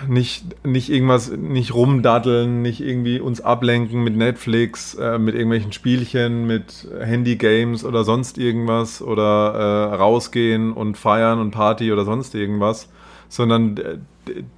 nicht, 0.08 0.66
nicht 0.66 0.90
irgendwas, 0.90 1.32
nicht 1.32 1.74
rumdaddeln, 1.74 2.62
nicht 2.62 2.82
irgendwie 2.82 3.20
uns 3.20 3.40
ablenken 3.40 4.04
mit 4.04 4.16
Netflix, 4.18 4.96
äh, 4.96 5.18
mit 5.18 5.36
irgendwelchen 5.36 5.72
Spielchen, 5.72 6.46
mit 6.46 6.88
Handy-Games 7.00 7.86
oder 7.86 8.04
sonst 8.04 8.38
irgendwas 8.38 9.02
oder 9.02 9.92
äh, 9.92 9.96
rausgehen 9.96 10.74
und 10.74 10.98
feiern 10.98 11.40
und 11.40 11.52
Party 11.52 11.92
oder 11.94 12.04
sonst 12.04 12.36
irgendwas, 12.36 12.90
sondern 13.30 14.06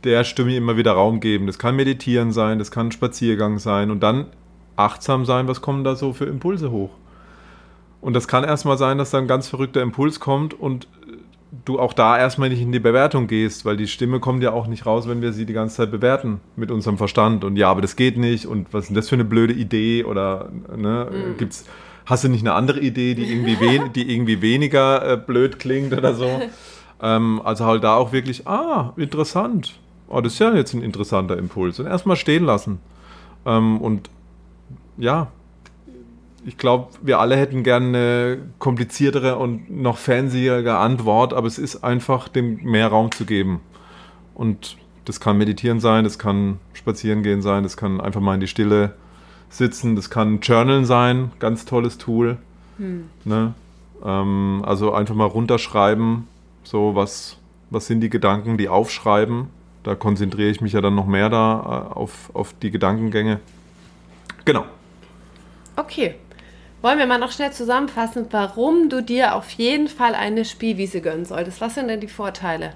der 0.04 0.24
Stimme 0.24 0.56
immer 0.56 0.78
wieder 0.78 0.94
Raum 0.94 1.20
geben. 1.20 1.48
Das 1.48 1.60
kann 1.60 1.76
Meditieren 1.76 2.32
sein, 2.32 2.60
das 2.60 2.72
kann 2.72 2.92
Spaziergang 2.92 3.60
sein 3.60 3.92
und 3.92 4.02
dann 4.02 4.28
achtsam 4.76 5.26
sein, 5.26 5.48
was 5.48 5.62
kommen 5.62 5.84
da 5.84 5.96
so 5.96 6.14
für 6.14 6.26
Impulse 6.26 6.72
hoch. 6.72 6.92
Und 8.02 8.14
das 8.14 8.28
kann 8.28 8.44
erstmal 8.44 8.78
sein, 8.78 8.98
dass 8.98 9.12
da 9.12 9.18
ein 9.18 9.28
ganz 9.28 9.48
verrückter 9.48 9.82
Impuls 9.82 10.20
kommt 10.20 10.54
und 10.54 10.88
du 11.66 11.80
auch 11.80 11.94
da 11.94 12.18
erstmal 12.18 12.50
nicht 12.50 12.62
in 12.62 12.72
die 12.72 12.80
Bewertung 12.80 13.28
gehst, 13.28 13.64
weil 13.64 13.78
die 13.78 13.88
Stimme 13.88 14.20
kommt 14.20 14.44
ja 14.44 14.52
auch 14.52 14.68
nicht 14.68 14.86
raus, 14.86 15.08
wenn 15.08 15.22
wir 15.22 15.34
sie 15.34 15.46
die 15.46 15.54
ganze 15.54 15.78
Zeit 15.78 15.92
bewerten 15.92 16.42
mit 16.56 16.72
unserem 16.72 16.98
Verstand. 16.98 17.44
Und 17.44 17.56
ja, 17.56 17.70
aber 17.70 17.82
das 17.82 17.96
geht 17.96 18.18
nicht 18.18 18.46
und 18.46 18.74
was 18.74 18.84
ist 18.84 18.88
denn 18.90 18.96
das 18.96 19.10
für 19.10 19.16
eine 19.16 19.24
blöde 19.24 19.54
Idee 19.54 20.04
oder 20.04 20.50
ne, 20.76 21.10
mhm. 21.12 21.38
gibt's, 21.38 21.66
hast 22.06 22.24
du 22.24 22.28
nicht 22.30 22.42
eine 22.42 22.54
andere 22.54 22.80
Idee, 22.80 23.14
die 23.14 23.32
irgendwie, 23.32 23.58
die 23.96 24.14
irgendwie 24.14 24.42
weniger 24.42 25.14
äh, 25.14 25.18
blöd 25.18 25.60
klingt 25.60 25.94
oder 25.94 26.14
so? 26.14 26.42
Ähm, 27.02 27.42
also 27.44 27.66
halt 27.66 27.84
da 27.84 27.96
auch 27.96 28.12
wirklich, 28.12 28.48
ah, 28.48 28.94
interessant. 28.98 29.80
Oh, 30.08 30.22
das 30.22 30.34
ist 30.34 30.40
ja 30.40 30.54
jetzt 30.54 30.74
ein 30.74 30.84
interessanter 30.84 31.38
Impuls. 31.38 31.80
Und 31.80 31.88
erstmal 31.88 32.16
stehen 32.16 32.44
lassen. 32.44 32.80
Ähm, 33.46 33.80
und 33.82 34.10
ja, 34.98 35.28
ich 36.46 36.58
glaube, 36.58 36.90
wir 37.02 37.20
alle 37.20 37.36
hätten 37.38 37.64
gerne 37.64 37.88
eine 37.88 38.38
kompliziertere 38.60 39.38
und 39.38 39.70
noch 39.70 39.98
fancyere 39.98 40.78
Antwort, 40.78 41.34
aber 41.34 41.48
es 41.48 41.58
ist 41.58 41.84
einfach, 41.84 42.28
dem 42.28 42.62
mehr 42.64 42.90
Raum 42.90 43.12
zu 43.12 43.26
geben. 43.26 43.62
Und 44.34 44.78
das 45.06 45.20
kann 45.20 45.38
Meditieren 45.38 45.80
sein, 45.80 46.04
das 46.04 46.20
kann 46.20 46.60
Spazieren 46.74 47.24
gehen 47.24 47.42
sein, 47.42 47.64
das 47.64 47.78
kann 47.78 48.02
einfach 48.02 48.22
mal 48.22 48.36
in 48.36 48.40
die 48.40 48.48
Stille 48.48 48.94
sitzen, 49.50 49.96
das 49.96 50.10
kann 50.10 50.40
Journalen 50.40 50.86
sein, 50.86 51.32
ganz 51.40 51.66
tolles 51.66 51.98
Tool. 51.98 52.38
Hm. 52.78 53.06
Ne? 53.24 53.54
Ähm, 54.04 54.64
also 54.66 54.94
einfach 54.94 55.16
mal 55.16 55.26
runterschreiben, 55.26 56.28
so, 56.64 56.96
was, 56.96 57.38
was 57.70 57.88
sind 57.88 58.02
die 58.02 58.10
Gedanken, 58.10 58.58
die 58.58 58.70
aufschreiben? 58.70 59.48
Da 59.84 59.96
konzentriere 59.96 60.50
ich 60.50 60.62
mich 60.62 60.74
ja 60.74 60.82
dann 60.82 60.96
noch 60.96 61.08
mehr 61.08 61.30
da 61.30 61.90
äh, 61.92 61.94
auf, 61.94 62.32
auf 62.34 62.54
die 62.62 62.72
Gedankengänge. 62.72 63.40
Genau. 64.46 64.66
Okay. 65.76 66.16
Wollen 66.82 67.00
wir 67.00 67.06
mal 67.06 67.18
noch 67.18 67.32
schnell 67.32 67.52
zusammenfassen, 67.52 68.28
warum 68.32 68.90
du 68.90 69.02
dir 69.02 69.36
auf 69.36 69.50
jeden 69.52 69.88
Fall 69.88 70.16
eine 70.16 70.44
Spielwiese 70.44 71.00
gönnen 71.00 71.26
solltest? 71.26 71.62
Was 71.62 71.76
sind 71.76 71.88
denn 71.88 72.02
die 72.02 72.10
Vorteile? 72.10 72.74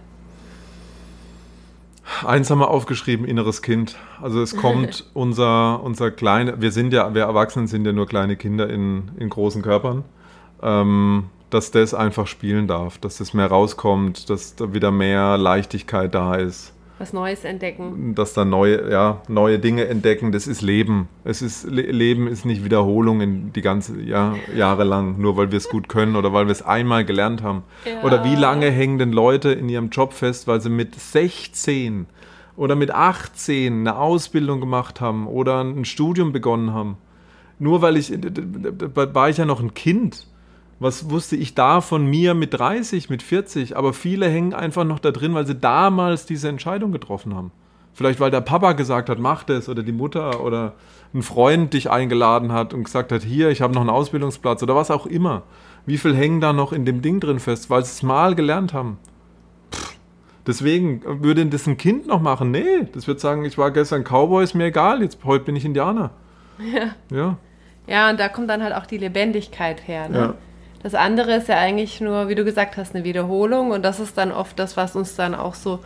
Eins 2.25 2.49
haben 2.49 2.59
wir 2.59 2.69
aufgeschrieben, 2.69 3.25
inneres 3.25 3.61
Kind. 3.61 3.97
Also 4.21 4.41
es 4.41 4.55
kommt 4.55 5.05
unser, 5.13 5.83
unser 5.83 6.09
kleine, 6.11 6.61
wir 6.61 6.71
sind 6.71 6.93
ja, 6.93 7.13
wir 7.13 7.23
Erwachsenen 7.23 7.67
sind 7.67 7.85
ja 7.85 7.91
nur 7.91 8.07
kleine 8.07 8.37
Kinder 8.37 8.69
in, 8.69 9.11
in 9.17 9.29
großen 9.29 9.61
Körpern. 9.61 10.05
Ähm, 10.63 11.25
dass 11.49 11.71
das 11.71 11.93
einfach 11.93 12.27
spielen 12.27 12.67
darf, 12.67 12.97
dass 12.97 13.17
das 13.17 13.33
mehr 13.33 13.47
rauskommt, 13.47 14.29
dass 14.29 14.55
da 14.55 14.73
wieder 14.73 14.91
mehr 14.91 15.37
Leichtigkeit 15.37 16.13
da 16.13 16.35
ist. 16.35 16.73
Was 16.99 17.13
Neues 17.13 17.43
entdecken. 17.43 18.15
Dass 18.15 18.33
da 18.33 18.43
neue, 18.43 18.89
ja, 18.91 19.21
neue 19.27 19.59
Dinge 19.59 19.85
entdecken, 19.87 20.31
das 20.31 20.47
ist 20.47 20.63
Leben. 20.63 21.07
Es 21.23 21.43
ist, 21.43 21.69
Leben 21.69 22.27
ist 22.27 22.43
nicht 22.43 22.65
Wiederholung 22.65 23.21
in 23.21 23.53
die 23.53 23.61
ganze 23.61 24.01
ja, 24.01 24.35
Jahre 24.55 24.83
lang, 24.83 25.19
nur 25.19 25.37
weil 25.37 25.51
wir 25.51 25.57
es 25.57 25.69
gut 25.69 25.89
können 25.89 26.15
oder 26.15 26.33
weil 26.33 26.47
wir 26.47 26.51
es 26.51 26.63
einmal 26.63 27.05
gelernt 27.05 27.43
haben. 27.43 27.63
Ja. 27.85 28.01
Oder 28.03 28.23
wie 28.23 28.35
lange 28.35 28.71
hängen 28.71 28.97
denn 28.97 29.11
Leute 29.11 29.51
in 29.51 29.69
ihrem 29.69 29.89
Job 29.89 30.11
fest, 30.11 30.47
weil 30.47 30.59
sie 30.59 30.69
mit 30.69 30.99
16 30.99 32.07
oder 32.55 32.75
mit 32.75 32.89
18 32.89 33.81
eine 33.81 33.95
Ausbildung 33.97 34.59
gemacht 34.59 34.99
haben 34.99 35.27
oder 35.27 35.63
ein 35.63 35.85
Studium 35.85 36.31
begonnen 36.31 36.73
haben. 36.73 36.97
Nur 37.59 37.83
weil 37.83 37.95
ich, 37.97 38.11
da 38.11 39.13
war 39.13 39.29
ich 39.29 39.37
ja 39.37 39.45
noch 39.45 39.61
ein 39.61 39.75
Kind 39.75 40.25
was 40.79 41.09
wusste 41.09 41.35
ich 41.35 41.55
da 41.55 41.81
von 41.81 42.05
mir 42.05 42.33
mit 42.33 42.53
30, 42.53 43.09
mit 43.09 43.23
40? 43.23 43.75
Aber 43.75 43.93
viele 43.93 44.29
hängen 44.29 44.53
einfach 44.53 44.83
noch 44.83 44.99
da 44.99 45.11
drin, 45.11 45.33
weil 45.33 45.47
sie 45.47 45.55
damals 45.55 46.25
diese 46.25 46.49
Entscheidung 46.49 46.91
getroffen 46.91 47.35
haben. 47.35 47.51
Vielleicht 47.93 48.19
weil 48.19 48.29
der 48.29 48.41
Papa 48.41 48.73
gesagt 48.73 49.09
hat, 49.09 49.17
mach 49.17 49.43
das 49.43 49.69
oder 49.69 49.81
die 49.81 49.91
Mutter 49.91 50.43
oder 50.43 50.73
ein 51.15 51.23
Freund 51.23 51.73
dich 51.73 51.89
eingeladen 51.89 52.51
hat 52.51 52.75
und 52.75 52.83
gesagt 52.83 53.11
hat, 53.11 53.23
hier, 53.23 53.49
ich 53.49 53.61
habe 53.61 53.73
noch 53.73 53.81
einen 53.81 53.89
Ausbildungsplatz 53.89 54.61
oder 54.61 54.75
was 54.75 54.91
auch 54.91 55.07
immer. 55.07 55.43
Wie 55.87 55.97
viel 55.97 56.15
hängen 56.15 56.39
da 56.39 56.53
noch 56.53 56.73
in 56.73 56.85
dem 56.85 57.01
Ding 57.01 57.19
drin 57.19 57.39
fest, 57.39 57.71
weil 57.71 57.83
sie 57.83 57.91
es 57.91 58.03
mal 58.03 58.35
gelernt 58.35 58.71
haben? 58.71 58.99
Pff, 59.73 59.95
deswegen 60.45 61.01
würde 61.23 61.43
das 61.47 61.65
ein 61.65 61.77
Kind 61.77 62.05
noch 62.05 62.21
machen? 62.21 62.51
Nee, 62.51 62.87
das 62.93 63.07
wird 63.07 63.19
sagen, 63.19 63.45
ich 63.45 63.57
war 63.57 63.71
gestern 63.71 64.03
Cowboy, 64.03 64.43
ist 64.43 64.53
mir 64.53 64.65
egal, 64.65 65.01
jetzt 65.01 65.17
heute 65.23 65.45
bin 65.45 65.55
ich 65.55 65.65
Indianer. 65.65 66.11
Ja. 66.59 67.15
Ja, 67.15 67.37
ja 67.87 68.09
und 68.11 68.19
da 68.19 68.29
kommt 68.29 68.49
dann 68.49 68.61
halt 68.61 68.75
auch 68.75 68.85
die 68.85 68.99
Lebendigkeit 68.99 69.87
her. 69.87 70.07
Ne? 70.07 70.17
Ja. 70.19 70.33
Das 70.87 70.95
andere 70.95 71.35
ist 71.35 71.49
ja 71.49 71.57
eigentlich 71.57 71.99
nur, 71.99 72.29
wie 72.29 72.35
du 72.35 72.45
gesagt 72.45 72.77
hast, 72.77 72.95
eine 72.95 73.03
Wiederholung 73.03 73.71
und 73.71 73.83
das 73.83 73.99
ist 73.99 74.17
dann 74.17 74.31
oft 74.31 74.57
das, 74.57 74.77
was 74.77 74.95
uns 74.95 75.17
dann 75.17 75.35
auch 75.35 75.53
so 75.53 75.79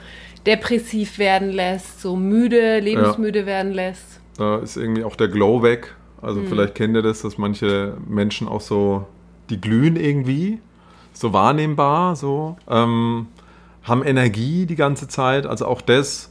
depressiv 0.46 1.18
werden 1.18 1.50
lässt, 1.50 2.02
so 2.02 2.16
müde, 2.16 2.80
lebensmüde 2.80 3.40
ja. 3.40 3.46
werden 3.48 3.72
lässt. 3.72 4.22
Da 4.38 4.58
ist 4.58 4.78
irgendwie 4.78 5.04
auch 5.04 5.16
der 5.16 5.30
Glow 5.30 5.64
weg. 5.64 5.96
Also 6.22 6.42
hm. 6.42 6.50
vielleicht 6.50 6.76
kennt 6.76 6.96
ihr 6.96 7.02
das, 7.02 7.24
dass 7.24 7.40
manche 7.40 7.98
Menschen 8.08 8.48
auch 8.48 8.62
so, 8.62 9.08
die 9.50 9.60
glühen 9.60 9.96
irgendwie, 9.96 10.60
so 11.14 11.34
wahrnehmbar, 11.34 12.16
so, 12.16 12.58
ähm, 12.70 13.26
haben 13.82 14.04
Energie 14.04 14.68
die 14.68 14.76
ganze 14.76 15.08
Zeit. 15.08 15.48
Also 15.48 15.66
auch 15.66 15.82
das, 15.82 16.30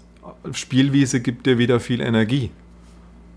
Spielwiese 0.52 1.20
gibt 1.20 1.46
dir 1.46 1.58
wieder 1.58 1.80
viel 1.80 2.00
Energie. 2.00 2.52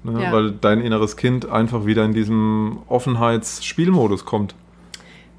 Ne? 0.04 0.26
Ja. 0.26 0.32
Weil 0.32 0.52
dein 0.52 0.80
inneres 0.80 1.17
Kind 1.17 1.50
einfach 1.50 1.88
wieder 1.88 2.06
in 2.06 2.13
diesem 2.13 2.84
Offenheitsspielmodus 2.88 4.25
kommt. 4.25 4.54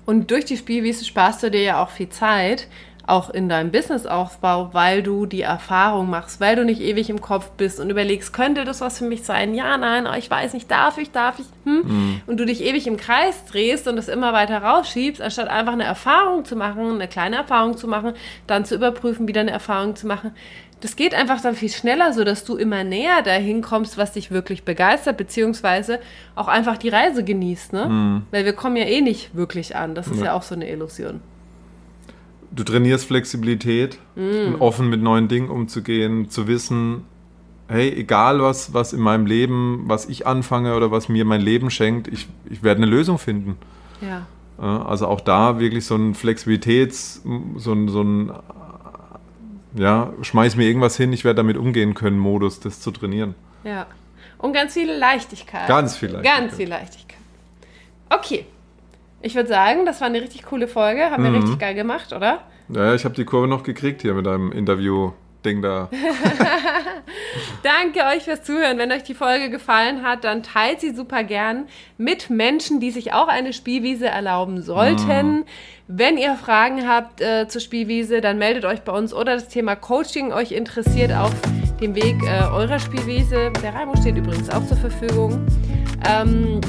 Und 0.06 0.30
durch 0.30 0.44
die 0.44 0.56
Spielwiese 0.56 1.04
sparst 1.04 1.42
du 1.42 1.50
dir 1.50 1.62
ja 1.62 1.82
auch 1.82 1.90
viel 1.90 2.08
Zeit. 2.08 2.68
auch 3.06 3.30
in 3.30 3.48
deinem 3.48 3.70
Businessaufbau, 3.70 4.72
weil 4.72 5.02
du 5.02 5.26
die 5.26 5.42
Erfahrung 5.42 6.08
machst, 6.08 6.40
weil 6.40 6.56
du 6.56 6.64
nicht 6.64 6.80
ewig 6.80 7.10
im 7.10 7.20
Kopf 7.20 7.50
bist 7.50 7.78
und 7.80 7.90
überlegst, 7.90 8.32
könnte 8.32 8.64
das 8.64 8.80
was 8.80 8.98
für 8.98 9.04
mich 9.04 9.24
sein? 9.24 9.54
Ja, 9.54 9.76
nein, 9.76 10.06
oh, 10.10 10.16
ich 10.16 10.30
weiß 10.30 10.54
nicht, 10.54 10.70
darf 10.70 10.98
ich, 10.98 11.10
darf 11.10 11.38
ich? 11.38 11.46
Hm? 11.64 11.82
Mhm. 11.84 12.20
Und 12.26 12.38
du 12.38 12.46
dich 12.46 12.62
ewig 12.62 12.86
im 12.86 12.96
Kreis 12.96 13.44
drehst 13.46 13.88
und 13.88 13.98
es 13.98 14.08
immer 14.08 14.32
weiter 14.32 14.62
rausschiebst, 14.62 15.20
anstatt 15.20 15.48
einfach 15.48 15.72
eine 15.74 15.84
Erfahrung 15.84 16.44
zu 16.44 16.56
machen, 16.56 16.94
eine 16.94 17.08
kleine 17.08 17.36
Erfahrung 17.36 17.76
zu 17.76 17.88
machen, 17.88 18.14
dann 18.46 18.64
zu 18.64 18.74
überprüfen, 18.74 19.28
wieder 19.28 19.42
eine 19.42 19.50
Erfahrung 19.50 19.96
zu 19.96 20.06
machen. 20.06 20.32
Das 20.84 20.96
geht 20.96 21.14
einfach 21.14 21.40
dann 21.40 21.54
viel 21.54 21.70
schneller, 21.70 22.12
sodass 22.12 22.44
du 22.44 22.56
immer 22.56 22.84
näher 22.84 23.22
dahin 23.22 23.62
kommst, 23.62 23.96
was 23.96 24.12
dich 24.12 24.30
wirklich 24.30 24.64
begeistert, 24.64 25.16
beziehungsweise 25.16 25.98
auch 26.34 26.46
einfach 26.46 26.76
die 26.76 26.90
Reise 26.90 27.24
genießt, 27.24 27.72
ne? 27.72 27.86
Mhm. 27.86 28.22
Weil 28.30 28.44
wir 28.44 28.52
kommen 28.52 28.76
ja 28.76 28.84
eh 28.84 29.00
nicht 29.00 29.34
wirklich 29.34 29.74
an. 29.76 29.94
Das 29.94 30.08
ist 30.08 30.18
ja, 30.18 30.26
ja 30.26 30.32
auch 30.34 30.42
so 30.42 30.54
eine 30.54 30.70
Illusion 30.70 31.20
du 32.54 32.62
trainierst 32.62 33.06
Flexibilität, 33.06 33.98
mm. 34.14 34.60
offen 34.60 34.88
mit 34.88 35.02
neuen 35.02 35.26
Dingen 35.26 35.50
umzugehen, 35.50 36.30
zu 36.30 36.46
wissen, 36.46 37.02
hey, 37.68 37.92
egal 37.92 38.40
was, 38.40 38.74
was 38.74 38.92
in 38.92 39.00
meinem 39.00 39.26
Leben, 39.26 39.84
was 39.86 40.06
ich 40.06 40.26
anfange 40.26 40.76
oder 40.76 40.90
was 40.90 41.08
mir 41.08 41.24
mein 41.24 41.40
Leben 41.40 41.70
schenkt, 41.70 42.08
ich, 42.08 42.28
ich 42.48 42.62
werde 42.62 42.82
eine 42.82 42.90
Lösung 42.90 43.18
finden. 43.18 43.56
Ja. 44.00 44.26
Also 44.58 45.08
auch 45.08 45.20
da 45.20 45.58
wirklich 45.58 45.84
so 45.84 45.96
ein 45.96 46.14
Flexibilitäts, 46.14 47.22
so 47.56 47.72
ein, 47.72 47.88
so 47.88 48.02
ein 48.02 48.32
ja, 49.74 50.12
schmeiß 50.22 50.56
mir 50.56 50.66
irgendwas 50.66 50.96
hin, 50.96 51.12
ich 51.12 51.24
werde 51.24 51.36
damit 51.36 51.56
umgehen 51.56 51.94
können, 51.94 52.18
Modus, 52.18 52.60
das 52.60 52.80
zu 52.80 52.90
trainieren. 52.90 53.34
Ja. 53.64 53.86
Und 54.38 54.52
ganz 54.52 54.74
viel 54.74 54.90
Leichtigkeit. 54.90 55.66
Ganz 55.68 55.96
viel 55.96 56.10
Leichtigkeit. 56.10 56.40
Ganz 56.40 56.56
viel 56.56 56.68
Leichtigkeit. 56.68 57.18
Okay, 58.10 58.46
ich 59.22 59.34
würde 59.34 59.48
sagen, 59.48 59.86
das 59.86 60.00
war 60.00 60.08
eine 60.08 60.20
richtig 60.20 60.44
coole 60.44 60.68
Folge. 60.68 61.10
Haben 61.10 61.22
mhm. 61.22 61.32
wir 61.32 61.40
richtig 61.40 61.58
geil 61.58 61.74
gemacht, 61.74 62.12
oder? 62.12 62.42
Ja, 62.68 62.94
ich 62.94 63.04
habe 63.04 63.14
die 63.14 63.24
Kurve 63.24 63.48
noch 63.48 63.62
gekriegt 63.62 64.02
hier 64.02 64.14
mit 64.14 64.26
einem 64.26 64.52
Interview-Ding 65.44 65.62
da. 65.62 65.88
Danke 67.62 68.00
euch 68.14 68.24
fürs 68.24 68.42
Zuhören. 68.42 68.78
Wenn 68.78 68.92
euch 68.92 69.02
die 69.02 69.14
Folge 69.14 69.50
gefallen 69.50 70.02
hat, 70.02 70.24
dann 70.24 70.42
teilt 70.42 70.80
sie 70.80 70.94
super 70.94 71.22
gern 71.24 71.66
mit 71.98 72.30
Menschen, 72.30 72.80
die 72.80 72.90
sich 72.90 73.12
auch 73.12 73.28
eine 73.28 73.52
Spielwiese 73.52 74.06
erlauben 74.06 74.62
sollten. 74.62 75.40
Mm. 75.40 75.44
Wenn 75.86 76.16
ihr 76.16 76.34
Fragen 76.34 76.88
habt 76.88 77.20
äh, 77.20 77.46
zur 77.46 77.60
Spielwiese, 77.60 78.20
dann 78.20 78.38
meldet 78.38 78.64
euch 78.64 78.82
bei 78.82 78.92
uns 78.92 79.12
oder 79.12 79.34
das 79.34 79.48
Thema 79.48 79.76
Coaching 79.76 80.32
euch 80.32 80.52
interessiert 80.52 81.12
auf 81.12 81.32
dem 81.80 81.94
Weg 81.94 82.16
äh, 82.22 82.44
eurer 82.52 82.78
Spielwiese. 82.78 83.52
Der 83.62 83.74
Raimo 83.74 83.94
steht 83.96 84.16
übrigens 84.16 84.48
auch 84.48 84.64
zur 84.66 84.78
Verfügung. 84.78 85.46
Ähm, 86.08 86.60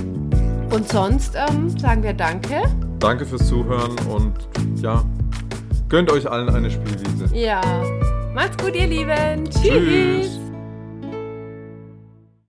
und 0.72 0.90
sonst 0.90 1.36
ähm, 1.36 1.70
sagen 1.78 2.04
wir 2.04 2.14
Danke. 2.14 2.64
Danke 3.00 3.26
fürs 3.26 3.48
Zuhören 3.48 3.96
und 4.10 4.34
ja, 4.82 5.04
gönnt 5.90 6.12
euch 6.12 6.30
allen 6.30 6.50
eine 6.50 6.72
Spielwiese. 6.72 7.34
Ja. 7.34 7.62
Macht's 8.36 8.62
gut, 8.62 8.76
ihr 8.76 8.86
Lieben. 8.88 9.50
Tschüss. 9.50 9.62
Tschüss. 9.64 10.40